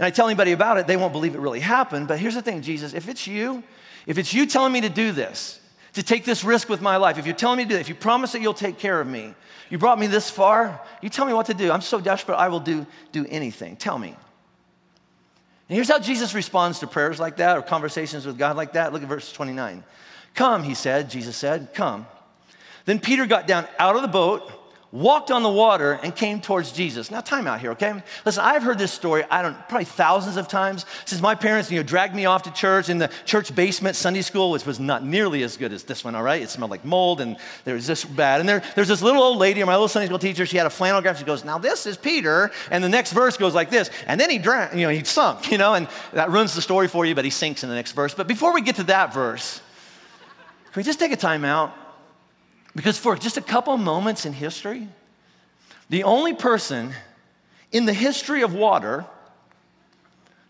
and 0.00 0.06
I 0.06 0.10
tell 0.10 0.26
anybody 0.26 0.52
about 0.52 0.78
it, 0.78 0.86
they 0.86 0.96
won't 0.96 1.12
believe 1.12 1.34
it 1.34 1.40
really 1.40 1.60
happened. 1.60 2.08
But 2.08 2.18
here's 2.18 2.34
the 2.34 2.40
thing, 2.40 2.62
Jesus, 2.62 2.94
if 2.94 3.06
it's 3.06 3.26
you, 3.26 3.62
if 4.06 4.16
it's 4.16 4.32
you 4.32 4.46
telling 4.46 4.72
me 4.72 4.80
to 4.80 4.88
do 4.88 5.12
this, 5.12 5.60
to 5.92 6.02
take 6.02 6.24
this 6.24 6.42
risk 6.42 6.70
with 6.70 6.80
my 6.80 6.96
life, 6.96 7.18
if 7.18 7.26
you're 7.26 7.36
telling 7.36 7.58
me 7.58 7.64
to 7.64 7.68
do 7.68 7.76
it, 7.76 7.80
if 7.80 7.90
you 7.90 7.94
promise 7.94 8.32
that 8.32 8.40
you'll 8.40 8.54
take 8.54 8.78
care 8.78 8.98
of 8.98 9.06
me, 9.06 9.34
you 9.68 9.76
brought 9.76 9.98
me 9.98 10.06
this 10.06 10.30
far, 10.30 10.80
you 11.02 11.10
tell 11.10 11.26
me 11.26 11.34
what 11.34 11.44
to 11.46 11.54
do. 11.54 11.70
I'm 11.70 11.82
so 11.82 12.00
desperate, 12.00 12.36
I 12.36 12.48
will 12.48 12.60
do, 12.60 12.86
do 13.12 13.26
anything. 13.28 13.76
Tell 13.76 13.98
me. 13.98 14.08
And 15.68 15.76
here's 15.76 15.88
how 15.88 15.98
Jesus 15.98 16.32
responds 16.32 16.78
to 16.78 16.86
prayers 16.86 17.20
like 17.20 17.36
that 17.36 17.58
or 17.58 17.62
conversations 17.62 18.24
with 18.24 18.38
God 18.38 18.56
like 18.56 18.72
that. 18.72 18.94
Look 18.94 19.02
at 19.02 19.08
verse 19.08 19.30
29. 19.30 19.84
Come, 20.34 20.62
he 20.62 20.72
said, 20.72 21.10
Jesus 21.10 21.36
said, 21.36 21.74
come. 21.74 22.06
Then 22.86 23.00
Peter 23.00 23.26
got 23.26 23.46
down 23.46 23.68
out 23.78 23.96
of 23.96 24.02
the 24.02 24.08
boat 24.08 24.50
walked 24.92 25.30
on 25.30 25.44
the 25.44 25.50
water 25.50 25.92
and 26.02 26.14
came 26.14 26.40
towards 26.40 26.72
Jesus. 26.72 27.10
Now, 27.10 27.20
time 27.20 27.46
out 27.46 27.60
here, 27.60 27.70
okay? 27.72 28.02
Listen, 28.24 28.42
I've 28.44 28.62
heard 28.62 28.78
this 28.78 28.92
story, 28.92 29.22
I 29.30 29.40
don't 29.40 29.56
probably 29.68 29.84
thousands 29.84 30.36
of 30.36 30.48
times 30.48 30.84
since 31.04 31.22
my 31.22 31.34
parents, 31.36 31.70
you 31.70 31.78
know, 31.78 31.84
dragged 31.84 32.14
me 32.14 32.26
off 32.26 32.42
to 32.42 32.52
church 32.52 32.88
in 32.88 32.98
the 32.98 33.08
church 33.24 33.54
basement 33.54 33.94
Sunday 33.94 34.22
school, 34.22 34.50
which 34.50 34.66
was 34.66 34.80
not 34.80 35.04
nearly 35.04 35.44
as 35.44 35.56
good 35.56 35.72
as 35.72 35.84
this 35.84 36.04
one, 36.04 36.16
all 36.16 36.22
right? 36.22 36.42
It 36.42 36.50
smelled 36.50 36.72
like 36.72 36.84
mold 36.84 37.20
and 37.20 37.36
there 37.64 37.74
was 37.74 37.86
this 37.86 38.04
bad. 38.04 38.40
And 38.40 38.48
there, 38.48 38.62
there's 38.74 38.88
this 38.88 39.00
little 39.00 39.22
old 39.22 39.38
lady, 39.38 39.62
my 39.62 39.74
little 39.74 39.86
Sunday 39.86 40.06
school 40.06 40.18
teacher, 40.18 40.44
she 40.44 40.56
had 40.56 40.66
a 40.66 40.70
flannel 40.70 41.00
graph. 41.00 41.18
She 41.18 41.24
goes, 41.24 41.44
Now 41.44 41.58
this 41.58 41.86
is 41.86 41.96
Peter. 41.96 42.50
And 42.70 42.82
the 42.82 42.88
next 42.88 43.12
verse 43.12 43.36
goes 43.36 43.54
like 43.54 43.70
this. 43.70 43.90
And 44.08 44.20
then 44.20 44.28
he 44.28 44.38
drank, 44.38 44.74
you 44.74 44.82
know, 44.82 44.90
he 44.90 45.04
sunk, 45.04 45.52
you 45.52 45.58
know, 45.58 45.74
and 45.74 45.86
that 46.12 46.30
ruins 46.30 46.54
the 46.54 46.62
story 46.62 46.88
for 46.88 47.06
you, 47.06 47.14
but 47.14 47.24
he 47.24 47.30
sinks 47.30 47.62
in 47.62 47.68
the 47.68 47.76
next 47.76 47.92
verse. 47.92 48.12
But 48.12 48.26
before 48.26 48.52
we 48.52 48.60
get 48.60 48.76
to 48.76 48.84
that 48.84 49.14
verse, 49.14 49.60
can 50.72 50.80
we 50.80 50.84
just 50.84 50.98
take 50.98 51.12
a 51.12 51.16
time 51.16 51.44
out? 51.44 51.74
Because 52.74 52.98
for 52.98 53.16
just 53.16 53.36
a 53.36 53.42
couple 53.42 53.76
moments 53.76 54.26
in 54.26 54.32
history, 54.32 54.88
the 55.88 56.04
only 56.04 56.34
person 56.34 56.92
in 57.72 57.84
the 57.84 57.92
history 57.92 58.42
of 58.42 58.54
water 58.54 59.04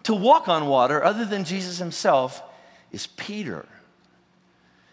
to 0.04 0.14
walk 0.14 0.48
on 0.48 0.66
water 0.66 1.02
other 1.02 1.24
than 1.24 1.44
Jesus 1.44 1.78
himself 1.78 2.42
is 2.92 3.06
Peter. 3.06 3.66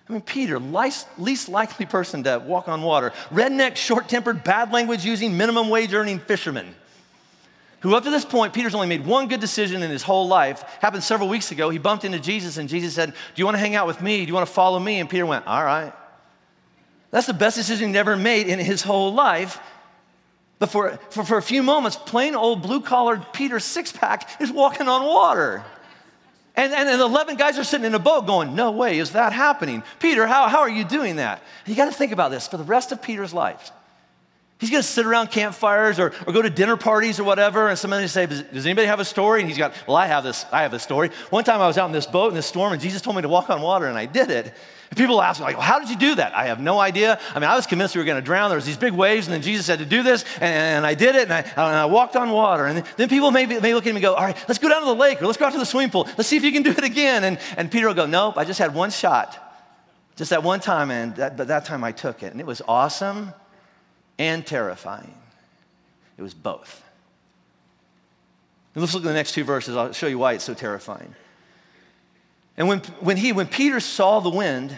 I 0.07 0.13
mean, 0.13 0.21
Peter, 0.21 0.57
least 0.59 1.49
likely 1.49 1.85
person 1.85 2.23
to 2.23 2.39
walk 2.39 2.69
on 2.69 2.81
water, 2.81 3.11
redneck, 3.29 3.75
short 3.75 4.07
tempered, 4.07 4.43
bad 4.43 4.71
language 4.71 5.03
using, 5.03 5.35
minimum 5.35 5.69
wage 5.69 5.93
earning 5.93 6.19
fisherman. 6.19 6.73
Who, 7.81 7.93
up 7.93 8.03
to 8.05 8.09
this 8.09 8.25
point, 8.25 8.53
Peter's 8.53 8.73
only 8.73 8.87
made 8.87 9.05
one 9.05 9.27
good 9.27 9.39
decision 9.39 9.83
in 9.83 9.91
his 9.91 10.01
whole 10.01 10.27
life. 10.27 10.61
Happened 10.81 11.03
several 11.03 11.29
weeks 11.29 11.51
ago. 11.51 11.69
He 11.69 11.77
bumped 11.77 12.05
into 12.05 12.19
Jesus, 12.19 12.57
and 12.57 12.67
Jesus 12.67 12.95
said, 12.95 13.11
Do 13.11 13.15
you 13.35 13.45
want 13.45 13.55
to 13.55 13.59
hang 13.59 13.75
out 13.75 13.85
with 13.85 14.01
me? 14.01 14.21
Do 14.21 14.27
you 14.27 14.33
want 14.33 14.47
to 14.47 14.53
follow 14.53 14.79
me? 14.79 14.99
And 14.99 15.09
Peter 15.09 15.25
went, 15.25 15.45
All 15.45 15.63
right. 15.63 15.93
That's 17.11 17.27
the 17.27 17.33
best 17.33 17.55
decision 17.55 17.91
he 17.91 17.97
ever 17.97 18.17
made 18.17 18.47
in 18.47 18.59
his 18.59 18.81
whole 18.81 19.13
life. 19.13 19.59
But 20.59 20.69
for, 20.69 20.97
for, 21.11 21.23
for 21.23 21.37
a 21.37 21.41
few 21.41 21.63
moments, 21.63 21.97
plain 21.97 22.35
old 22.35 22.61
blue 22.61 22.81
collared 22.81 23.31
Peter 23.31 23.59
six 23.59 23.91
pack 23.91 24.41
is 24.41 24.51
walking 24.51 24.87
on 24.87 25.03
water. 25.05 25.63
And, 26.55 26.73
and, 26.73 26.89
and 26.89 26.99
11 26.99 27.37
guys 27.37 27.59
are 27.59 27.63
sitting 27.63 27.85
in 27.85 27.93
a 27.93 27.99
boat 27.99 28.25
going, 28.25 28.55
No 28.55 28.71
way 28.71 28.97
is 28.97 29.11
that 29.11 29.31
happening. 29.31 29.83
Peter, 29.99 30.25
how, 30.25 30.47
how 30.47 30.59
are 30.59 30.69
you 30.69 30.83
doing 30.83 31.17
that? 31.17 31.43
You 31.67 31.75
got 31.75 31.85
to 31.85 31.91
think 31.91 32.11
about 32.11 32.31
this 32.31 32.47
for 32.47 32.57
the 32.57 32.63
rest 32.63 32.91
of 32.91 33.01
Peter's 33.01 33.33
life. 33.33 33.71
He's 34.59 34.71
going 34.71 34.81
to 34.81 34.87
sit 34.87 35.05
around 35.05 35.29
campfires 35.29 35.99
or, 35.99 36.13
or 36.25 36.33
go 36.33 36.41
to 36.41 36.49
dinner 36.49 36.77
parties 36.77 37.19
or 37.19 37.23
whatever, 37.23 37.69
and 37.69 37.77
somebody 37.77 38.07
say, 38.07 38.25
"Does 38.25 38.65
anybody 38.65 38.87
have 38.87 38.99
a 38.99 39.05
story?" 39.05 39.41
And 39.41 39.49
he's 39.49 39.57
got, 39.57 39.73
"Well, 39.87 39.95
I 39.95 40.07
have 40.07 40.23
this. 40.23 40.45
I 40.51 40.63
have 40.63 40.71
this 40.71 40.81
story." 40.81 41.11
One 41.29 41.43
time 41.43 41.61
I 41.61 41.67
was 41.67 41.77
out 41.77 41.85
in 41.85 41.91
this 41.91 42.07
boat 42.07 42.29
in 42.29 42.35
this 42.35 42.47
storm, 42.47 42.73
and 42.73 42.81
Jesus 42.81 43.01
told 43.01 43.15
me 43.15 43.21
to 43.21 43.29
walk 43.29 43.51
on 43.51 43.61
water, 43.61 43.85
and 43.85 43.97
I 43.97 44.07
did 44.07 44.31
it. 44.31 44.51
And 44.89 44.97
people 44.97 45.21
ask 45.21 45.39
me, 45.39 45.45
like, 45.45 45.57
well, 45.57 45.65
how 45.65 45.79
did 45.79 45.89
you 45.89 45.97
do 45.97 46.15
that? 46.15 46.33
I 46.33 46.45
have 46.45 46.61
no 46.61 46.79
idea. 46.79 47.19
I 47.35 47.39
mean, 47.39 47.49
I 47.49 47.55
was 47.55 47.67
convinced 47.67 47.93
we 47.93 47.99
were 47.99 48.05
going 48.05 48.21
to 48.21 48.25
drown. 48.25 48.49
There 48.49 48.55
was 48.55 48.65
these 48.65 48.77
big 48.77 48.93
waves, 48.93 49.27
and 49.27 49.33
then 49.33 49.41
Jesus 49.41 49.65
said 49.65 49.79
to 49.79 49.85
do 49.85 50.01
this, 50.01 50.23
and, 50.35 50.45
and 50.45 50.85
I 50.85 50.93
did 50.93 51.15
it, 51.15 51.23
and 51.23 51.33
I, 51.33 51.41
and 51.41 51.59
I, 51.59 51.85
walked 51.85 52.15
on 52.15 52.29
water. 52.31 52.65
And 52.65 52.85
then 52.95 53.09
people 53.09 53.29
may, 53.29 53.45
may 53.45 53.73
look 53.73 53.85
at 53.85 53.89
me 53.89 53.97
and 53.97 54.01
go, 54.01 54.13
all 54.13 54.23
right, 54.23 54.37
let's 54.47 54.59
go 54.59 54.69
down 54.69 54.79
to 54.81 54.87
the 54.87 54.95
lake, 54.95 55.21
or 55.21 55.25
let's 55.25 55.37
go 55.37 55.45
out 55.45 55.51
to 55.51 55.59
the 55.59 55.65
swimming 55.65 55.89
pool. 55.89 56.07
Let's 56.17 56.29
see 56.29 56.37
if 56.37 56.43
you 56.43 56.53
can 56.53 56.63
do 56.63 56.71
it 56.71 56.85
again. 56.85 57.25
And, 57.25 57.37
and 57.57 57.69
Peter 57.69 57.87
will 57.87 57.95
go, 57.95 58.05
nope, 58.05 58.37
I 58.37 58.45
just 58.45 58.59
had 58.59 58.73
one 58.73 58.89
shot. 58.89 59.37
Just 60.15 60.29
that 60.29 60.41
one 60.41 60.61
time, 60.61 60.89
and 60.89 61.13
that, 61.17 61.35
but 61.35 61.49
that 61.49 61.65
time 61.65 61.83
I 61.83 61.91
took 61.91 62.23
it. 62.23 62.31
And 62.31 62.39
it 62.39 62.47
was 62.47 62.61
awesome 62.65 63.33
and 64.17 64.45
terrifying. 64.45 65.13
It 66.17 66.21
was 66.21 66.33
both. 66.33 66.83
And 68.73 68.81
let's 68.81 68.93
look 68.93 69.03
at 69.03 69.07
the 69.07 69.13
next 69.13 69.33
two 69.33 69.43
verses. 69.43 69.75
I'll 69.75 69.91
show 69.91 70.07
you 70.07 70.19
why 70.19 70.33
it's 70.33 70.43
so 70.43 70.53
terrifying. 70.53 71.15
And 72.57 72.67
when, 72.67 72.79
when, 72.99 73.17
he, 73.17 73.33
when 73.33 73.47
Peter 73.47 73.79
saw 73.79 74.19
the 74.19 74.29
wind, 74.29 74.75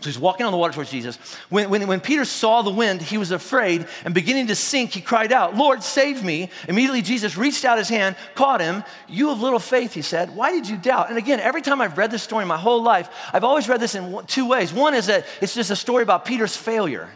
so 0.00 0.04
he's 0.04 0.18
walking 0.18 0.46
on 0.46 0.52
the 0.52 0.58
water 0.58 0.72
towards 0.72 0.92
Jesus. 0.92 1.16
When, 1.48 1.70
when, 1.70 1.88
when 1.88 2.00
Peter 2.00 2.24
saw 2.24 2.62
the 2.62 2.70
wind, 2.70 3.02
he 3.02 3.18
was 3.18 3.32
afraid 3.32 3.88
and 4.04 4.14
beginning 4.14 4.46
to 4.46 4.54
sink, 4.54 4.92
he 4.92 5.00
cried 5.00 5.32
out, 5.32 5.56
Lord, 5.56 5.82
save 5.82 6.22
me. 6.22 6.50
Immediately, 6.68 7.02
Jesus 7.02 7.36
reached 7.36 7.64
out 7.64 7.78
his 7.78 7.88
hand, 7.88 8.14
caught 8.36 8.60
him. 8.60 8.84
You 9.08 9.30
have 9.30 9.40
little 9.40 9.58
faith, 9.58 9.94
he 9.94 10.02
said. 10.02 10.36
Why 10.36 10.52
did 10.52 10.68
you 10.68 10.76
doubt? 10.76 11.08
And 11.08 11.18
again, 11.18 11.40
every 11.40 11.62
time 11.62 11.80
I've 11.80 11.98
read 11.98 12.12
this 12.12 12.22
story 12.22 12.42
in 12.42 12.48
my 12.48 12.56
whole 12.56 12.80
life, 12.80 13.08
I've 13.32 13.42
always 13.42 13.68
read 13.68 13.80
this 13.80 13.96
in 13.96 14.24
two 14.26 14.46
ways. 14.46 14.72
One 14.72 14.94
is 14.94 15.06
that 15.06 15.26
it's 15.40 15.54
just 15.54 15.72
a 15.72 15.76
story 15.76 16.04
about 16.04 16.24
Peter's 16.24 16.56
failure. 16.56 17.08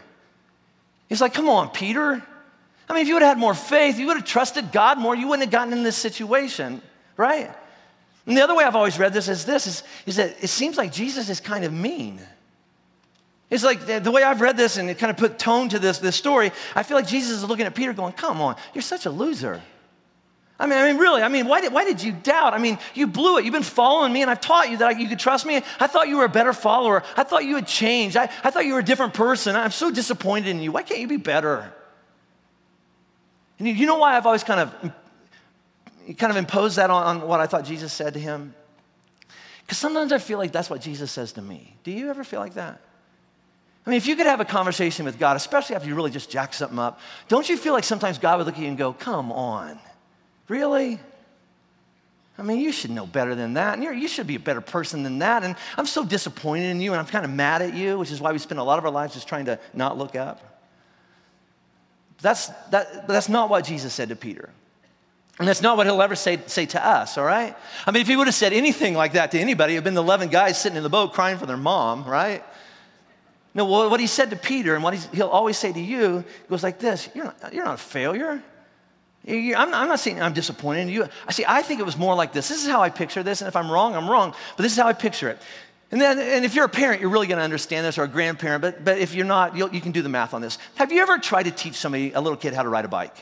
He's 1.13 1.21
like, 1.21 1.35
come 1.35 1.47
on, 1.47 1.69
Peter. 1.69 2.23
I 2.89 2.93
mean, 2.93 3.03
if 3.03 3.07
you 3.07 3.13
would 3.13 3.21
have 3.21 3.33
had 3.33 3.37
more 3.37 3.53
faith, 3.53 3.99
you 3.99 4.07
would 4.07 4.17
have 4.17 4.25
trusted 4.25 4.71
God 4.71 4.97
more, 4.97 5.15
you 5.15 5.27
wouldn't 5.27 5.43
have 5.43 5.51
gotten 5.51 5.71
in 5.71 5.83
this 5.83 5.95
situation, 5.95 6.81
right? 7.17 7.51
And 8.25 8.35
the 8.35 8.41
other 8.41 8.55
way 8.55 8.63
I've 8.63 8.75
always 8.75 8.97
read 8.97 9.13
this 9.13 9.27
is 9.27 9.45
this 9.45 9.67
is, 9.67 9.83
is 10.07 10.15
that 10.15 10.43
it 10.43 10.47
seems 10.47 10.75
like 10.75 10.91
Jesus 10.91 11.29
is 11.29 11.39
kind 11.39 11.65
of 11.65 11.71
mean. 11.71 12.19
It's 13.51 13.63
like 13.63 13.85
the, 13.85 13.99
the 13.99 14.09
way 14.09 14.23
I've 14.23 14.41
read 14.41 14.57
this 14.57 14.77
and 14.77 14.89
it 14.89 14.97
kind 14.97 15.11
of 15.11 15.17
put 15.17 15.37
tone 15.37 15.69
to 15.69 15.77
this, 15.77 15.99
this 15.99 16.15
story, 16.15 16.51
I 16.73 16.81
feel 16.81 16.97
like 16.97 17.05
Jesus 17.05 17.37
is 17.37 17.43
looking 17.43 17.67
at 17.67 17.75
Peter 17.75 17.93
going, 17.93 18.13
Come 18.13 18.41
on, 18.41 18.55
you're 18.73 18.81
such 18.81 19.05
a 19.05 19.11
loser. 19.11 19.61
I 20.63 20.65
mean, 20.65 20.79
I 20.79 20.89
mean, 20.89 20.97
really, 20.97 21.21
I 21.21 21.27
mean, 21.27 21.47
why 21.49 21.59
did, 21.59 21.73
why 21.73 21.83
did 21.83 22.01
you 22.01 22.13
doubt? 22.13 22.53
I 22.53 22.57
mean, 22.57 22.79
you 22.93 23.05
blew 23.05 23.37
it. 23.37 23.43
You've 23.43 23.53
been 23.53 23.63
following 23.63 24.13
me, 24.13 24.21
and 24.21 24.31
I've 24.31 24.39
taught 24.39 24.71
you 24.71 24.77
that 24.77 24.87
I, 24.87 24.97
you 24.97 25.09
could 25.09 25.19
trust 25.19 25.45
me. 25.45 25.57
I 25.57 25.87
thought 25.87 26.07
you 26.07 26.15
were 26.15 26.23
a 26.23 26.29
better 26.29 26.53
follower. 26.53 27.03
I 27.17 27.23
thought 27.23 27.43
you 27.43 27.55
had 27.55 27.67
changed. 27.67 28.15
I, 28.15 28.29
I 28.45 28.49
thought 28.49 28.65
you 28.65 28.71
were 28.71 28.79
a 28.79 28.85
different 28.85 29.13
person. 29.13 29.57
I'm 29.57 29.71
so 29.71 29.91
disappointed 29.91 30.47
in 30.47 30.61
you. 30.61 30.71
Why 30.71 30.83
can't 30.83 31.01
you 31.01 31.07
be 31.07 31.17
better? 31.17 31.69
And 33.59 33.67
you, 33.67 33.73
you 33.73 33.85
know 33.85 33.97
why 33.97 34.15
I've 34.15 34.25
always 34.25 34.45
kind 34.45 34.61
of 34.61 34.93
kind 36.17 36.31
of 36.31 36.37
imposed 36.37 36.77
that 36.77 36.89
on, 36.89 37.03
on 37.21 37.27
what 37.27 37.41
I 37.41 37.45
thought 37.45 37.65
Jesus 37.65 37.91
said 37.91 38.13
to 38.13 38.19
him? 38.19 38.55
Because 39.63 39.77
sometimes 39.77 40.13
I 40.13 40.17
feel 40.17 40.37
like 40.37 40.53
that's 40.53 40.69
what 40.69 40.79
Jesus 40.79 41.11
says 41.11 41.33
to 41.33 41.41
me. 41.41 41.75
Do 41.83 41.91
you 41.91 42.09
ever 42.09 42.23
feel 42.23 42.39
like 42.39 42.53
that? 42.53 42.79
I 43.85 43.89
mean, 43.89 43.97
if 43.97 44.07
you 44.07 44.15
could 44.15 44.27
have 44.27 44.39
a 44.39 44.45
conversation 44.45 45.03
with 45.03 45.19
God, 45.19 45.35
especially 45.35 45.75
after 45.75 45.89
you 45.89 45.95
really 45.95 46.11
just 46.11 46.29
jack 46.29 46.53
something 46.53 46.79
up, 46.79 47.01
don't 47.27 47.49
you 47.49 47.57
feel 47.57 47.73
like 47.73 47.83
sometimes 47.83 48.17
God 48.17 48.37
would 48.37 48.45
look 48.45 48.55
at 48.55 48.61
you 48.61 48.69
and 48.69 48.77
go, 48.77 48.93
Come 48.93 49.29
on, 49.29 49.77
really? 50.47 50.99
I 52.37 52.41
mean, 52.41 52.59
you 52.59 52.71
should 52.71 52.91
know 52.91 53.05
better 53.05 53.35
than 53.35 53.53
that. 53.53 53.77
And 53.77 53.83
you 53.83 54.07
should 54.07 54.25
be 54.25 54.35
a 54.35 54.39
better 54.39 54.61
person 54.61 55.03
than 55.03 55.19
that. 55.19 55.43
And 55.43 55.55
I'm 55.77 55.85
so 55.85 56.03
disappointed 56.03 56.69
in 56.69 56.81
you, 56.81 56.91
and 56.91 56.99
I'm 56.99 57.05
kind 57.05 57.25
of 57.25 57.31
mad 57.31 57.61
at 57.61 57.73
you, 57.75 57.99
which 57.99 58.11
is 58.11 58.19
why 58.19 58.31
we 58.31 58.39
spend 58.39 58.59
a 58.59 58.63
lot 58.63 58.79
of 58.79 58.85
our 58.85 58.91
lives 58.91 59.13
just 59.13 59.27
trying 59.27 59.45
to 59.45 59.59
not 59.73 59.97
look 59.97 60.15
up. 60.15 60.53
That's, 62.21 62.47
that, 62.71 63.07
that's 63.07 63.29
not 63.29 63.49
what 63.49 63.65
Jesus 63.65 63.93
said 63.93 64.09
to 64.09 64.15
Peter. 64.15 64.49
And 65.39 65.47
that's 65.47 65.61
not 65.61 65.77
what 65.77 65.87
he'll 65.87 66.01
ever 66.01 66.15
say, 66.15 66.39
say 66.45 66.65
to 66.67 66.85
us, 66.85 67.17
all 67.17 67.25
right? 67.25 67.55
I 67.85 67.91
mean, 67.91 68.01
if 68.01 68.07
he 68.07 68.15
would 68.15 68.27
have 68.27 68.35
said 68.35 68.53
anything 68.53 68.93
like 68.93 69.13
that 69.13 69.31
to 69.31 69.39
anybody, 69.39 69.73
it 69.73 69.77
would 69.77 69.79
have 69.79 69.83
been 69.83 69.93
the 69.95 70.03
11 70.03 70.29
guys 70.29 70.59
sitting 70.59 70.77
in 70.77 70.83
the 70.83 70.89
boat 70.89 71.13
crying 71.13 71.37
for 71.37 71.45
their 71.45 71.57
mom, 71.57 72.05
right? 72.05 72.43
No, 73.53 73.65
what 73.65 73.99
he 73.99 74.07
said 74.07 74.31
to 74.31 74.35
Peter 74.35 74.73
and 74.73 74.83
what 74.83 74.95
he'll 74.95 75.27
always 75.27 75.57
say 75.57 75.71
to 75.71 75.79
you 75.79 76.23
goes 76.49 76.63
like 76.63 76.79
this 76.79 77.09
You're 77.13 77.25
not, 77.25 77.53
you're 77.53 77.65
not 77.65 77.75
a 77.75 77.83
failure. 77.83 78.41
I'm, 79.27 79.71
not 79.71 79.99
saying 79.99 80.21
I'm 80.21 80.33
disappointed 80.33 80.81
in 80.81 80.89
you. 80.89 81.07
I 81.27 81.31
see, 81.31 81.45
I 81.47 81.61
think 81.61 81.79
it 81.79 81.85
was 81.85 81.97
more 81.97 82.13
like 82.13 82.33
this. 82.33 82.49
This 82.49 82.63
is 82.63 82.69
how 82.69 82.81
I 82.81 82.89
picture 82.89 83.23
this, 83.23 83.41
and 83.41 83.47
if 83.47 83.55
I'm 83.55 83.71
wrong, 83.71 83.95
I'm 83.95 84.09
wrong, 84.09 84.33
but 84.57 84.63
this 84.63 84.73
is 84.73 84.77
how 84.77 84.87
I 84.87 84.93
picture 84.93 85.29
it. 85.29 85.39
And 85.91 86.01
then, 86.01 86.19
and 86.19 86.43
if 86.43 86.55
you're 86.55 86.65
a 86.65 86.69
parent, 86.69 87.01
you're 87.01 87.09
really 87.09 87.27
going 87.27 87.37
to 87.37 87.43
understand 87.43 87.85
this, 87.85 87.97
or 87.97 88.03
a 88.03 88.07
grandparent, 88.07 88.61
but, 88.61 88.83
but 88.83 88.97
if 88.97 89.13
you're 89.13 89.25
not, 89.25 89.55
you 89.55 89.79
can 89.79 89.91
do 89.91 90.01
the 90.01 90.09
math 90.09 90.33
on 90.33 90.41
this. 90.41 90.57
Have 90.75 90.91
you 90.91 91.01
ever 91.01 91.19
tried 91.19 91.43
to 91.43 91.51
teach 91.51 91.75
somebody, 91.75 92.11
a 92.13 92.19
little 92.19 92.37
kid, 92.37 92.53
how 92.53 92.63
to 92.63 92.69
ride 92.69 92.83
a 92.83 92.89
bike? 92.89 93.15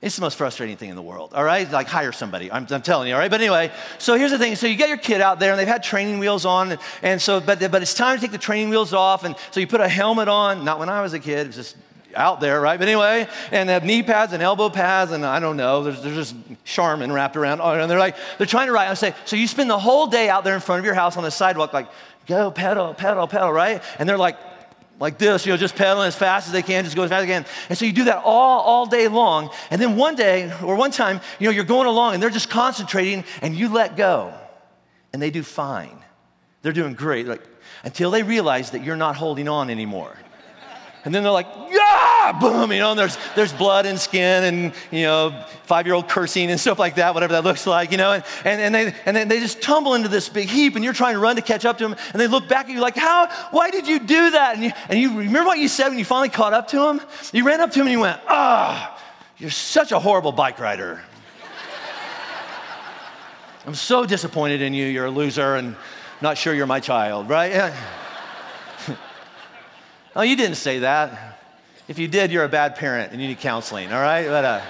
It's 0.00 0.16
the 0.16 0.22
most 0.22 0.36
frustrating 0.36 0.76
thing 0.76 0.90
in 0.90 0.96
the 0.96 1.02
world, 1.02 1.32
all 1.32 1.42
right? 1.42 1.68
Like, 1.68 1.86
hire 1.86 2.12
somebody, 2.12 2.52
I'm, 2.52 2.66
I'm, 2.70 2.82
telling 2.82 3.08
you, 3.08 3.14
all 3.14 3.20
right? 3.20 3.30
But 3.30 3.40
anyway, 3.40 3.72
so 3.98 4.16
here's 4.16 4.30
the 4.30 4.38
thing. 4.38 4.54
So 4.54 4.66
you 4.66 4.76
get 4.76 4.90
your 4.90 4.98
kid 4.98 5.22
out 5.22 5.40
there, 5.40 5.50
and 5.50 5.58
they've 5.58 5.66
had 5.66 5.82
training 5.82 6.18
wheels 6.18 6.44
on, 6.44 6.72
and, 6.72 6.80
and 7.02 7.22
so, 7.22 7.40
but, 7.40 7.58
but 7.70 7.80
it's 7.80 7.94
time 7.94 8.18
to 8.18 8.20
take 8.20 8.30
the 8.30 8.38
training 8.38 8.68
wheels 8.68 8.92
off, 8.92 9.24
and 9.24 9.34
so 9.50 9.58
you 9.58 9.66
put 9.66 9.80
a 9.80 9.88
helmet 9.88 10.28
on. 10.28 10.64
Not 10.64 10.78
when 10.78 10.90
I 10.90 11.00
was 11.00 11.14
a 11.14 11.18
kid, 11.18 11.38
it 11.38 11.46
was 11.46 11.56
just 11.56 11.76
out 12.16 12.40
there, 12.40 12.60
right? 12.60 12.78
But 12.78 12.88
anyway, 12.88 13.28
and 13.50 13.68
they 13.68 13.72
have 13.72 13.84
knee 13.84 14.02
pads 14.02 14.32
and 14.32 14.42
elbow 14.42 14.68
pads, 14.68 15.12
and 15.12 15.24
I 15.24 15.40
don't 15.40 15.56
know, 15.56 15.82
there's, 15.82 16.02
there's 16.02 16.16
just 16.16 16.36
Charmin 16.64 17.12
wrapped 17.12 17.36
around, 17.36 17.60
oh, 17.60 17.72
and 17.72 17.90
they're 17.90 17.98
like, 17.98 18.16
they're 18.38 18.46
trying 18.46 18.66
to 18.66 18.72
ride. 18.72 18.88
I 18.88 18.94
say, 18.94 19.14
so 19.24 19.36
you 19.36 19.46
spend 19.46 19.70
the 19.70 19.78
whole 19.78 20.06
day 20.06 20.28
out 20.28 20.44
there 20.44 20.54
in 20.54 20.60
front 20.60 20.80
of 20.80 20.84
your 20.84 20.94
house 20.94 21.16
on 21.16 21.22
the 21.22 21.30
sidewalk, 21.30 21.72
like, 21.72 21.88
go 22.26 22.50
pedal, 22.50 22.94
pedal, 22.94 23.26
pedal, 23.26 23.52
right? 23.52 23.82
And 23.98 24.08
they're 24.08 24.18
like, 24.18 24.38
like 25.00 25.18
this, 25.18 25.44
you 25.44 25.52
know, 25.52 25.56
just 25.56 25.74
pedaling 25.74 26.06
as 26.06 26.16
fast 26.16 26.46
as 26.46 26.52
they 26.52 26.62
can, 26.62 26.84
just 26.84 26.96
go 26.96 27.02
as 27.02 27.10
fast 27.10 27.22
as 27.22 27.26
they 27.26 27.32
can. 27.32 27.44
And 27.68 27.76
so 27.76 27.84
you 27.84 27.92
do 27.92 28.04
that 28.04 28.22
all, 28.24 28.60
all 28.60 28.86
day 28.86 29.08
long. 29.08 29.50
And 29.70 29.80
then 29.80 29.96
one 29.96 30.14
day 30.14 30.52
or 30.62 30.76
one 30.76 30.92
time, 30.92 31.20
you 31.40 31.46
know, 31.46 31.50
you're 31.50 31.64
going 31.64 31.88
along 31.88 32.14
and 32.14 32.22
they're 32.22 32.30
just 32.30 32.48
concentrating 32.48 33.24
and 33.42 33.56
you 33.56 33.68
let 33.68 33.96
go. 33.96 34.32
And 35.12 35.20
they 35.20 35.30
do 35.30 35.42
fine. 35.42 35.98
They're 36.62 36.72
doing 36.72 36.94
great. 36.94 37.26
Like, 37.26 37.42
until 37.82 38.10
they 38.10 38.22
realize 38.22 38.70
that 38.70 38.84
you're 38.84 38.96
not 38.96 39.16
holding 39.16 39.48
on 39.48 39.68
anymore. 39.68 40.16
And 41.04 41.14
then 41.14 41.22
they're 41.22 41.32
like! 41.32 41.46
Ah, 42.24 42.38
boom, 42.40 42.72
you 42.72 42.78
know, 42.78 42.94
there's, 42.94 43.18
there's 43.34 43.52
blood 43.52 43.86
and 43.86 43.98
skin 43.98 44.44
and, 44.44 44.74
you 44.90 45.02
know, 45.02 45.44
five 45.64 45.86
year 45.86 45.94
old 45.94 46.08
cursing 46.08 46.50
and 46.50 46.58
stuff 46.58 46.78
like 46.78 46.94
that, 46.94 47.12
whatever 47.12 47.34
that 47.34 47.44
looks 47.44 47.66
like, 47.66 47.90
you 47.90 47.98
know, 47.98 48.12
and, 48.12 48.24
and, 48.44 48.60
and, 48.60 48.74
they, 48.74 48.94
and 49.04 49.16
then 49.16 49.28
they 49.28 49.40
just 49.40 49.60
tumble 49.60 49.94
into 49.94 50.08
this 50.08 50.28
big 50.28 50.48
heap 50.48 50.74
and 50.74 50.84
you're 50.84 50.94
trying 50.94 51.14
to 51.14 51.18
run 51.18 51.36
to 51.36 51.42
catch 51.42 51.64
up 51.64 51.78
to 51.78 51.84
them 51.84 51.96
and 52.12 52.20
they 52.20 52.26
look 52.26 52.48
back 52.48 52.66
at 52.66 52.72
you 52.72 52.80
like, 52.80 52.96
how, 52.96 53.28
why 53.50 53.70
did 53.70 53.86
you 53.86 53.98
do 53.98 54.30
that? 54.30 54.54
And 54.54 54.64
you, 54.64 54.72
and 54.88 54.98
you 54.98 55.18
remember 55.18 55.48
what 55.48 55.58
you 55.58 55.68
said 55.68 55.88
when 55.88 55.98
you 55.98 56.04
finally 56.04 56.30
caught 56.30 56.54
up 56.54 56.68
to 56.68 56.78
them? 56.78 57.00
You 57.32 57.44
ran 57.44 57.60
up 57.60 57.70
to 57.72 57.80
him 57.80 57.86
and 57.86 57.92
you 57.92 58.00
went, 58.00 58.20
ah, 58.28 59.00
you're 59.38 59.50
such 59.50 59.92
a 59.92 59.98
horrible 59.98 60.32
bike 60.32 60.58
rider. 60.58 61.02
I'm 63.66 63.74
so 63.74 64.04
disappointed 64.04 64.60
in 64.60 64.74
you. 64.74 64.86
You're 64.86 65.06
a 65.06 65.10
loser 65.10 65.56
and 65.56 65.74
not 66.20 66.36
sure 66.36 66.54
you're 66.54 66.66
my 66.66 66.80
child, 66.80 67.30
right? 67.30 67.74
oh, 70.16 70.22
you 70.22 70.36
didn't 70.36 70.56
say 70.56 70.80
that. 70.80 71.33
If 71.86 71.98
you 71.98 72.08
did, 72.08 72.32
you're 72.32 72.44
a 72.44 72.48
bad 72.48 72.76
parent 72.76 73.12
and 73.12 73.20
you 73.20 73.28
need 73.28 73.40
counseling, 73.40 73.92
all 73.92 74.00
right? 74.00 74.26
But, 74.26 74.44
uh, 74.44 74.62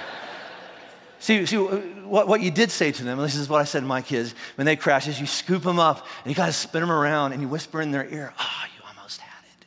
see, 1.20 1.46
see 1.46 1.56
what, 1.56 2.26
what 2.26 2.40
you 2.40 2.50
did 2.50 2.70
say 2.70 2.90
to 2.90 3.04
them, 3.04 3.18
this 3.18 3.36
is 3.36 3.48
what 3.48 3.60
I 3.60 3.64
said 3.64 3.80
to 3.80 3.86
my 3.86 4.02
kids, 4.02 4.34
when 4.56 4.66
they 4.66 4.76
crash, 4.76 5.06
is 5.06 5.20
you 5.20 5.26
scoop 5.26 5.62
them 5.62 5.78
up 5.78 6.06
and 6.24 6.30
you 6.30 6.34
kind 6.34 6.48
of 6.48 6.54
spin 6.54 6.80
them 6.80 6.90
around 6.90 7.32
and 7.32 7.40
you 7.40 7.48
whisper 7.48 7.80
in 7.80 7.92
their 7.92 8.06
ear, 8.06 8.32
oh, 8.38 8.64
you 8.76 8.82
almost 8.88 9.20
had 9.20 9.44
it. 9.58 9.66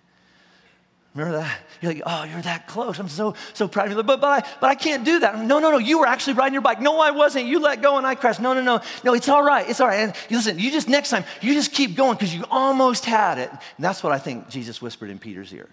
Remember 1.15 1.38
that? 1.38 1.60
You're 1.81 1.93
like, 1.93 2.03
oh, 2.05 2.23
you're 2.23 2.41
that 2.41 2.67
close. 2.67 2.99
I'm 2.99 3.07
so, 3.07 3.36
so 3.53 3.67
proud 3.67 3.86
of 3.86 3.95
you. 3.95 4.03
But, 4.03 4.19
but, 4.19 4.43
I, 4.43 4.49
but 4.60 4.67
I 4.67 4.75
can't 4.75 5.05
do 5.05 5.19
that. 5.19 5.39
No, 5.39 5.60
no, 5.60 5.71
no. 5.71 5.77
You 5.77 5.99
were 5.99 6.07
actually 6.07 6.33
riding 6.33 6.53
your 6.53 6.62
bike. 6.62 6.81
No, 6.81 6.99
I 6.99 7.12
wasn't. 7.12 7.45
You 7.45 7.60
let 7.60 7.81
go 7.81 7.97
and 7.97 8.05
I 8.05 8.15
crashed. 8.15 8.41
No, 8.41 8.53
no, 8.53 8.62
no. 8.62 8.81
No, 9.03 9.13
it's 9.13 9.29
all 9.29 9.43
right. 9.43 9.69
It's 9.69 9.79
all 9.79 9.88
right. 9.88 9.99
And 9.99 10.13
listen, 10.29 10.57
you 10.60 10.71
just 10.71 10.89
next 10.89 11.12
time, 11.12 11.23
you 11.39 11.53
just 11.53 11.71
keep 11.71 11.95
going 11.95 12.13
because 12.13 12.33
you 12.33 12.43
almost 12.49 13.05
had 13.05 13.38
it. 13.38 13.49
And 13.51 13.60
that's 13.77 14.03
what 14.03 14.12
I 14.12 14.17
think 14.17 14.49
Jesus 14.49 14.81
whispered 14.81 15.12
in 15.12 15.19
Peter's 15.19 15.53
ear. 15.53 15.69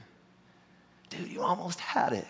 Dude, 1.16 1.30
you 1.30 1.42
almost 1.42 1.80
had 1.80 2.12
it. 2.12 2.26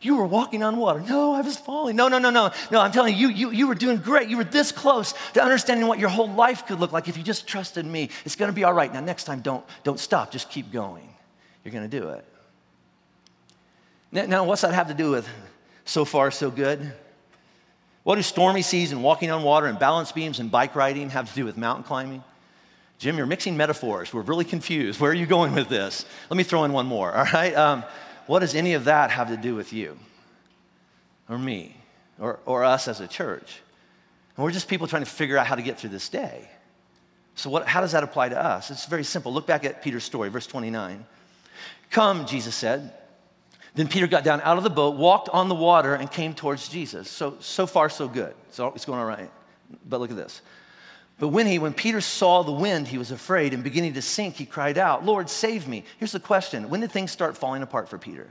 You 0.00 0.16
were 0.16 0.26
walking 0.26 0.64
on 0.64 0.78
water. 0.78 1.00
No, 1.00 1.32
I 1.32 1.42
was 1.42 1.56
falling. 1.56 1.94
No, 1.94 2.08
no, 2.08 2.18
no, 2.18 2.30
no. 2.30 2.50
No, 2.72 2.80
I'm 2.80 2.90
telling 2.90 3.16
you, 3.16 3.28
you, 3.28 3.50
you 3.50 3.68
were 3.68 3.76
doing 3.76 3.98
great. 3.98 4.28
You 4.28 4.36
were 4.36 4.44
this 4.44 4.72
close 4.72 5.14
to 5.34 5.42
understanding 5.42 5.86
what 5.86 6.00
your 6.00 6.08
whole 6.08 6.28
life 6.28 6.66
could 6.66 6.80
look 6.80 6.90
like 6.90 7.08
if 7.08 7.16
you 7.16 7.22
just 7.22 7.46
trusted 7.46 7.86
me. 7.86 8.10
It's 8.24 8.34
going 8.34 8.50
to 8.50 8.54
be 8.54 8.64
all 8.64 8.72
right. 8.72 8.92
Now, 8.92 9.00
next 9.00 9.24
time, 9.24 9.40
don't, 9.40 9.64
don't 9.84 10.00
stop. 10.00 10.32
Just 10.32 10.50
keep 10.50 10.72
going. 10.72 11.08
You're 11.64 11.72
going 11.72 11.88
to 11.88 12.00
do 12.00 12.08
it. 12.08 12.24
Now, 14.28 14.44
what's 14.44 14.62
that 14.62 14.74
have 14.74 14.88
to 14.88 14.94
do 14.94 15.12
with 15.12 15.28
so 15.84 16.04
far, 16.04 16.32
so 16.32 16.50
good? 16.50 16.92
What 18.02 18.16
do 18.16 18.22
stormy 18.22 18.62
seas 18.62 18.90
and 18.90 19.04
walking 19.04 19.30
on 19.30 19.44
water 19.44 19.66
and 19.66 19.78
balance 19.78 20.10
beams 20.10 20.40
and 20.40 20.50
bike 20.50 20.74
riding 20.74 21.10
have 21.10 21.28
to 21.28 21.34
do 21.34 21.44
with 21.44 21.56
mountain 21.56 21.84
climbing? 21.84 22.24
Jim, 22.98 23.16
you're 23.16 23.26
mixing 23.26 23.56
metaphors. 23.56 24.12
We're 24.12 24.22
really 24.22 24.44
confused. 24.44 25.00
Where 25.00 25.10
are 25.10 25.14
you 25.14 25.26
going 25.26 25.54
with 25.54 25.68
this? 25.68 26.04
Let 26.28 26.36
me 26.36 26.42
throw 26.42 26.64
in 26.64 26.72
one 26.72 26.86
more, 26.86 27.12
all 27.12 27.24
right? 27.32 27.54
Um, 27.54 27.84
what 28.26 28.40
does 28.40 28.54
any 28.54 28.74
of 28.74 28.84
that 28.84 29.10
have 29.10 29.28
to 29.28 29.36
do 29.36 29.54
with 29.54 29.72
you 29.72 29.98
or 31.28 31.38
me 31.38 31.76
or, 32.18 32.40
or 32.46 32.64
us 32.64 32.88
as 32.88 33.00
a 33.00 33.08
church? 33.08 33.60
And 34.36 34.44
we're 34.44 34.50
just 34.50 34.68
people 34.68 34.86
trying 34.86 35.04
to 35.04 35.10
figure 35.10 35.36
out 35.36 35.46
how 35.46 35.54
to 35.54 35.62
get 35.62 35.78
through 35.78 35.90
this 35.90 36.08
day. 36.08 36.48
So, 37.34 37.50
what, 37.50 37.66
how 37.66 37.80
does 37.80 37.92
that 37.92 38.02
apply 38.02 38.28
to 38.30 38.42
us? 38.42 38.70
It's 38.70 38.86
very 38.86 39.04
simple. 39.04 39.32
Look 39.32 39.46
back 39.46 39.64
at 39.64 39.82
Peter's 39.82 40.04
story, 40.04 40.28
verse 40.28 40.46
29. 40.46 41.04
Come, 41.90 42.26
Jesus 42.26 42.54
said. 42.54 42.92
Then 43.74 43.88
Peter 43.88 44.06
got 44.06 44.22
down 44.22 44.42
out 44.42 44.58
of 44.58 44.64
the 44.64 44.70
boat, 44.70 44.96
walked 44.96 45.30
on 45.30 45.48
the 45.48 45.54
water, 45.54 45.94
and 45.94 46.10
came 46.10 46.34
towards 46.34 46.68
Jesus. 46.68 47.10
So, 47.10 47.36
so 47.40 47.66
far, 47.66 47.88
so 47.88 48.06
good. 48.06 48.34
So 48.50 48.68
it's 48.74 48.84
going 48.84 48.98
all 48.98 49.06
right. 49.06 49.30
But 49.88 50.00
look 50.00 50.10
at 50.10 50.16
this. 50.16 50.42
But 51.22 51.28
when 51.28 51.46
he, 51.46 51.60
when 51.60 51.72
Peter 51.72 52.00
saw 52.00 52.42
the 52.42 52.50
wind, 52.50 52.88
he 52.88 52.98
was 52.98 53.12
afraid 53.12 53.54
and 53.54 53.62
beginning 53.62 53.94
to 53.94 54.02
sink, 54.02 54.34
he 54.34 54.44
cried 54.44 54.76
out, 54.76 55.06
Lord, 55.06 55.30
save 55.30 55.68
me. 55.68 55.84
Here's 55.98 56.10
the 56.10 56.18
question 56.18 56.68
When 56.68 56.80
did 56.80 56.90
things 56.90 57.12
start 57.12 57.36
falling 57.36 57.62
apart 57.62 57.88
for 57.88 57.96
Peter? 57.96 58.26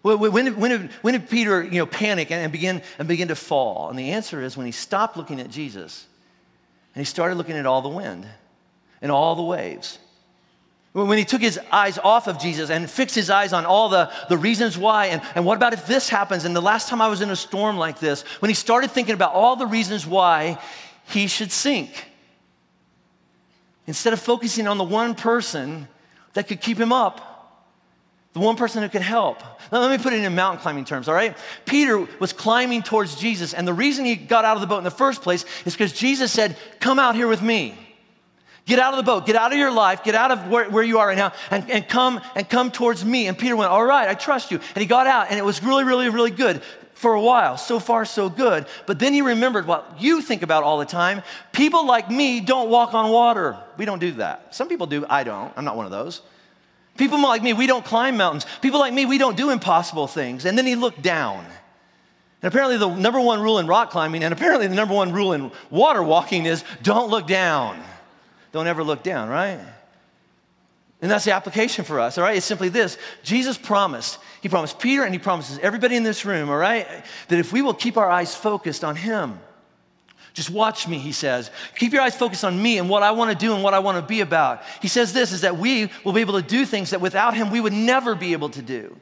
When 0.00 0.46
did, 0.46 0.56
when 0.56 0.70
did, 0.70 0.90
when 1.02 1.12
did 1.12 1.28
Peter 1.28 1.62
you 1.62 1.72
know, 1.72 1.84
panic 1.84 2.30
and 2.30 2.50
begin, 2.50 2.80
and 2.98 3.06
begin 3.06 3.28
to 3.28 3.34
fall? 3.34 3.90
And 3.90 3.98
the 3.98 4.12
answer 4.12 4.40
is 4.40 4.56
when 4.56 4.64
he 4.64 4.72
stopped 4.72 5.18
looking 5.18 5.38
at 5.38 5.50
Jesus 5.50 6.06
and 6.94 7.02
he 7.02 7.04
started 7.04 7.34
looking 7.34 7.58
at 7.58 7.66
all 7.66 7.82
the 7.82 7.90
wind 7.90 8.26
and 9.02 9.12
all 9.12 9.36
the 9.36 9.42
waves. 9.42 9.98
When 10.92 11.18
he 11.18 11.26
took 11.26 11.42
his 11.42 11.60
eyes 11.70 11.98
off 11.98 12.26
of 12.26 12.38
Jesus 12.38 12.70
and 12.70 12.90
fixed 12.90 13.14
his 13.14 13.28
eyes 13.28 13.52
on 13.52 13.66
all 13.66 13.90
the, 13.90 14.10
the 14.30 14.38
reasons 14.38 14.78
why, 14.78 15.08
and, 15.08 15.20
and 15.34 15.44
what 15.44 15.56
about 15.56 15.74
if 15.74 15.86
this 15.86 16.08
happens? 16.08 16.46
And 16.46 16.56
the 16.56 16.62
last 16.62 16.88
time 16.88 17.02
I 17.02 17.08
was 17.08 17.20
in 17.20 17.28
a 17.28 17.36
storm 17.36 17.76
like 17.76 17.98
this, 17.98 18.22
when 18.38 18.48
he 18.48 18.54
started 18.54 18.90
thinking 18.92 19.14
about 19.14 19.34
all 19.34 19.56
the 19.56 19.66
reasons 19.66 20.06
why 20.06 20.58
he 21.10 21.26
should 21.26 21.52
sink, 21.52 22.06
instead 23.86 24.12
of 24.12 24.20
focusing 24.20 24.66
on 24.66 24.78
the 24.78 24.84
one 24.84 25.14
person 25.14 25.88
that 26.34 26.48
could 26.48 26.60
keep 26.60 26.78
him 26.78 26.92
up, 26.92 27.30
the 28.32 28.40
one 28.40 28.56
person 28.56 28.82
who 28.82 28.88
could 28.88 29.02
help. 29.02 29.42
Now, 29.72 29.80
let 29.80 29.90
me 29.90 30.02
put 30.02 30.12
it 30.12 30.22
in 30.22 30.34
mountain 30.34 30.62
climbing 30.62 30.84
terms, 30.84 31.08
all 31.08 31.14
right? 31.14 31.36
Peter 31.66 32.06
was 32.20 32.32
climbing 32.32 32.82
towards 32.82 33.16
Jesus, 33.16 33.54
and 33.54 33.66
the 33.66 33.72
reason 33.72 34.04
he 34.04 34.14
got 34.14 34.44
out 34.44 34.56
of 34.56 34.60
the 34.60 34.68
boat 34.68 34.78
in 34.78 34.84
the 34.84 34.90
first 34.90 35.22
place 35.22 35.44
is 35.64 35.74
because 35.74 35.92
Jesus 35.92 36.30
said, 36.30 36.56
Come 36.78 36.98
out 36.98 37.16
here 37.16 37.26
with 37.26 37.42
me. 37.42 37.74
Get 38.66 38.78
out 38.78 38.92
of 38.92 38.98
the 38.98 39.02
boat, 39.02 39.26
get 39.26 39.34
out 39.34 39.52
of 39.52 39.58
your 39.58 39.72
life, 39.72 40.04
get 40.04 40.14
out 40.14 40.30
of 40.30 40.46
where, 40.48 40.70
where 40.70 40.84
you 40.84 41.00
are 41.00 41.08
right 41.08 41.16
now, 41.16 41.32
and, 41.50 41.68
and 41.68 41.88
come 41.88 42.20
and 42.36 42.48
come 42.48 42.70
towards 42.70 43.04
me. 43.04 43.26
And 43.26 43.36
Peter 43.36 43.56
went, 43.56 43.70
All 43.72 43.84
right, 43.84 44.08
I 44.08 44.14
trust 44.14 44.52
you. 44.52 44.58
And 44.58 44.76
he 44.80 44.86
got 44.86 45.08
out, 45.08 45.26
and 45.30 45.38
it 45.38 45.44
was 45.44 45.62
really, 45.62 45.82
really, 45.82 46.08
really 46.08 46.30
good 46.30 46.62
for 47.00 47.14
a 47.14 47.20
while. 47.20 47.56
So 47.56 47.80
far, 47.80 48.04
so 48.04 48.28
good. 48.28 48.66
But 48.84 48.98
then 48.98 49.14
he 49.14 49.22
remembered 49.22 49.66
what 49.66 49.96
you 49.98 50.20
think 50.20 50.42
about 50.42 50.64
all 50.64 50.78
the 50.78 50.84
time. 50.84 51.22
People 51.50 51.86
like 51.86 52.10
me 52.10 52.40
don't 52.40 52.68
walk 52.68 52.92
on 52.92 53.10
water. 53.10 53.56
We 53.78 53.86
don't 53.86 54.00
do 54.00 54.12
that. 54.12 54.54
Some 54.54 54.68
people 54.68 54.86
do, 54.86 55.06
I 55.08 55.24
don't. 55.24 55.50
I'm 55.56 55.64
not 55.64 55.76
one 55.76 55.86
of 55.86 55.92
those. 55.92 56.20
People 56.98 57.22
like 57.22 57.42
me, 57.42 57.54
we 57.54 57.66
don't 57.66 57.86
climb 57.86 58.18
mountains. 58.18 58.44
People 58.60 58.80
like 58.80 58.92
me, 58.92 59.06
we 59.06 59.16
don't 59.16 59.34
do 59.34 59.48
impossible 59.48 60.08
things. 60.08 60.44
And 60.44 60.58
then 60.58 60.66
he 60.66 60.74
looked 60.74 61.00
down. 61.00 61.42
And 62.42 62.52
apparently, 62.52 62.76
the 62.76 62.94
number 62.94 63.20
one 63.20 63.40
rule 63.40 63.58
in 63.58 63.66
rock 63.66 63.90
climbing, 63.90 64.22
and 64.22 64.34
apparently, 64.34 64.66
the 64.66 64.74
number 64.74 64.94
one 64.94 65.10
rule 65.10 65.32
in 65.32 65.50
water 65.70 66.02
walking 66.02 66.44
is 66.44 66.64
don't 66.82 67.08
look 67.08 67.26
down. 67.26 67.82
Don't 68.52 68.66
ever 68.66 68.84
look 68.84 69.02
down, 69.02 69.30
right? 69.30 69.58
And 71.00 71.10
that's 71.10 71.24
the 71.24 71.32
application 71.32 71.86
for 71.86 71.98
us, 71.98 72.18
all 72.18 72.24
right? 72.24 72.36
It's 72.36 72.44
simply 72.44 72.68
this 72.68 72.98
Jesus 73.22 73.56
promised, 73.56 74.18
He 74.40 74.48
promised 74.48 74.78
Peter 74.78 75.04
and 75.04 75.12
He 75.12 75.18
promises 75.18 75.58
everybody 75.58 75.96
in 75.96 76.02
this 76.02 76.24
room, 76.24 76.48
all 76.48 76.56
right, 76.56 76.86
that 77.28 77.38
if 77.38 77.52
we 77.52 77.62
will 77.62 77.74
keep 77.74 77.96
our 77.96 78.10
eyes 78.10 78.34
focused 78.34 78.84
on 78.84 78.96
Him, 78.96 79.38
just 80.32 80.50
watch 80.50 80.86
me, 80.86 80.98
he 80.98 81.12
says. 81.12 81.50
Keep 81.76 81.92
your 81.92 82.02
eyes 82.02 82.14
focused 82.14 82.44
on 82.44 82.60
me 82.60 82.78
and 82.78 82.88
what 82.88 83.02
I 83.02 83.10
want 83.10 83.30
to 83.32 83.36
do 83.36 83.54
and 83.54 83.62
what 83.62 83.74
I 83.74 83.80
want 83.80 83.98
to 83.98 84.02
be 84.02 84.20
about. 84.20 84.62
He 84.80 84.88
says 84.88 85.12
this 85.12 85.32
is 85.32 85.40
that 85.40 85.58
we 85.58 85.90
will 86.04 86.12
be 86.12 86.20
able 86.20 86.40
to 86.40 86.46
do 86.46 86.64
things 86.64 86.90
that 86.90 87.00
without 87.00 87.34
him 87.34 87.50
we 87.50 87.60
would 87.60 87.72
never 87.72 88.14
be 88.14 88.32
able 88.32 88.48
to 88.50 88.62
do. 88.62 88.96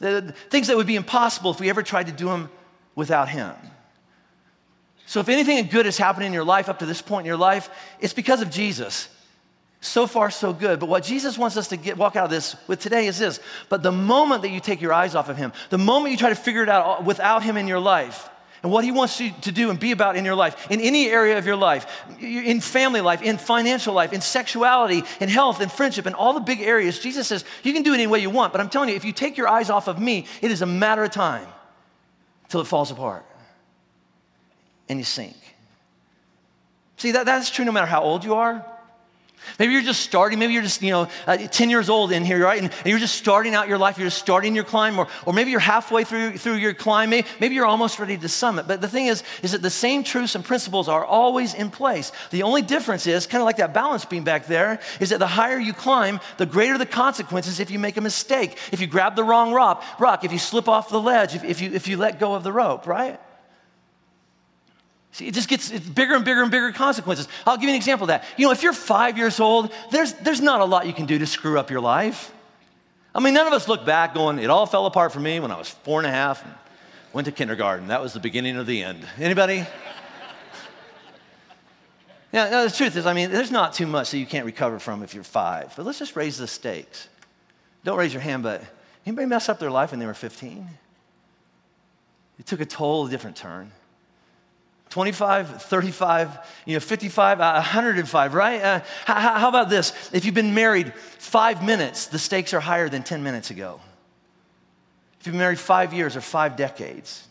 The, 0.00 0.34
things 0.50 0.66
that 0.66 0.76
would 0.76 0.86
be 0.86 0.96
impossible 0.96 1.52
if 1.52 1.60
we 1.60 1.70
ever 1.70 1.82
tried 1.82 2.06
to 2.06 2.12
do 2.12 2.26
them 2.26 2.50
without 2.96 3.28
him. 3.28 3.54
So, 5.06 5.20
if 5.20 5.28
anything 5.28 5.66
good 5.68 5.84
has 5.86 5.96
happened 5.96 6.26
in 6.26 6.32
your 6.32 6.44
life 6.44 6.68
up 6.68 6.80
to 6.80 6.86
this 6.86 7.02
point 7.02 7.24
in 7.24 7.26
your 7.26 7.36
life, 7.36 7.70
it's 8.00 8.12
because 8.12 8.40
of 8.40 8.50
Jesus. 8.50 9.08
So 9.84 10.06
far, 10.06 10.30
so 10.30 10.52
good. 10.52 10.78
But 10.78 10.88
what 10.88 11.02
Jesus 11.02 11.36
wants 11.36 11.56
us 11.56 11.68
to 11.68 11.76
get, 11.76 11.98
walk 11.98 12.14
out 12.14 12.26
of 12.26 12.30
this 12.30 12.54
with 12.68 12.78
today 12.78 13.08
is 13.08 13.18
this. 13.18 13.40
But 13.68 13.82
the 13.82 13.90
moment 13.90 14.42
that 14.42 14.50
you 14.50 14.60
take 14.60 14.80
your 14.80 14.92
eyes 14.92 15.16
off 15.16 15.28
of 15.28 15.36
Him, 15.36 15.52
the 15.70 15.78
moment 15.78 16.12
you 16.12 16.18
try 16.18 16.28
to 16.28 16.36
figure 16.36 16.62
it 16.62 16.68
out 16.68 17.04
without 17.04 17.42
Him 17.42 17.56
in 17.56 17.66
your 17.66 17.80
life, 17.80 18.30
and 18.62 18.70
what 18.70 18.84
He 18.84 18.92
wants 18.92 19.18
you 19.18 19.32
to 19.40 19.50
do 19.50 19.70
and 19.70 19.80
be 19.80 19.90
about 19.90 20.14
in 20.14 20.24
your 20.24 20.36
life, 20.36 20.70
in 20.70 20.80
any 20.80 21.10
area 21.10 21.36
of 21.36 21.46
your 21.46 21.56
life, 21.56 21.86
in 22.20 22.60
family 22.60 23.00
life, 23.00 23.22
in 23.22 23.38
financial 23.38 23.92
life, 23.92 24.12
in 24.12 24.20
sexuality, 24.20 25.02
in 25.20 25.28
health, 25.28 25.60
in 25.60 25.68
friendship, 25.68 26.06
in 26.06 26.14
all 26.14 26.32
the 26.32 26.40
big 26.40 26.60
areas, 26.60 27.00
Jesus 27.00 27.26
says, 27.26 27.44
you 27.64 27.72
can 27.72 27.82
do 27.82 27.90
it 27.90 27.94
any 27.94 28.06
way 28.06 28.20
you 28.20 28.30
want. 28.30 28.52
But 28.52 28.60
I'm 28.60 28.70
telling 28.70 28.88
you, 28.88 28.94
if 28.94 29.04
you 29.04 29.12
take 29.12 29.36
your 29.36 29.48
eyes 29.48 29.68
off 29.68 29.88
of 29.88 30.00
me, 30.00 30.26
it 30.40 30.52
is 30.52 30.62
a 30.62 30.66
matter 30.66 31.02
of 31.02 31.10
time 31.10 31.48
till 32.48 32.60
it 32.60 32.68
falls 32.68 32.92
apart 32.92 33.26
and 34.88 35.00
you 35.00 35.04
sink. 35.04 35.36
See, 36.98 37.10
that, 37.10 37.26
that's 37.26 37.50
true 37.50 37.64
no 37.64 37.72
matter 37.72 37.88
how 37.88 38.02
old 38.02 38.22
you 38.22 38.34
are. 38.34 38.64
Maybe 39.58 39.72
you're 39.72 39.82
just 39.82 40.00
starting, 40.00 40.38
maybe 40.38 40.52
you're 40.52 40.62
just, 40.62 40.82
you 40.82 40.90
know, 40.90 41.08
uh, 41.26 41.36
10 41.36 41.70
years 41.70 41.88
old 41.88 42.12
in 42.12 42.24
here, 42.24 42.42
right? 42.42 42.62
And, 42.62 42.72
and, 42.72 42.86
you're 42.86 42.98
just 42.98 43.16
starting 43.16 43.54
out 43.54 43.68
your 43.68 43.78
life, 43.78 43.98
you're 43.98 44.06
just 44.06 44.18
starting 44.18 44.54
your 44.54 44.64
climb, 44.64 44.98
or, 44.98 45.08
or 45.26 45.32
maybe 45.32 45.50
you're 45.50 45.60
halfway 45.60 46.04
through, 46.04 46.38
through 46.38 46.56
your 46.56 46.74
climb, 46.74 47.10
maybe, 47.10 47.26
maybe 47.40 47.54
you're 47.54 47.66
almost 47.66 47.98
ready 47.98 48.16
to 48.16 48.28
summit. 48.28 48.66
But 48.66 48.80
the 48.80 48.88
thing 48.88 49.06
is, 49.06 49.22
is 49.42 49.52
that 49.52 49.62
the 49.62 49.70
same 49.70 50.04
truths 50.04 50.34
and 50.34 50.44
principles 50.44 50.88
are 50.88 51.04
always 51.04 51.54
in 51.54 51.70
place. 51.70 52.12
The 52.30 52.42
only 52.42 52.62
difference 52.62 53.06
is, 53.06 53.26
kind 53.26 53.40
of 53.40 53.46
like 53.46 53.56
that 53.56 53.74
balance 53.74 54.04
beam 54.04 54.24
back 54.24 54.46
there, 54.46 54.80
is 55.00 55.10
that 55.10 55.18
the 55.18 55.26
higher 55.26 55.58
you 55.58 55.72
climb, 55.72 56.20
the 56.38 56.46
greater 56.46 56.78
the 56.78 56.86
consequences 56.86 57.60
if 57.60 57.70
you 57.70 57.78
make 57.78 57.96
a 57.96 58.00
mistake, 58.00 58.58
if 58.72 58.80
you 58.80 58.86
grab 58.86 59.16
the 59.16 59.24
wrong 59.24 59.52
rock, 59.52 59.84
rock 59.98 60.24
if 60.24 60.32
you 60.32 60.38
slip 60.38 60.68
off 60.68 60.88
the 60.88 61.00
ledge, 61.00 61.34
if, 61.34 61.44
if, 61.44 61.60
you, 61.60 61.72
if 61.72 61.88
you 61.88 61.96
let 61.96 62.18
go 62.18 62.34
of 62.34 62.42
the 62.42 62.52
rope, 62.52 62.86
right? 62.86 63.20
See, 65.12 65.26
it 65.26 65.34
just 65.34 65.48
gets 65.48 65.70
bigger 65.70 66.14
and 66.14 66.24
bigger 66.24 66.42
and 66.42 66.50
bigger 66.50 66.72
consequences. 66.72 67.28
I'll 67.46 67.56
give 67.56 67.64
you 67.64 67.70
an 67.70 67.76
example 67.76 68.04
of 68.04 68.08
that. 68.08 68.24
You 68.36 68.46
know, 68.46 68.52
if 68.52 68.62
you're 68.62 68.72
five 68.72 69.18
years 69.18 69.40
old, 69.40 69.72
there's, 69.90 70.14
there's 70.14 70.40
not 70.40 70.60
a 70.60 70.64
lot 70.64 70.86
you 70.86 70.92
can 70.92 71.06
do 71.06 71.18
to 71.18 71.26
screw 71.26 71.58
up 71.58 71.70
your 71.70 71.80
life. 71.80 72.32
I 73.14 73.20
mean, 73.20 73.34
none 73.34 73.46
of 73.46 73.52
us 73.52 73.68
look 73.68 73.84
back 73.84 74.14
going, 74.14 74.38
it 74.38 74.48
all 74.48 74.64
fell 74.64 74.86
apart 74.86 75.12
for 75.12 75.20
me 75.20 75.38
when 75.38 75.50
I 75.50 75.58
was 75.58 75.68
four 75.68 76.00
and 76.00 76.06
a 76.06 76.10
half 76.10 76.42
and 76.44 76.54
went 77.12 77.26
to 77.26 77.32
kindergarten. 77.32 77.88
That 77.88 78.00
was 78.00 78.14
the 78.14 78.20
beginning 78.20 78.56
of 78.56 78.66
the 78.66 78.82
end. 78.82 79.06
Anybody? 79.18 79.56
yeah, 82.32 82.48
no, 82.48 82.66
the 82.66 82.74
truth 82.74 82.96
is, 82.96 83.04
I 83.04 83.12
mean, 83.12 83.30
there's 83.30 83.50
not 83.50 83.74
too 83.74 83.86
much 83.86 84.12
that 84.12 84.18
you 84.18 84.26
can't 84.26 84.46
recover 84.46 84.78
from 84.78 85.02
if 85.02 85.14
you're 85.14 85.24
five. 85.24 85.74
But 85.76 85.84
let's 85.84 85.98
just 85.98 86.16
raise 86.16 86.38
the 86.38 86.46
stakes. 86.46 87.08
Don't 87.84 87.98
raise 87.98 88.14
your 88.14 88.22
hand, 88.22 88.42
but 88.44 88.62
Anybody 89.04 89.26
mess 89.26 89.48
up 89.48 89.58
their 89.58 89.70
life 89.70 89.90
when 89.90 90.00
they 90.00 90.06
were 90.06 90.14
15? 90.14 90.68
It 92.38 92.46
took 92.46 92.60
a 92.60 92.66
total 92.66 93.08
different 93.08 93.36
turn. 93.36 93.72
25, 94.92 95.62
35, 95.62 96.38
you 96.66 96.74
know, 96.74 96.80
55, 96.80 97.38
105, 97.38 98.34
right? 98.34 98.60
Uh, 98.60 98.80
how, 99.06 99.38
how 99.38 99.48
about 99.48 99.70
this? 99.70 99.94
If 100.12 100.26
you've 100.26 100.34
been 100.34 100.52
married 100.52 100.92
five 100.94 101.64
minutes, 101.64 102.08
the 102.08 102.18
stakes 102.18 102.52
are 102.52 102.60
higher 102.60 102.90
than 102.90 103.02
10 103.02 103.22
minutes 103.22 103.50
ago. 103.50 103.80
If 105.18 105.26
you've 105.26 105.32
been 105.32 105.38
married 105.38 105.58
five 105.58 105.94
years 105.94 106.14
or 106.14 106.20
five 106.20 106.56
decades, 106.56 107.26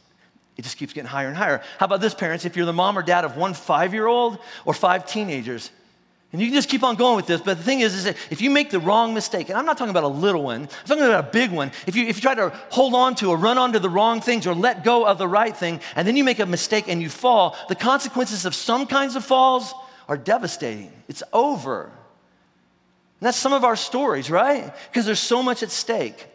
it 0.58 0.64
just 0.64 0.78
keeps 0.78 0.92
getting 0.92 1.08
higher 1.08 1.28
and 1.28 1.38
higher. 1.38 1.62
How 1.78 1.86
about 1.86 2.02
this, 2.02 2.16
parents? 2.16 2.46
If 2.46 2.56
you're 2.56 2.66
the 2.66 2.74
mom 2.74 2.98
or 2.98 3.04
dad 3.04 3.26
of 3.26 3.38
one 3.38 3.54
five 3.54 3.94
year 3.94 4.08
old 4.08 4.40
or 4.66 4.74
five 4.74 5.06
teenagers, 5.06 5.70
and 6.32 6.42
you 6.42 6.48
can 6.48 6.56
just 6.56 6.70
keep 6.70 6.84
on 6.84 6.96
going 6.96 7.18
with 7.18 7.28
this, 7.28 7.42
but 7.42 7.58
the 7.58 7.64
thing 7.64 7.82
is, 7.82 7.94
is 7.94 8.06
that 8.06 8.16
if 8.30 8.42
you 8.42 8.50
make 8.50 8.70
the 8.70 8.80
wrong 8.80 9.14
mistake, 9.14 9.50
and 9.50 9.58
I'm 9.58 9.66
not 9.66 9.78
talking 9.78 9.90
about 9.92 10.04
a 10.04 10.08
little 10.08 10.44
one, 10.44 10.62
I'm 10.62 10.88
talking 10.88 11.04
about 11.04 11.26
a 11.26 11.32
big 11.32 11.52
one. 11.52 11.72
If 11.86 11.98
you, 11.98 12.06
if 12.06 12.16
you 12.16 12.22
try 12.22 12.36
to 12.36 12.50
hold 12.70 12.94
on 12.94 13.16
to 13.16 13.32
or 13.32 13.38
run 13.38 13.58
onto 13.58 13.80
the 13.80 13.90
wrong 13.90 14.22
things 14.22 14.48
or 14.48 14.56
let 14.56 14.86
go 14.86 15.06
of 15.06 15.18
the 15.18 15.28
right 15.28 15.56
thing, 15.56 15.82
and 15.96 16.08
then 16.08 16.16
you 16.16 16.24
make 16.24 16.40
a 16.40 16.46
mistake 16.46 16.86
and 16.88 17.02
you 17.02 17.10
fall, 17.10 17.58
the 17.68 17.76
consequences 17.76 18.46
of 18.46 18.56
some 18.56 18.88
kinds 18.88 19.18
of 19.18 19.26
falls 19.26 19.74
are 20.08 20.16
devastating. 20.16 20.94
It's 21.10 21.24
over. 21.34 21.84
And 21.84 23.28
that's 23.28 23.38
some 23.38 23.54
of 23.54 23.66
our 23.66 23.76
stories, 23.76 24.32
right? 24.32 24.74
Because 24.90 25.06
there's 25.06 25.20
so 25.20 25.44
much 25.44 25.64
at 25.64 25.70
stake. 25.70 26.28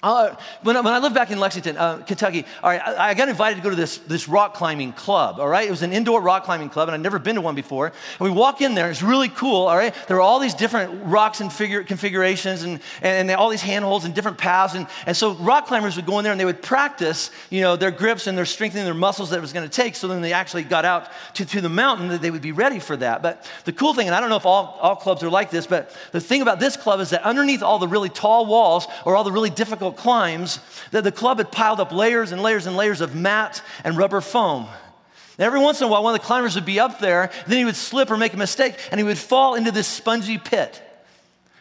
Uh, 0.00 0.32
when, 0.62 0.76
I, 0.76 0.80
when, 0.80 0.94
I 0.94 1.00
lived 1.00 1.16
back 1.16 1.32
in 1.32 1.40
Lexington, 1.40 1.76
uh, 1.76 1.96
Kentucky, 1.98 2.46
all 2.62 2.70
right, 2.70 2.80
I, 2.80 3.08
I, 3.08 3.14
got 3.14 3.28
invited 3.28 3.56
to 3.56 3.62
go 3.62 3.70
to 3.70 3.74
this, 3.74 3.98
this 3.98 4.28
rock 4.28 4.54
climbing 4.54 4.92
club, 4.92 5.40
all 5.40 5.48
right? 5.48 5.66
It 5.66 5.72
was 5.72 5.82
an 5.82 5.92
indoor 5.92 6.22
rock 6.22 6.44
climbing 6.44 6.70
club, 6.70 6.88
and 6.88 6.94
I'd 6.94 7.00
never 7.00 7.18
been 7.18 7.34
to 7.34 7.40
one 7.40 7.56
before. 7.56 7.86
And 7.86 8.20
we 8.20 8.30
walk 8.30 8.60
in 8.60 8.76
there, 8.76 8.92
it's 8.92 9.02
really 9.02 9.28
cool, 9.28 9.66
all 9.66 9.76
right? 9.76 9.92
There 10.06 10.16
are 10.18 10.20
all 10.20 10.38
these 10.38 10.54
different 10.54 11.06
rocks 11.06 11.40
and 11.40 11.52
figure, 11.52 11.82
configurations 11.82 12.62
and, 12.62 12.74
and, 13.02 13.28
and 13.28 13.30
all 13.32 13.48
these 13.48 13.60
handholds 13.60 14.04
and 14.04 14.14
different 14.14 14.38
paths. 14.38 14.74
And, 14.74 14.86
and 15.04 15.16
so 15.16 15.34
rock 15.34 15.66
climbers 15.66 15.96
would 15.96 16.06
go 16.06 16.20
in 16.20 16.22
there 16.22 16.30
and 16.30 16.40
they 16.40 16.44
would 16.44 16.62
practice, 16.62 17.32
you 17.50 17.62
know, 17.62 17.74
their 17.74 17.90
grips 17.90 18.28
and 18.28 18.38
their 18.38 18.46
strengthening 18.46 18.84
their 18.84 18.94
muscles 18.94 19.30
that 19.30 19.38
it 19.38 19.42
was 19.42 19.52
going 19.52 19.68
to 19.68 19.74
take. 19.82 19.96
So 19.96 20.06
then 20.06 20.22
they 20.22 20.32
actually 20.32 20.62
got 20.62 20.84
out 20.84 21.08
to, 21.34 21.44
to 21.44 21.60
the 21.60 21.68
mountain 21.68 22.06
that 22.08 22.22
they 22.22 22.30
would 22.30 22.40
be 22.40 22.52
ready 22.52 22.78
for 22.78 22.96
that. 22.98 23.20
But 23.20 23.50
the 23.64 23.72
cool 23.72 23.94
thing, 23.94 24.06
and 24.06 24.14
I 24.14 24.20
don't 24.20 24.30
know 24.30 24.36
if 24.36 24.46
all, 24.46 24.78
all 24.80 24.94
clubs 24.94 25.24
are 25.24 25.30
like 25.30 25.50
this, 25.50 25.66
but 25.66 25.90
the 26.12 26.20
thing 26.20 26.40
about 26.40 26.60
this 26.60 26.76
club 26.76 27.00
is 27.00 27.10
that 27.10 27.24
underneath 27.24 27.64
all 27.64 27.80
the 27.80 27.88
really 27.88 28.10
tall 28.10 28.46
walls 28.46 28.86
or 29.04 29.16
all 29.16 29.24
the 29.24 29.32
really 29.32 29.50
difficult 29.50 29.87
difficult 29.88 30.02
climbs 30.02 30.60
that 30.90 31.04
the 31.04 31.12
club 31.12 31.38
had 31.38 31.50
piled 31.50 31.80
up 31.80 31.92
layers 31.92 32.32
and 32.32 32.42
layers 32.42 32.66
and 32.66 32.76
layers 32.76 33.00
of 33.00 33.14
mat 33.14 33.62
and 33.84 33.96
rubber 33.96 34.20
foam. 34.20 34.66
And 35.38 35.46
every 35.46 35.60
once 35.60 35.80
in 35.80 35.86
a 35.86 35.90
while, 35.90 36.02
one 36.02 36.14
of 36.14 36.20
the 36.20 36.26
climbers 36.26 36.54
would 36.56 36.66
be 36.66 36.80
up 36.80 36.98
there, 36.98 37.30
then 37.46 37.58
he 37.58 37.64
would 37.64 37.76
slip 37.76 38.10
or 38.10 38.16
make 38.16 38.34
a 38.34 38.36
mistake, 38.36 38.74
and 38.90 38.98
he 38.98 39.04
would 39.04 39.18
fall 39.18 39.54
into 39.54 39.70
this 39.70 39.86
spongy 39.86 40.38
pit. 40.38 40.82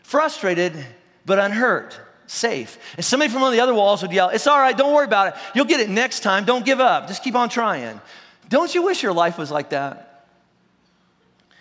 Frustrated, 0.03 0.73
but 1.25 1.37
unhurt, 1.37 1.99
safe. 2.25 2.79
And 2.95 3.05
somebody 3.05 3.31
from 3.31 3.41
one 3.41 3.49
of 3.49 3.55
the 3.55 3.61
other 3.61 3.73
walls 3.73 4.01
would 4.01 4.11
yell, 4.11 4.29
It's 4.29 4.47
all 4.47 4.59
right, 4.59 4.75
don't 4.75 4.93
worry 4.93 5.05
about 5.05 5.27
it. 5.29 5.41
You'll 5.53 5.65
get 5.65 5.79
it 5.79 5.89
next 5.89 6.21
time. 6.21 6.45
Don't 6.45 6.65
give 6.65 6.79
up. 6.79 7.07
Just 7.07 7.23
keep 7.23 7.35
on 7.35 7.49
trying. 7.49 8.01
Don't 8.49 8.73
you 8.73 8.83
wish 8.83 9.03
your 9.03 9.13
life 9.13 9.37
was 9.37 9.51
like 9.51 9.69
that? 9.69 10.25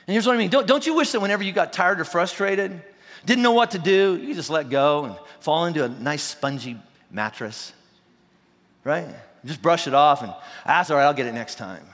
And 0.07 0.13
here's 0.13 0.27
what 0.27 0.37
I 0.37 0.39
mean 0.39 0.51
don't, 0.51 0.67
don't 0.67 0.87
you 0.87 0.95
wish 0.95 1.13
that 1.13 1.21
whenever 1.21 1.43
you 1.43 1.53
got 1.53 1.73
tired 1.73 2.01
or 2.01 2.05
frustrated, 2.05 2.81
didn't 3.27 3.43
know 3.43 3.53
what 3.53 3.73
to 3.73 3.79
do, 3.79 4.17
you 4.17 4.35
just 4.35 4.51
let 4.51 4.71
go 4.71 5.05
and 5.05 5.17
fall 5.41 5.67
into 5.67 5.85
a 5.85 5.89
nice 5.89 6.23
spongy 6.23 6.79
mattress, 7.11 7.73
right? 8.85 9.07
Just 9.45 9.61
brush 9.61 9.87
it 9.87 9.95
off 9.95 10.23
and 10.23 10.31
ah, 10.31 10.43
that's 10.65 10.91
all 10.91 10.97
right, 10.97 11.05
I'll 11.05 11.13
get 11.13 11.27
it 11.27 11.35
next 11.35 11.57
time, 11.57 11.85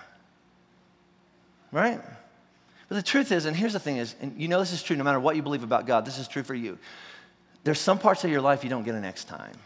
right? 1.73 2.01
But 2.89 2.95
the 2.97 3.03
truth 3.03 3.33
is, 3.33 3.47
and 3.47 3.57
here's 3.57 3.73
the 3.73 3.81
thing 3.81 3.97
is, 3.97 4.15
and 4.21 4.39
you 4.41 4.47
know 4.47 4.61
this 4.61 4.73
is 4.73 4.83
true 4.83 4.95
no 4.95 5.05
matter 5.05 5.19
what 5.19 5.35
you 5.35 5.43
believe 5.43 5.63
about 5.63 5.87
God, 5.87 6.05
this 6.05 6.19
is 6.19 6.29
true 6.29 6.43
for 6.43 6.55
you. 6.55 6.79
There's 7.65 7.81
some 7.81 7.99
parts 7.99 8.25
of 8.25 8.31
your 8.31 8.43
life 8.43 8.63
you 8.63 8.71
don't 8.71 8.85
get 8.85 8.95
a 8.95 9.01
next 9.01 9.25
time. 9.25 9.57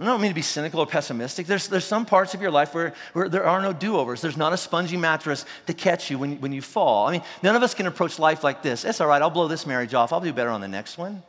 I 0.00 0.04
don't 0.04 0.20
mean 0.20 0.30
to 0.30 0.34
be 0.34 0.42
cynical 0.42 0.80
or 0.80 0.86
pessimistic. 0.86 1.46
There's, 1.46 1.68
there's 1.68 1.84
some 1.84 2.04
parts 2.04 2.34
of 2.34 2.42
your 2.42 2.50
life 2.50 2.74
where, 2.74 2.94
where 3.12 3.28
there 3.28 3.46
are 3.46 3.62
no 3.62 3.72
do 3.72 3.96
overs. 3.96 4.20
There's 4.20 4.36
not 4.36 4.52
a 4.52 4.56
spongy 4.56 4.96
mattress 4.96 5.46
to 5.66 5.74
catch 5.74 6.10
you 6.10 6.18
when, 6.18 6.40
when 6.40 6.52
you 6.52 6.62
fall. 6.62 7.06
I 7.06 7.12
mean, 7.12 7.22
none 7.44 7.54
of 7.54 7.62
us 7.62 7.74
can 7.74 7.86
approach 7.86 8.18
life 8.18 8.42
like 8.42 8.60
this. 8.60 8.84
It's 8.84 9.00
all 9.00 9.06
right, 9.06 9.22
I'll 9.22 9.30
blow 9.30 9.46
this 9.46 9.66
marriage 9.66 9.94
off. 9.94 10.12
I'll 10.12 10.20
do 10.20 10.32
better 10.32 10.50
on 10.50 10.60
the 10.60 10.68
next 10.68 10.98
one. 10.98 11.22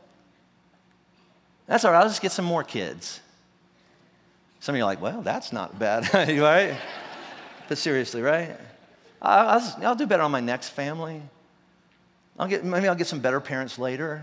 That's 1.66 1.84
all 1.84 1.92
right, 1.92 2.00
I'll 2.00 2.08
just 2.08 2.22
get 2.22 2.32
some 2.32 2.44
more 2.44 2.64
kids. 2.64 3.20
Some 4.58 4.74
of 4.74 4.78
you 4.78 4.82
are 4.82 4.86
like, 4.86 5.00
well, 5.00 5.22
that's 5.22 5.52
not 5.52 5.78
bad, 5.78 6.12
right? 6.14 6.76
but 7.68 7.78
seriously, 7.78 8.22
right? 8.22 8.56
I'll, 9.22 9.62
I'll, 9.82 9.94
do 9.94 10.06
better 10.06 10.22
on 10.22 10.30
my 10.30 10.40
next 10.40 10.70
family. 10.70 11.22
I'll 12.38 12.48
get, 12.48 12.64
maybe 12.64 12.88
I'll 12.88 12.94
get 12.94 13.06
some 13.06 13.20
better 13.20 13.40
parents 13.40 13.78
later. 13.78 14.22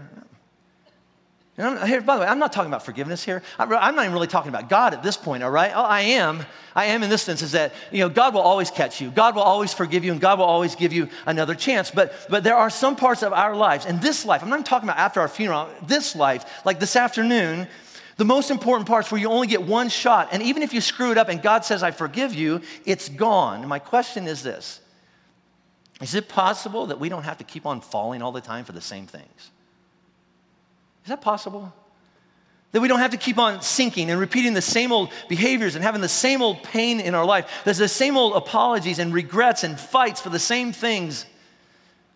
Here, 1.56 2.02
by 2.02 2.16
the 2.16 2.22
way, 2.22 2.28
I'm 2.28 2.40
not 2.40 2.52
talking 2.52 2.72
about 2.72 2.84
forgiveness 2.84 3.24
here. 3.24 3.44
I'm 3.60 3.70
not 3.70 4.04
even 4.04 4.14
really 4.14 4.26
talking 4.26 4.50
about 4.50 4.70
God 4.70 4.96
at 4.96 5.04
this 5.04 5.16
point, 5.16 5.44
all 5.44 5.52
right? 5.52 5.72
Oh, 5.76 5.84
I 5.84 6.02
am. 6.02 6.44
I 6.76 6.86
am 6.86 7.04
in 7.04 7.12
this 7.12 7.22
sense 7.22 7.44
is 7.44 7.52
that, 7.52 7.74
you 7.92 8.00
know, 8.00 8.10
God 8.10 8.34
will 8.34 8.42
always 8.42 8.72
catch 8.72 9.00
you. 9.00 9.12
God 9.12 9.36
will 9.36 9.44
always 9.44 9.72
forgive 9.72 10.04
you, 10.04 10.12
and 10.12 10.20
God 10.20 10.40
will 10.40 10.46
always 10.46 10.74
give 10.74 10.92
you 10.92 11.10
another 11.28 11.54
chance. 11.54 11.92
But, 11.92 12.14
but 12.28 12.44
there 12.44 12.56
are 12.56 12.72
some 12.72 12.96
parts 12.96 13.22
of 13.22 13.34
our 13.34 13.56
lives, 13.56 13.86
and 13.86 14.02
this 14.02 14.26
life, 14.26 14.42
I'm 14.42 14.50
not 14.50 14.66
talking 14.66 14.90
about 14.90 14.98
after 14.98 15.22
our 15.22 15.28
funeral, 15.28 15.70
this 15.86 16.16
life, 16.16 16.66
like 16.66 16.80
this 16.80 16.96
afternoon, 16.96 17.68
the 18.18 18.26
most 18.26 18.50
important 18.50 18.88
parts 18.88 19.12
where 19.12 19.22
you 19.22 19.30
only 19.30 19.48
get 19.48 19.62
one 19.62 19.90
shot. 19.90 20.30
And 20.32 20.42
even 20.42 20.64
if 20.64 20.74
you 20.74 20.82
screw 20.82 21.12
it 21.12 21.20
up 21.20 21.30
and 21.30 21.42
God 21.42 21.66
says, 21.66 21.84
I 21.84 21.92
forgive 21.92 22.34
you, 22.34 22.62
it's 22.86 23.10
gone. 23.10 23.68
My 23.68 23.80
question 23.80 24.28
is 24.28 24.42
this 24.42 24.82
Is 26.02 26.16
it 26.16 26.30
possible 26.30 26.88
that 26.88 27.00
we 27.00 27.10
don't 27.10 27.24
have 27.24 27.38
to 27.40 27.44
keep 27.44 27.68
on 27.68 27.82
falling 27.82 28.24
all 28.24 28.32
the 28.32 28.42
time 28.42 28.66
for 28.66 28.72
the 28.72 28.82
same 28.82 29.06
things? 29.06 29.52
Is 31.04 31.10
that 31.10 31.22
possible? 31.22 31.74
That 32.72 32.82
we 32.82 32.88
don't 32.88 33.00
have 33.00 33.12
to 33.12 33.18
keep 33.18 33.38
on 33.38 33.62
sinking 33.62 34.10
and 34.10 34.20
repeating 34.20 34.54
the 34.54 34.62
same 34.62 34.92
old 34.92 35.12
behaviors 35.30 35.76
and 35.76 35.84
having 35.84 36.02
the 36.02 36.10
same 36.10 36.42
old 36.42 36.64
pain 36.64 37.00
in 37.00 37.14
our 37.14 37.26
life. 37.26 37.62
There's 37.66 37.78
the 37.78 37.88
same 37.88 38.18
old 38.18 38.36
apologies 38.36 39.00
and 39.00 39.14
regrets 39.14 39.64
and 39.64 39.80
fights 39.80 40.22
for 40.22 40.30
the 40.30 40.40
same 40.40 40.72
things 40.74 41.26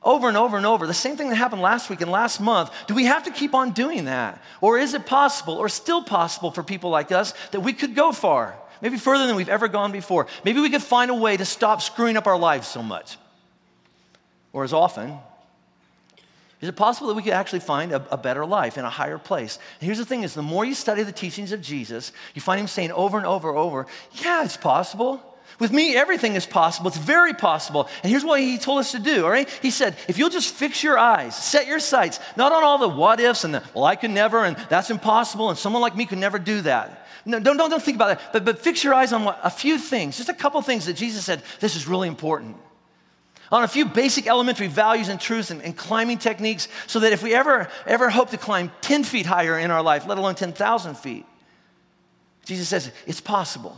over 0.01 0.27
and 0.29 0.37
over 0.37 0.57
and 0.57 0.65
over. 0.65 0.87
The 0.87 0.93
same 0.93 1.17
thing 1.17 1.29
that 1.29 1.35
happened 1.35 1.61
last 1.61 1.89
week 1.89 2.01
and 2.01 2.09
last 2.09 2.39
month. 2.39 2.71
Do 2.87 2.95
we 2.95 3.05
have 3.05 3.23
to 3.25 3.31
keep 3.31 3.53
on 3.53 3.71
doing 3.71 4.05
that? 4.05 4.41
Or 4.61 4.79
is 4.79 4.93
it 4.93 5.05
possible, 5.05 5.55
or 5.55 5.69
still 5.69 6.03
possible 6.03 6.49
for 6.49 6.63
people 6.63 6.89
like 6.89 7.11
us, 7.11 7.33
that 7.51 7.59
we 7.59 7.73
could 7.73 7.93
go 7.93 8.11
far? 8.11 8.55
Maybe 8.81 8.97
further 8.97 9.27
than 9.27 9.35
we've 9.35 9.49
ever 9.49 9.67
gone 9.67 9.91
before. 9.91 10.27
Maybe 10.45 10.61
we 10.61 10.69
could 10.69 10.83
find 10.83 11.11
a 11.11 11.15
way 11.15 11.35
to 11.35 11.45
stop 11.45 11.81
screwing 11.81 12.15
up 12.15 12.25
our 12.25 12.37
lives 12.37 12.67
so 12.67 12.81
much. 12.81 13.17
Or 14.53 14.63
as 14.63 14.71
often, 14.71 15.17
is 16.59 16.69
it 16.69 16.75
possible 16.75 17.09
that 17.09 17.13
we 17.13 17.21
could 17.21 17.33
actually 17.33 17.59
find 17.59 17.91
a, 17.91 18.13
a, 18.13 18.17
better 18.17 18.43
life 18.43 18.79
in 18.79 18.85
a 18.85 18.89
higher 18.89 19.19
place? 19.19 19.59
And 19.79 19.85
here's 19.85 19.99
the 19.99 20.05
thing 20.05 20.23
is 20.23 20.33
the 20.33 20.41
more 20.41 20.65
you 20.65 20.73
study 20.73 21.03
the 21.03 21.11
teachings 21.11 21.51
of 21.51 21.61
Jesus, 21.61 22.11
you 22.33 22.41
find 22.41 22.59
him 22.59 22.67
saying 22.67 22.91
over 22.91 23.17
and 23.17 23.27
over 23.27 23.49
and 23.49 23.57
over, 23.59 23.85
yeah, 24.13 24.43
it's 24.43 24.57
possible. 24.57 25.21
With 25.59 25.71
me, 25.71 25.95
everything 25.95 26.35
is 26.35 26.45
possible. 26.45 26.87
It's 26.87 26.97
very 26.97 27.33
possible. 27.33 27.87
And 28.01 28.09
here's 28.09 28.25
what 28.25 28.39
he 28.39 28.57
told 28.57 28.79
us 28.79 28.91
to 28.91 28.99
do, 28.99 29.23
all 29.23 29.29
right? 29.29 29.49
He 29.61 29.71
said, 29.71 29.95
if 30.07 30.17
you'll 30.17 30.29
just 30.29 30.53
fix 30.53 30.83
your 30.83 30.97
eyes, 30.97 31.35
set 31.35 31.67
your 31.67 31.79
sights, 31.79 32.19
not 32.35 32.51
on 32.51 32.63
all 32.63 32.79
the 32.79 32.89
what 32.89 33.19
ifs 33.19 33.43
and 33.43 33.53
the, 33.53 33.63
well, 33.73 33.85
I 33.85 33.95
could 33.95 34.11
never, 34.11 34.43
and 34.43 34.57
that's 34.69 34.89
impossible, 34.89 35.49
and 35.49 35.57
someone 35.57 35.81
like 35.81 35.95
me 35.95 36.05
could 36.05 36.17
never 36.17 36.37
do 36.37 36.61
that. 36.61 37.07
No, 37.25 37.39
don't, 37.39 37.57
don't, 37.57 37.69
don't 37.69 37.81
think 37.83 37.95
about 37.95 38.17
that, 38.17 38.33
but, 38.33 38.45
but 38.45 38.59
fix 38.59 38.83
your 38.83 38.93
eyes 38.93 39.13
on 39.13 39.25
what, 39.25 39.39
a 39.43 39.49
few 39.49 39.77
things, 39.77 40.17
just 40.17 40.29
a 40.29 40.33
couple 40.33 40.61
things 40.61 40.85
that 40.87 40.93
Jesus 40.93 41.25
said, 41.25 41.43
this 41.59 41.75
is 41.75 41.87
really 41.87 42.07
important 42.07 42.57
on 43.51 43.63
a 43.63 43.67
few 43.67 43.85
basic 43.85 44.27
elementary 44.27 44.67
values 44.67 45.07
and 45.09 45.19
truths 45.19 45.51
and, 45.51 45.61
and, 45.61 45.75
climbing 45.77 46.17
techniques 46.17 46.67
so 46.85 46.99
that 46.99 47.13
if 47.13 47.23
we 47.23 47.33
ever, 47.33 47.69
ever 47.85 48.09
hope 48.09 48.31
to 48.31 48.37
climb 48.37 48.71
10 48.81 49.03
feet 49.03 49.25
higher 49.25 49.57
in 49.57 49.71
our 49.71 49.81
life, 49.81 50.05
let 50.05 50.17
alone 50.17 50.35
10,000 50.35 50.97
feet, 50.97 51.25
Jesus 52.45 52.67
says 52.67 52.91
it's 53.05 53.21
possible. 53.21 53.77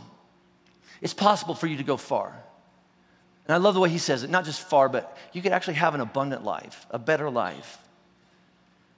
It's 1.00 1.14
possible 1.14 1.54
for 1.54 1.66
you 1.66 1.76
to 1.76 1.82
go 1.82 1.96
far. 1.96 2.34
And 3.46 3.54
I 3.54 3.58
love 3.58 3.74
the 3.74 3.80
way 3.80 3.88
he 3.88 3.98
says 3.98 4.22
it, 4.22 4.30
not 4.30 4.44
just 4.44 4.60
far, 4.60 4.88
but 4.88 5.16
you 5.32 5.42
could 5.42 5.52
actually 5.52 5.74
have 5.74 5.94
an 5.94 6.00
abundant 6.00 6.44
life, 6.44 6.86
a 6.90 6.98
better 6.98 7.30
life. 7.30 7.78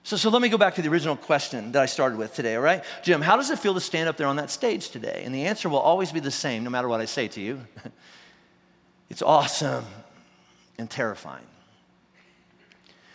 So, 0.05 0.17
so 0.17 0.31
let 0.31 0.43
me 0.43 0.49
go 0.49 0.59
back 0.59 0.75
to 0.75 0.83
the 0.83 0.89
original 0.89 1.17
question 1.17 1.73
that 1.73 1.83
I 1.83 1.87
started 1.87 2.19
with 2.19 2.35
today, 2.35 2.57
all 2.57 2.63
right? 2.63 2.83
Jim, 3.03 3.21
how 3.23 3.37
does 3.37 3.51
it 3.51 3.59
feel 3.59 3.75
to 3.75 3.81
stand 3.81 4.09
up 4.09 4.17
there 4.17 4.27
on 4.27 4.37
that 4.37 4.51
stage 4.51 4.91
today? 4.91 5.23
And 5.25 5.35
the 5.35 5.45
answer 5.45 5.69
will 5.69 5.79
always 5.79 6.11
be 6.11 6.19
the 6.19 6.31
same, 6.31 6.65
no 6.65 6.71
matter 6.71 6.89
what 6.89 7.01
I 7.01 7.05
say 7.05 7.29
to 7.29 7.41
you. 7.41 7.61
it's 9.11 9.23
awesome 9.23 9.85
and 10.83 10.91
terrifying. 10.91 11.47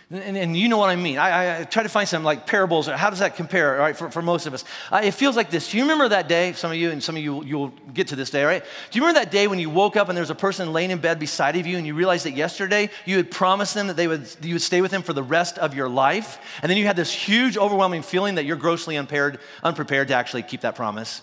And, 0.09 0.37
and, 0.37 0.55
you 0.55 0.69
know 0.69 0.77
what 0.77 0.89
I 0.89 0.95
mean. 0.95 1.17
I, 1.17 1.59
I, 1.59 1.63
try 1.65 1.83
to 1.83 1.89
find 1.89 2.07
some 2.07 2.23
like 2.23 2.47
parables. 2.47 2.87
How 2.87 3.09
does 3.09 3.19
that 3.19 3.35
compare, 3.35 3.75
right, 3.75 3.95
for, 3.95 4.09
for 4.09 4.21
most 4.21 4.45
of 4.45 4.53
us? 4.53 4.63
Uh, 4.89 5.01
it 5.03 5.11
feels 5.11 5.35
like 5.35 5.49
this. 5.49 5.69
Do 5.69 5.75
you 5.75 5.83
remember 5.83 6.07
that 6.07 6.29
day? 6.29 6.53
Some 6.53 6.71
of 6.71 6.77
you, 6.77 6.91
and 6.91 7.03
some 7.03 7.17
of 7.17 7.21
you, 7.21 7.43
you'll 7.43 7.73
get 7.93 8.07
to 8.07 8.15
this 8.15 8.29
day, 8.29 8.45
right? 8.45 8.63
Do 8.63 8.97
you 8.97 9.05
remember 9.05 9.19
that 9.19 9.31
day 9.31 9.47
when 9.47 9.59
you 9.59 9.69
woke 9.69 9.97
up 9.97 10.07
and 10.07 10.15
there 10.15 10.21
was 10.21 10.29
a 10.29 10.35
person 10.35 10.71
laying 10.71 10.91
in 10.91 10.99
bed 10.99 11.19
beside 11.19 11.57
of 11.57 11.67
you 11.67 11.75
and 11.75 11.85
you 11.85 11.93
realized 11.93 12.25
that 12.25 12.37
yesterday 12.37 12.89
you 13.05 13.17
had 13.17 13.29
promised 13.29 13.73
them 13.73 13.87
that 13.87 13.97
they 13.97 14.07
would, 14.07 14.33
you 14.41 14.53
would 14.53 14.61
stay 14.61 14.79
with 14.79 14.91
them 14.91 15.03
for 15.03 15.11
the 15.11 15.23
rest 15.23 15.57
of 15.57 15.75
your 15.75 15.89
life? 15.89 16.39
And 16.61 16.69
then 16.69 16.77
you 16.77 16.85
had 16.85 16.95
this 16.95 17.11
huge, 17.11 17.57
overwhelming 17.57 18.01
feeling 18.01 18.35
that 18.35 18.45
you're 18.45 18.55
grossly 18.55 18.95
unprepared, 18.95 19.39
unprepared 19.61 20.07
to 20.07 20.13
actually 20.13 20.43
keep 20.43 20.61
that 20.61 20.75
promise. 20.75 21.21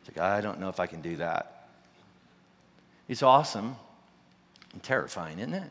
It's 0.00 0.16
like, 0.16 0.26
I 0.26 0.40
don't 0.40 0.58
know 0.58 0.68
if 0.68 0.80
I 0.80 0.88
can 0.88 1.00
do 1.00 1.14
that. 1.18 1.68
It's 3.06 3.22
awesome 3.22 3.76
terrifying, 4.80 5.38
isn't 5.38 5.54
it? 5.54 5.70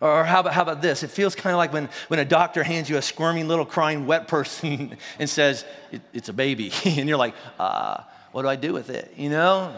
Or 0.00 0.24
how 0.24 0.40
about, 0.40 0.52
how 0.52 0.62
about 0.62 0.82
this? 0.82 1.04
It 1.04 1.10
feels 1.10 1.36
kind 1.36 1.54
of 1.54 1.58
like 1.58 1.72
when, 1.72 1.88
when 2.08 2.18
a 2.18 2.24
doctor 2.24 2.64
hands 2.64 2.90
you 2.90 2.96
a 2.96 3.02
squirming 3.02 3.46
little 3.46 3.64
crying 3.64 4.04
wet 4.04 4.26
person 4.26 4.96
and 5.20 5.30
says, 5.30 5.64
it, 5.92 6.02
it's 6.12 6.28
a 6.28 6.32
baby. 6.32 6.72
and 6.84 7.08
you're 7.08 7.18
like, 7.18 7.34
uh, 7.58 8.02
what 8.32 8.42
do 8.42 8.48
I 8.48 8.56
do 8.56 8.72
with 8.72 8.90
it? 8.90 9.14
You 9.16 9.30
know? 9.30 9.76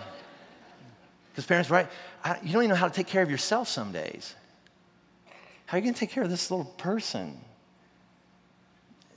Because 1.31 1.45
parents, 1.45 1.69
right? 1.69 1.88
I, 2.25 2.38
you 2.43 2.55
don't 2.55 2.62
even 2.62 2.71
know 2.71 2.77
how 2.77 2.88
to 2.88 2.95
take 2.95 3.07
care 3.07 3.23
of 3.23 3.31
yourself 3.31 3.69
some 3.69 3.93
days. 3.93 4.35
How 5.67 5.77
are 5.77 5.79
you 5.79 5.83
going 5.83 5.95
to 5.95 6.01
take 6.01 6.11
care 6.11 6.23
of 6.23 6.31
this 6.31 6.51
little 6.51 6.64
person? 6.64 7.38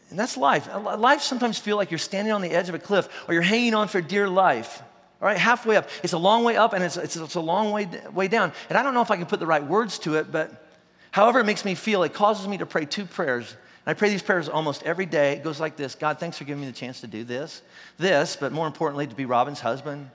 And 0.09 0.19
that's 0.19 0.35
life. 0.37 0.67
Life 0.75 1.21
sometimes 1.21 1.57
feel 1.57 1.77
like 1.77 1.91
you're 1.91 1.97
standing 1.97 2.33
on 2.33 2.41
the 2.41 2.51
edge 2.51 2.69
of 2.69 2.75
a 2.75 2.79
cliff 2.79 3.07
or 3.27 3.33
you're 3.33 3.43
hanging 3.43 3.73
on 3.73 3.87
for 3.87 4.01
dear 4.01 4.27
life. 4.27 4.81
All 5.21 5.27
right, 5.27 5.37
halfway 5.37 5.77
up. 5.77 5.89
It's 6.03 6.13
a 6.13 6.17
long 6.17 6.43
way 6.43 6.57
up 6.57 6.73
and 6.73 6.83
it's, 6.83 6.95
it's, 6.95 7.15
it's 7.15 7.35
a 7.35 7.41
long 7.41 7.71
way, 7.71 7.87
way 8.13 8.27
down. 8.27 8.53
And 8.69 8.77
I 8.77 8.83
don't 8.83 8.93
know 8.93 9.01
if 9.01 9.09
I 9.09 9.17
can 9.17 9.25
put 9.25 9.39
the 9.39 9.47
right 9.47 9.65
words 9.65 9.97
to 9.99 10.15
it, 10.15 10.31
but 10.31 10.67
however 11.11 11.39
it 11.39 11.45
makes 11.45 11.65
me 11.65 11.73
feel, 11.73 12.03
it 12.03 12.13
causes 12.13 12.47
me 12.47 12.59
to 12.59 12.65
pray 12.65 12.85
two 12.85 13.05
prayers. 13.05 13.51
And 13.51 13.91
I 13.91 13.93
pray 13.95 14.09
these 14.09 14.21
prayers 14.21 14.47
almost 14.47 14.83
every 14.83 15.07
day. 15.07 15.33
It 15.33 15.43
goes 15.43 15.59
like 15.59 15.75
this 15.75 15.95
God, 15.95 16.19
thanks 16.19 16.37
for 16.37 16.43
giving 16.43 16.61
me 16.61 16.67
the 16.67 16.73
chance 16.73 17.01
to 17.01 17.07
do 17.07 17.23
this, 17.23 17.63
this, 17.97 18.35
but 18.35 18.51
more 18.51 18.67
importantly, 18.67 19.07
to 19.07 19.15
be 19.15 19.25
Robin's 19.25 19.59
husband, 19.59 20.09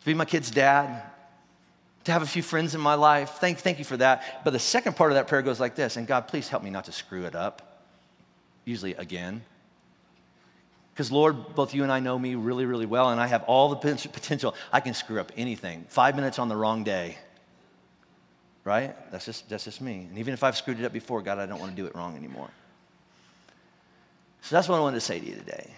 to 0.00 0.06
be 0.06 0.12
my 0.12 0.26
kid's 0.26 0.50
dad, 0.50 1.04
to 2.04 2.12
have 2.12 2.22
a 2.22 2.26
few 2.26 2.42
friends 2.42 2.74
in 2.74 2.80
my 2.82 2.94
life. 2.94 3.30
Thank, 3.40 3.58
thank 3.58 3.78
you 3.78 3.84
for 3.84 3.96
that. 3.96 4.42
But 4.44 4.50
the 4.50 4.58
second 4.58 4.96
part 4.96 5.10
of 5.10 5.14
that 5.16 5.26
prayer 5.26 5.42
goes 5.42 5.58
like 5.58 5.74
this 5.74 5.96
And 5.96 6.06
God, 6.06 6.28
please 6.28 6.48
help 6.48 6.62
me 6.62 6.68
not 6.68 6.84
to 6.84 6.92
screw 6.92 7.24
it 7.24 7.34
up, 7.34 7.82
usually 8.66 8.94
again. 8.94 9.42
Because, 10.98 11.12
Lord, 11.12 11.54
both 11.54 11.74
you 11.74 11.84
and 11.84 11.92
I 11.92 12.00
know 12.00 12.18
me 12.18 12.34
really, 12.34 12.66
really 12.66 12.84
well, 12.84 13.10
and 13.10 13.20
I 13.20 13.28
have 13.28 13.44
all 13.44 13.68
the 13.68 13.76
potential. 13.76 14.56
I 14.72 14.80
can 14.80 14.94
screw 14.94 15.20
up 15.20 15.30
anything. 15.36 15.86
Five 15.88 16.16
minutes 16.16 16.40
on 16.40 16.48
the 16.48 16.56
wrong 16.56 16.82
day, 16.82 17.16
right? 18.64 18.96
That's 19.12 19.24
just, 19.24 19.48
that's 19.48 19.62
just 19.62 19.80
me. 19.80 20.08
And 20.10 20.18
even 20.18 20.34
if 20.34 20.42
I've 20.42 20.56
screwed 20.56 20.80
it 20.80 20.84
up 20.84 20.92
before, 20.92 21.22
God, 21.22 21.38
I 21.38 21.46
don't 21.46 21.60
want 21.60 21.70
to 21.70 21.76
do 21.76 21.86
it 21.86 21.94
wrong 21.94 22.16
anymore. 22.16 22.50
So 24.40 24.56
that's 24.56 24.68
what 24.68 24.74
I 24.74 24.80
wanted 24.80 24.96
to 24.96 25.00
say 25.02 25.20
to 25.20 25.24
you 25.24 25.36
today. 25.36 25.70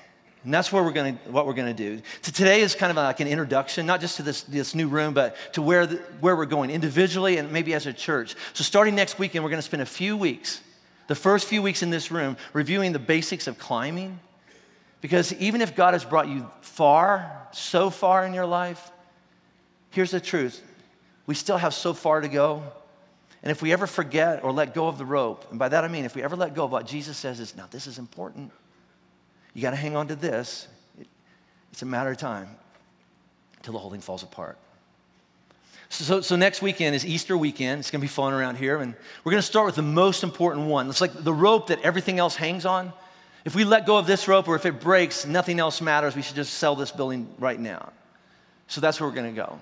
And 0.44 0.54
that's 0.54 0.72
where 0.72 0.82
we're 0.82 0.90
gonna, 0.90 1.18
what 1.26 1.46
we're 1.46 1.52
going 1.52 1.68
to 1.68 1.74
do. 1.74 2.00
So 2.22 2.32
today 2.32 2.62
is 2.62 2.74
kind 2.74 2.88
of 2.88 2.96
like 2.96 3.20
an 3.20 3.28
introduction, 3.28 3.84
not 3.84 4.00
just 4.00 4.16
to 4.16 4.22
this, 4.22 4.44
this 4.44 4.74
new 4.74 4.88
room, 4.88 5.12
but 5.12 5.36
to 5.52 5.60
where, 5.60 5.86
the, 5.86 5.96
where 6.20 6.34
we're 6.34 6.46
going 6.46 6.70
individually 6.70 7.36
and 7.36 7.52
maybe 7.52 7.74
as 7.74 7.86
a 7.86 7.92
church. 7.92 8.36
So 8.54 8.64
starting 8.64 8.94
next 8.94 9.18
weekend, 9.18 9.44
we're 9.44 9.50
going 9.50 9.58
to 9.58 9.68
spend 9.68 9.82
a 9.82 9.86
few 9.86 10.16
weeks, 10.16 10.62
the 11.08 11.14
first 11.14 11.46
few 11.46 11.60
weeks 11.60 11.82
in 11.82 11.90
this 11.90 12.10
room, 12.10 12.38
reviewing 12.54 12.92
the 12.92 12.98
basics 12.98 13.46
of 13.46 13.58
climbing 13.58 14.18
because 15.00 15.32
even 15.34 15.60
if 15.60 15.74
God 15.74 15.94
has 15.94 16.04
brought 16.04 16.28
you 16.28 16.50
far, 16.60 17.48
so 17.52 17.90
far 17.90 18.24
in 18.24 18.34
your 18.34 18.46
life, 18.46 18.90
here's 19.90 20.10
the 20.10 20.20
truth 20.20 20.62
we 21.26 21.34
still 21.34 21.56
have 21.56 21.74
so 21.74 21.94
far 21.94 22.20
to 22.20 22.28
go. 22.28 22.62
And 23.42 23.50
if 23.50 23.62
we 23.62 23.72
ever 23.72 23.86
forget 23.86 24.44
or 24.44 24.52
let 24.52 24.74
go 24.74 24.88
of 24.88 24.98
the 24.98 25.04
rope, 25.04 25.46
and 25.50 25.58
by 25.58 25.68
that 25.68 25.84
I 25.84 25.88
mean 25.88 26.04
if 26.04 26.14
we 26.14 26.22
ever 26.22 26.36
let 26.36 26.54
go 26.54 26.64
of 26.64 26.72
what 26.72 26.86
Jesus 26.86 27.16
says 27.16 27.40
is, 27.40 27.56
now 27.56 27.66
this 27.70 27.86
is 27.86 27.98
important, 27.98 28.52
you 29.54 29.62
got 29.62 29.70
to 29.70 29.76
hang 29.76 29.96
on 29.96 30.08
to 30.08 30.16
this. 30.16 30.68
It's 31.72 31.82
a 31.82 31.86
matter 31.86 32.10
of 32.10 32.18
time 32.18 32.48
until 33.58 33.72
the 33.72 33.78
whole 33.78 33.90
thing 33.90 34.00
falls 34.00 34.22
apart. 34.22 34.58
So, 35.88 36.04
so, 36.04 36.20
so, 36.20 36.36
next 36.36 36.62
weekend 36.62 36.94
is 36.94 37.04
Easter 37.04 37.36
weekend. 37.36 37.80
It's 37.80 37.90
going 37.90 38.00
to 38.00 38.04
be 38.04 38.08
fun 38.08 38.32
around 38.32 38.56
here. 38.56 38.78
And 38.78 38.94
we're 39.24 39.32
going 39.32 39.42
to 39.42 39.46
start 39.46 39.66
with 39.66 39.74
the 39.74 39.82
most 39.82 40.22
important 40.22 40.66
one. 40.66 40.88
It's 40.88 41.00
like 41.00 41.12
the 41.12 41.34
rope 41.34 41.66
that 41.68 41.80
everything 41.82 42.18
else 42.18 42.36
hangs 42.36 42.64
on. 42.64 42.92
If 43.44 43.54
we 43.54 43.64
let 43.64 43.86
go 43.86 43.96
of 43.96 44.06
this 44.06 44.28
rope 44.28 44.48
or 44.48 44.56
if 44.56 44.66
it 44.66 44.80
breaks, 44.80 45.26
nothing 45.26 45.60
else 45.60 45.80
matters. 45.80 46.14
We 46.14 46.22
should 46.22 46.36
just 46.36 46.54
sell 46.54 46.76
this 46.76 46.90
building 46.90 47.32
right 47.38 47.58
now. 47.58 47.92
So 48.66 48.80
that's 48.80 49.00
where 49.00 49.08
we're 49.08 49.14
going 49.14 49.34
to 49.34 49.40
go. 49.40 49.58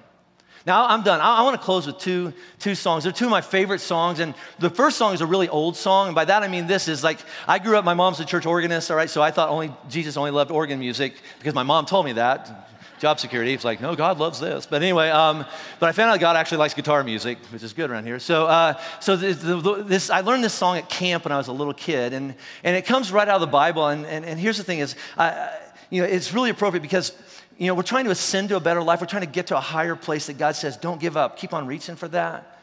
Now, 0.66 0.86
I'm 0.86 1.02
done. 1.02 1.20
I, 1.20 1.38
I 1.38 1.42
want 1.42 1.58
to 1.58 1.64
close 1.64 1.86
with 1.86 1.98
two, 1.98 2.32
two 2.58 2.74
songs. 2.74 3.04
They're 3.04 3.12
two 3.12 3.24
of 3.24 3.30
my 3.30 3.40
favorite 3.40 3.80
songs. 3.80 4.18
And 4.18 4.34
the 4.58 4.68
first 4.68 4.98
song 4.98 5.14
is 5.14 5.20
a 5.20 5.26
really 5.26 5.48
old 5.48 5.76
song. 5.76 6.08
And 6.08 6.14
by 6.14 6.26
that, 6.26 6.42
I 6.42 6.48
mean 6.48 6.66
this 6.66 6.88
is 6.88 7.02
like, 7.02 7.18
I 7.46 7.58
grew 7.58 7.78
up, 7.78 7.84
my 7.84 7.94
mom's 7.94 8.20
a 8.20 8.24
church 8.24 8.44
organist, 8.44 8.90
all 8.90 8.96
right? 8.96 9.08
So 9.08 9.22
I 9.22 9.30
thought 9.30 9.48
only 9.48 9.72
Jesus 9.88 10.16
only 10.16 10.30
loved 10.30 10.50
organ 10.50 10.78
music 10.78 11.14
because 11.38 11.54
my 11.54 11.62
mom 11.62 11.86
told 11.86 12.04
me 12.04 12.12
that 12.12 12.68
job 12.98 13.20
security. 13.20 13.52
It's 13.52 13.64
like, 13.64 13.80
no, 13.80 13.94
God 13.94 14.18
loves 14.18 14.40
this. 14.40 14.66
But 14.66 14.82
anyway, 14.82 15.10
um, 15.10 15.44
but 15.78 15.88
I 15.88 15.92
found 15.92 16.10
out 16.10 16.20
God 16.20 16.36
actually 16.36 16.58
likes 16.58 16.74
guitar 16.74 17.02
music, 17.04 17.38
which 17.50 17.62
is 17.62 17.72
good 17.72 17.90
around 17.90 18.04
here. 18.04 18.18
So, 18.18 18.46
uh, 18.46 18.80
so 19.00 19.16
this, 19.16 19.38
this, 19.86 20.10
I 20.10 20.20
learned 20.20 20.44
this 20.44 20.54
song 20.54 20.76
at 20.76 20.88
camp 20.88 21.24
when 21.24 21.32
I 21.32 21.38
was 21.38 21.48
a 21.48 21.52
little 21.52 21.74
kid, 21.74 22.12
and, 22.12 22.34
and 22.64 22.76
it 22.76 22.84
comes 22.84 23.12
right 23.12 23.28
out 23.28 23.36
of 23.36 23.40
the 23.40 23.46
Bible. 23.46 23.88
And, 23.88 24.04
and, 24.06 24.24
and 24.24 24.38
here's 24.38 24.56
the 24.58 24.64
thing 24.64 24.80
is, 24.80 24.94
I, 25.16 25.50
you 25.90 26.02
know, 26.02 26.08
it's 26.08 26.32
really 26.32 26.50
appropriate 26.50 26.82
because 26.82 27.12
you 27.58 27.66
know, 27.66 27.74
we're 27.74 27.82
trying 27.82 28.04
to 28.04 28.12
ascend 28.12 28.50
to 28.50 28.56
a 28.56 28.60
better 28.60 28.82
life. 28.82 29.00
We're 29.00 29.08
trying 29.08 29.22
to 29.22 29.28
get 29.28 29.48
to 29.48 29.56
a 29.56 29.60
higher 29.60 29.96
place 29.96 30.26
that 30.26 30.38
God 30.38 30.54
says, 30.54 30.76
don't 30.76 31.00
give 31.00 31.16
up. 31.16 31.36
Keep 31.36 31.52
on 31.52 31.66
reaching 31.66 31.96
for 31.96 32.06
that. 32.08 32.57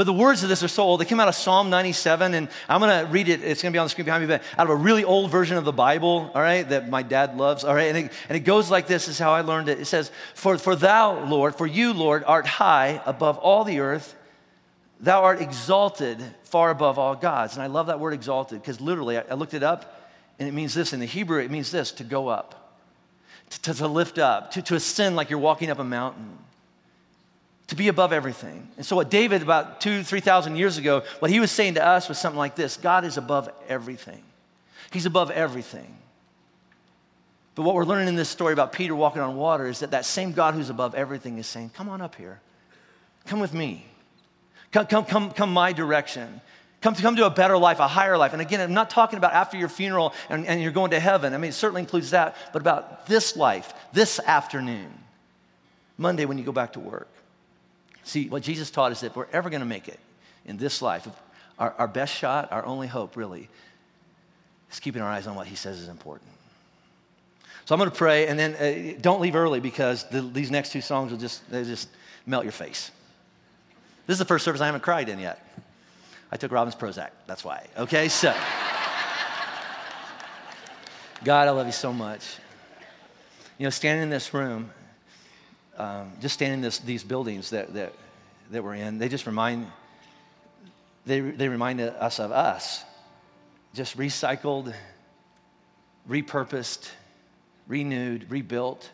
But 0.00 0.06
the 0.06 0.14
words 0.14 0.42
of 0.42 0.48
this 0.48 0.62
are 0.62 0.68
so 0.68 0.84
old. 0.84 0.98
They 0.98 1.04
came 1.04 1.20
out 1.20 1.28
of 1.28 1.34
Psalm 1.34 1.68
97, 1.68 2.32
and 2.32 2.48
I'm 2.70 2.80
going 2.80 3.04
to 3.04 3.12
read 3.12 3.28
it. 3.28 3.42
It's 3.42 3.60
going 3.60 3.70
to 3.70 3.76
be 3.76 3.78
on 3.78 3.84
the 3.84 3.90
screen 3.90 4.06
behind 4.06 4.22
me, 4.22 4.28
but 4.28 4.42
out 4.56 4.64
of 4.66 4.70
a 4.70 4.74
really 4.74 5.04
old 5.04 5.30
version 5.30 5.58
of 5.58 5.66
the 5.66 5.74
Bible, 5.74 6.30
all 6.34 6.40
right, 6.40 6.66
that 6.70 6.88
my 6.88 7.02
dad 7.02 7.36
loves, 7.36 7.64
all 7.64 7.74
right? 7.74 7.88
And 7.94 8.06
it, 8.06 8.12
and 8.30 8.34
it 8.34 8.40
goes 8.40 8.70
like 8.70 8.86
this, 8.86 9.08
is 9.08 9.18
how 9.18 9.32
I 9.32 9.42
learned 9.42 9.68
it. 9.68 9.78
It 9.78 9.84
says, 9.84 10.10
for, 10.34 10.56
for 10.56 10.74
thou, 10.74 11.26
Lord, 11.26 11.54
for 11.54 11.66
you, 11.66 11.92
Lord, 11.92 12.24
art 12.26 12.46
high 12.46 13.02
above 13.04 13.36
all 13.36 13.62
the 13.62 13.80
earth. 13.80 14.16
Thou 15.00 15.22
art 15.22 15.42
exalted 15.42 16.18
far 16.44 16.70
above 16.70 16.98
all 16.98 17.14
gods. 17.14 17.52
And 17.56 17.62
I 17.62 17.66
love 17.66 17.88
that 17.88 18.00
word 18.00 18.14
exalted 18.14 18.62
because 18.62 18.80
literally, 18.80 19.18
I, 19.18 19.24
I 19.30 19.34
looked 19.34 19.52
it 19.52 19.62
up, 19.62 20.02
and 20.38 20.48
it 20.48 20.52
means 20.52 20.72
this. 20.72 20.94
In 20.94 21.00
the 21.00 21.04
Hebrew, 21.04 21.42
it 21.42 21.50
means 21.50 21.70
this 21.70 21.92
to 21.92 22.04
go 22.04 22.28
up, 22.28 22.78
to, 23.50 23.74
to 23.74 23.86
lift 23.86 24.16
up, 24.18 24.52
to, 24.52 24.62
to 24.62 24.76
ascend 24.76 25.14
like 25.14 25.28
you're 25.28 25.38
walking 25.38 25.68
up 25.68 25.78
a 25.78 25.84
mountain 25.84 26.38
to 27.70 27.76
be 27.76 27.86
above 27.86 28.12
everything. 28.12 28.68
And 28.76 28.84
so, 28.84 28.96
what 28.96 29.10
David, 29.10 29.42
about 29.42 29.80
two, 29.80 30.02
3,000 30.02 30.56
years 30.56 30.76
ago, 30.76 31.04
what 31.20 31.30
he 31.30 31.38
was 31.38 31.52
saying 31.52 31.74
to 31.74 31.86
us 31.86 32.08
was 32.08 32.18
something 32.18 32.38
like 32.38 32.56
this 32.56 32.76
God 32.76 33.04
is 33.04 33.16
above 33.16 33.48
everything. 33.68 34.22
He's 34.90 35.06
above 35.06 35.30
everything. 35.30 35.96
But 37.54 37.62
what 37.62 37.76
we're 37.76 37.84
learning 37.84 38.08
in 38.08 38.16
this 38.16 38.28
story 38.28 38.52
about 38.52 38.72
Peter 38.72 38.94
walking 38.94 39.22
on 39.22 39.36
water 39.36 39.66
is 39.66 39.80
that 39.80 39.92
that 39.92 40.04
same 40.04 40.32
God 40.32 40.54
who's 40.54 40.68
above 40.68 40.96
everything 40.96 41.38
is 41.38 41.46
saying, 41.46 41.70
Come 41.74 41.88
on 41.88 42.00
up 42.00 42.16
here. 42.16 42.40
Come 43.26 43.38
with 43.38 43.54
me. 43.54 43.86
Come, 44.72 44.86
come, 44.86 45.04
come, 45.04 45.30
come 45.30 45.52
my 45.52 45.72
direction. 45.72 46.40
Come 46.80 46.94
to, 46.94 47.02
come 47.02 47.14
to 47.16 47.26
a 47.26 47.30
better 47.30 47.56
life, 47.56 47.78
a 47.78 47.86
higher 47.86 48.16
life. 48.16 48.32
And 48.32 48.42
again, 48.42 48.60
I'm 48.60 48.74
not 48.74 48.90
talking 48.90 49.16
about 49.16 49.32
after 49.32 49.56
your 49.56 49.68
funeral 49.68 50.12
and, 50.28 50.44
and 50.46 50.60
you're 50.60 50.72
going 50.72 50.90
to 50.90 51.00
heaven. 51.00 51.34
I 51.34 51.36
mean, 51.36 51.50
it 51.50 51.54
certainly 51.54 51.82
includes 51.82 52.10
that, 52.10 52.34
but 52.52 52.62
about 52.62 53.06
this 53.06 53.36
life, 53.36 53.74
this 53.92 54.18
afternoon, 54.18 54.90
Monday 55.98 56.24
when 56.24 56.36
you 56.36 56.42
go 56.42 56.52
back 56.52 56.72
to 56.72 56.80
work. 56.80 57.08
See, 58.04 58.28
what 58.28 58.42
Jesus 58.42 58.70
taught 58.70 58.92
is 58.92 59.00
that 59.00 59.08
if 59.08 59.16
we're 59.16 59.26
ever 59.32 59.50
going 59.50 59.60
to 59.60 59.66
make 59.66 59.88
it 59.88 60.00
in 60.44 60.56
this 60.56 60.82
life, 60.82 61.08
our, 61.58 61.74
our 61.78 61.88
best 61.88 62.14
shot, 62.14 62.50
our 62.50 62.64
only 62.64 62.86
hope 62.86 63.16
really, 63.16 63.48
is 64.72 64.80
keeping 64.80 65.02
our 65.02 65.10
eyes 65.10 65.26
on 65.26 65.34
what 65.34 65.46
he 65.46 65.56
says 65.56 65.78
is 65.78 65.88
important. 65.88 66.30
So 67.64 67.74
I'm 67.74 67.78
going 67.78 67.90
to 67.90 67.96
pray, 67.96 68.26
and 68.26 68.38
then 68.38 68.54
uh, 68.54 68.98
don't 69.00 69.20
leave 69.20 69.36
early 69.36 69.60
because 69.60 70.04
the, 70.08 70.22
these 70.22 70.50
next 70.50 70.72
two 70.72 70.80
songs 70.80 71.12
will 71.12 71.18
just, 71.18 71.48
they 71.50 71.62
just 71.62 71.88
melt 72.26 72.44
your 72.44 72.52
face. 72.52 72.90
This 74.06 74.14
is 74.14 74.18
the 74.18 74.24
first 74.24 74.44
service 74.44 74.60
I 74.60 74.66
haven't 74.66 74.82
cried 74.82 75.08
in 75.08 75.18
yet. 75.18 75.46
I 76.32 76.36
took 76.36 76.50
Robin's 76.52 76.74
Prozac, 76.74 77.10
that's 77.26 77.44
why. 77.44 77.66
Okay, 77.76 78.08
so. 78.08 78.32
God, 81.24 81.48
I 81.48 81.50
love 81.50 81.66
you 81.66 81.72
so 81.72 81.92
much. 81.92 82.38
You 83.58 83.64
know, 83.64 83.70
standing 83.70 84.02
in 84.04 84.10
this 84.10 84.32
room, 84.32 84.70
um, 85.80 86.12
just 86.20 86.34
standing 86.34 86.62
in 86.62 86.70
these 86.84 87.02
buildings 87.02 87.50
that, 87.50 87.72
that, 87.72 87.94
that 88.50 88.62
we're 88.62 88.74
in, 88.74 88.98
they 88.98 89.08
just 89.08 89.26
remind, 89.26 89.66
they, 91.06 91.20
they 91.20 91.48
remind 91.48 91.80
us 91.80 92.20
of 92.20 92.32
us. 92.32 92.84
Just 93.72 93.96
recycled, 93.96 94.74
repurposed, 96.08 96.90
renewed, 97.66 98.30
rebuilt 98.30 98.90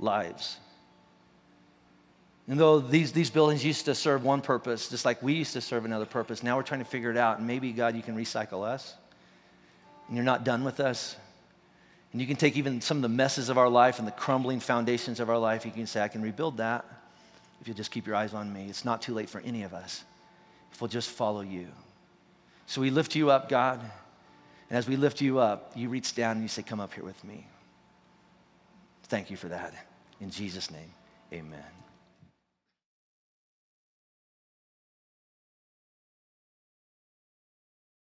lives. 0.00 0.58
And 2.48 2.58
though 2.58 2.80
these, 2.80 3.12
these 3.12 3.30
buildings 3.30 3.64
used 3.64 3.84
to 3.84 3.94
serve 3.94 4.24
one 4.24 4.40
purpose, 4.40 4.88
just 4.88 5.04
like 5.04 5.22
we 5.22 5.34
used 5.34 5.52
to 5.52 5.60
serve 5.60 5.84
another 5.84 6.06
purpose, 6.06 6.42
now 6.42 6.56
we're 6.56 6.62
trying 6.62 6.80
to 6.80 6.86
figure 6.86 7.10
it 7.10 7.16
out. 7.16 7.38
And 7.38 7.46
maybe, 7.46 7.70
God, 7.72 7.94
you 7.94 8.02
can 8.02 8.16
recycle 8.16 8.64
us. 8.64 8.94
And 10.08 10.16
you're 10.16 10.24
not 10.24 10.44
done 10.44 10.64
with 10.64 10.80
us. 10.80 11.16
And 12.16 12.20
you 12.22 12.26
can 12.26 12.36
take 12.36 12.56
even 12.56 12.80
some 12.80 12.96
of 12.96 13.02
the 13.02 13.10
messes 13.10 13.50
of 13.50 13.58
our 13.58 13.68
life 13.68 13.98
and 13.98 14.08
the 14.08 14.12
crumbling 14.12 14.58
foundations 14.58 15.20
of 15.20 15.28
our 15.28 15.36
life, 15.36 15.66
you 15.66 15.70
can 15.70 15.86
say, 15.86 16.00
I 16.00 16.08
can 16.08 16.22
rebuild 16.22 16.56
that 16.56 16.86
if 17.60 17.68
you'll 17.68 17.76
just 17.76 17.90
keep 17.90 18.06
your 18.06 18.16
eyes 18.16 18.32
on 18.32 18.50
me. 18.50 18.68
It's 18.70 18.86
not 18.86 19.02
too 19.02 19.12
late 19.12 19.28
for 19.28 19.42
any 19.42 19.64
of 19.64 19.74
us 19.74 20.02
if 20.72 20.80
we'll 20.80 20.88
just 20.88 21.10
follow 21.10 21.42
you. 21.42 21.68
So 22.64 22.80
we 22.80 22.88
lift 22.88 23.16
you 23.16 23.28
up, 23.28 23.50
God. 23.50 23.80
And 24.70 24.78
as 24.78 24.88
we 24.88 24.96
lift 24.96 25.20
you 25.20 25.40
up, 25.40 25.72
you 25.74 25.90
reach 25.90 26.14
down 26.14 26.36
and 26.36 26.42
you 26.42 26.48
say, 26.48 26.62
Come 26.62 26.80
up 26.80 26.94
here 26.94 27.04
with 27.04 27.22
me. 27.22 27.46
Thank 29.02 29.30
you 29.30 29.36
for 29.36 29.48
that. 29.48 29.74
In 30.18 30.30
Jesus' 30.30 30.70
name, 30.70 30.94
amen. 31.34 31.85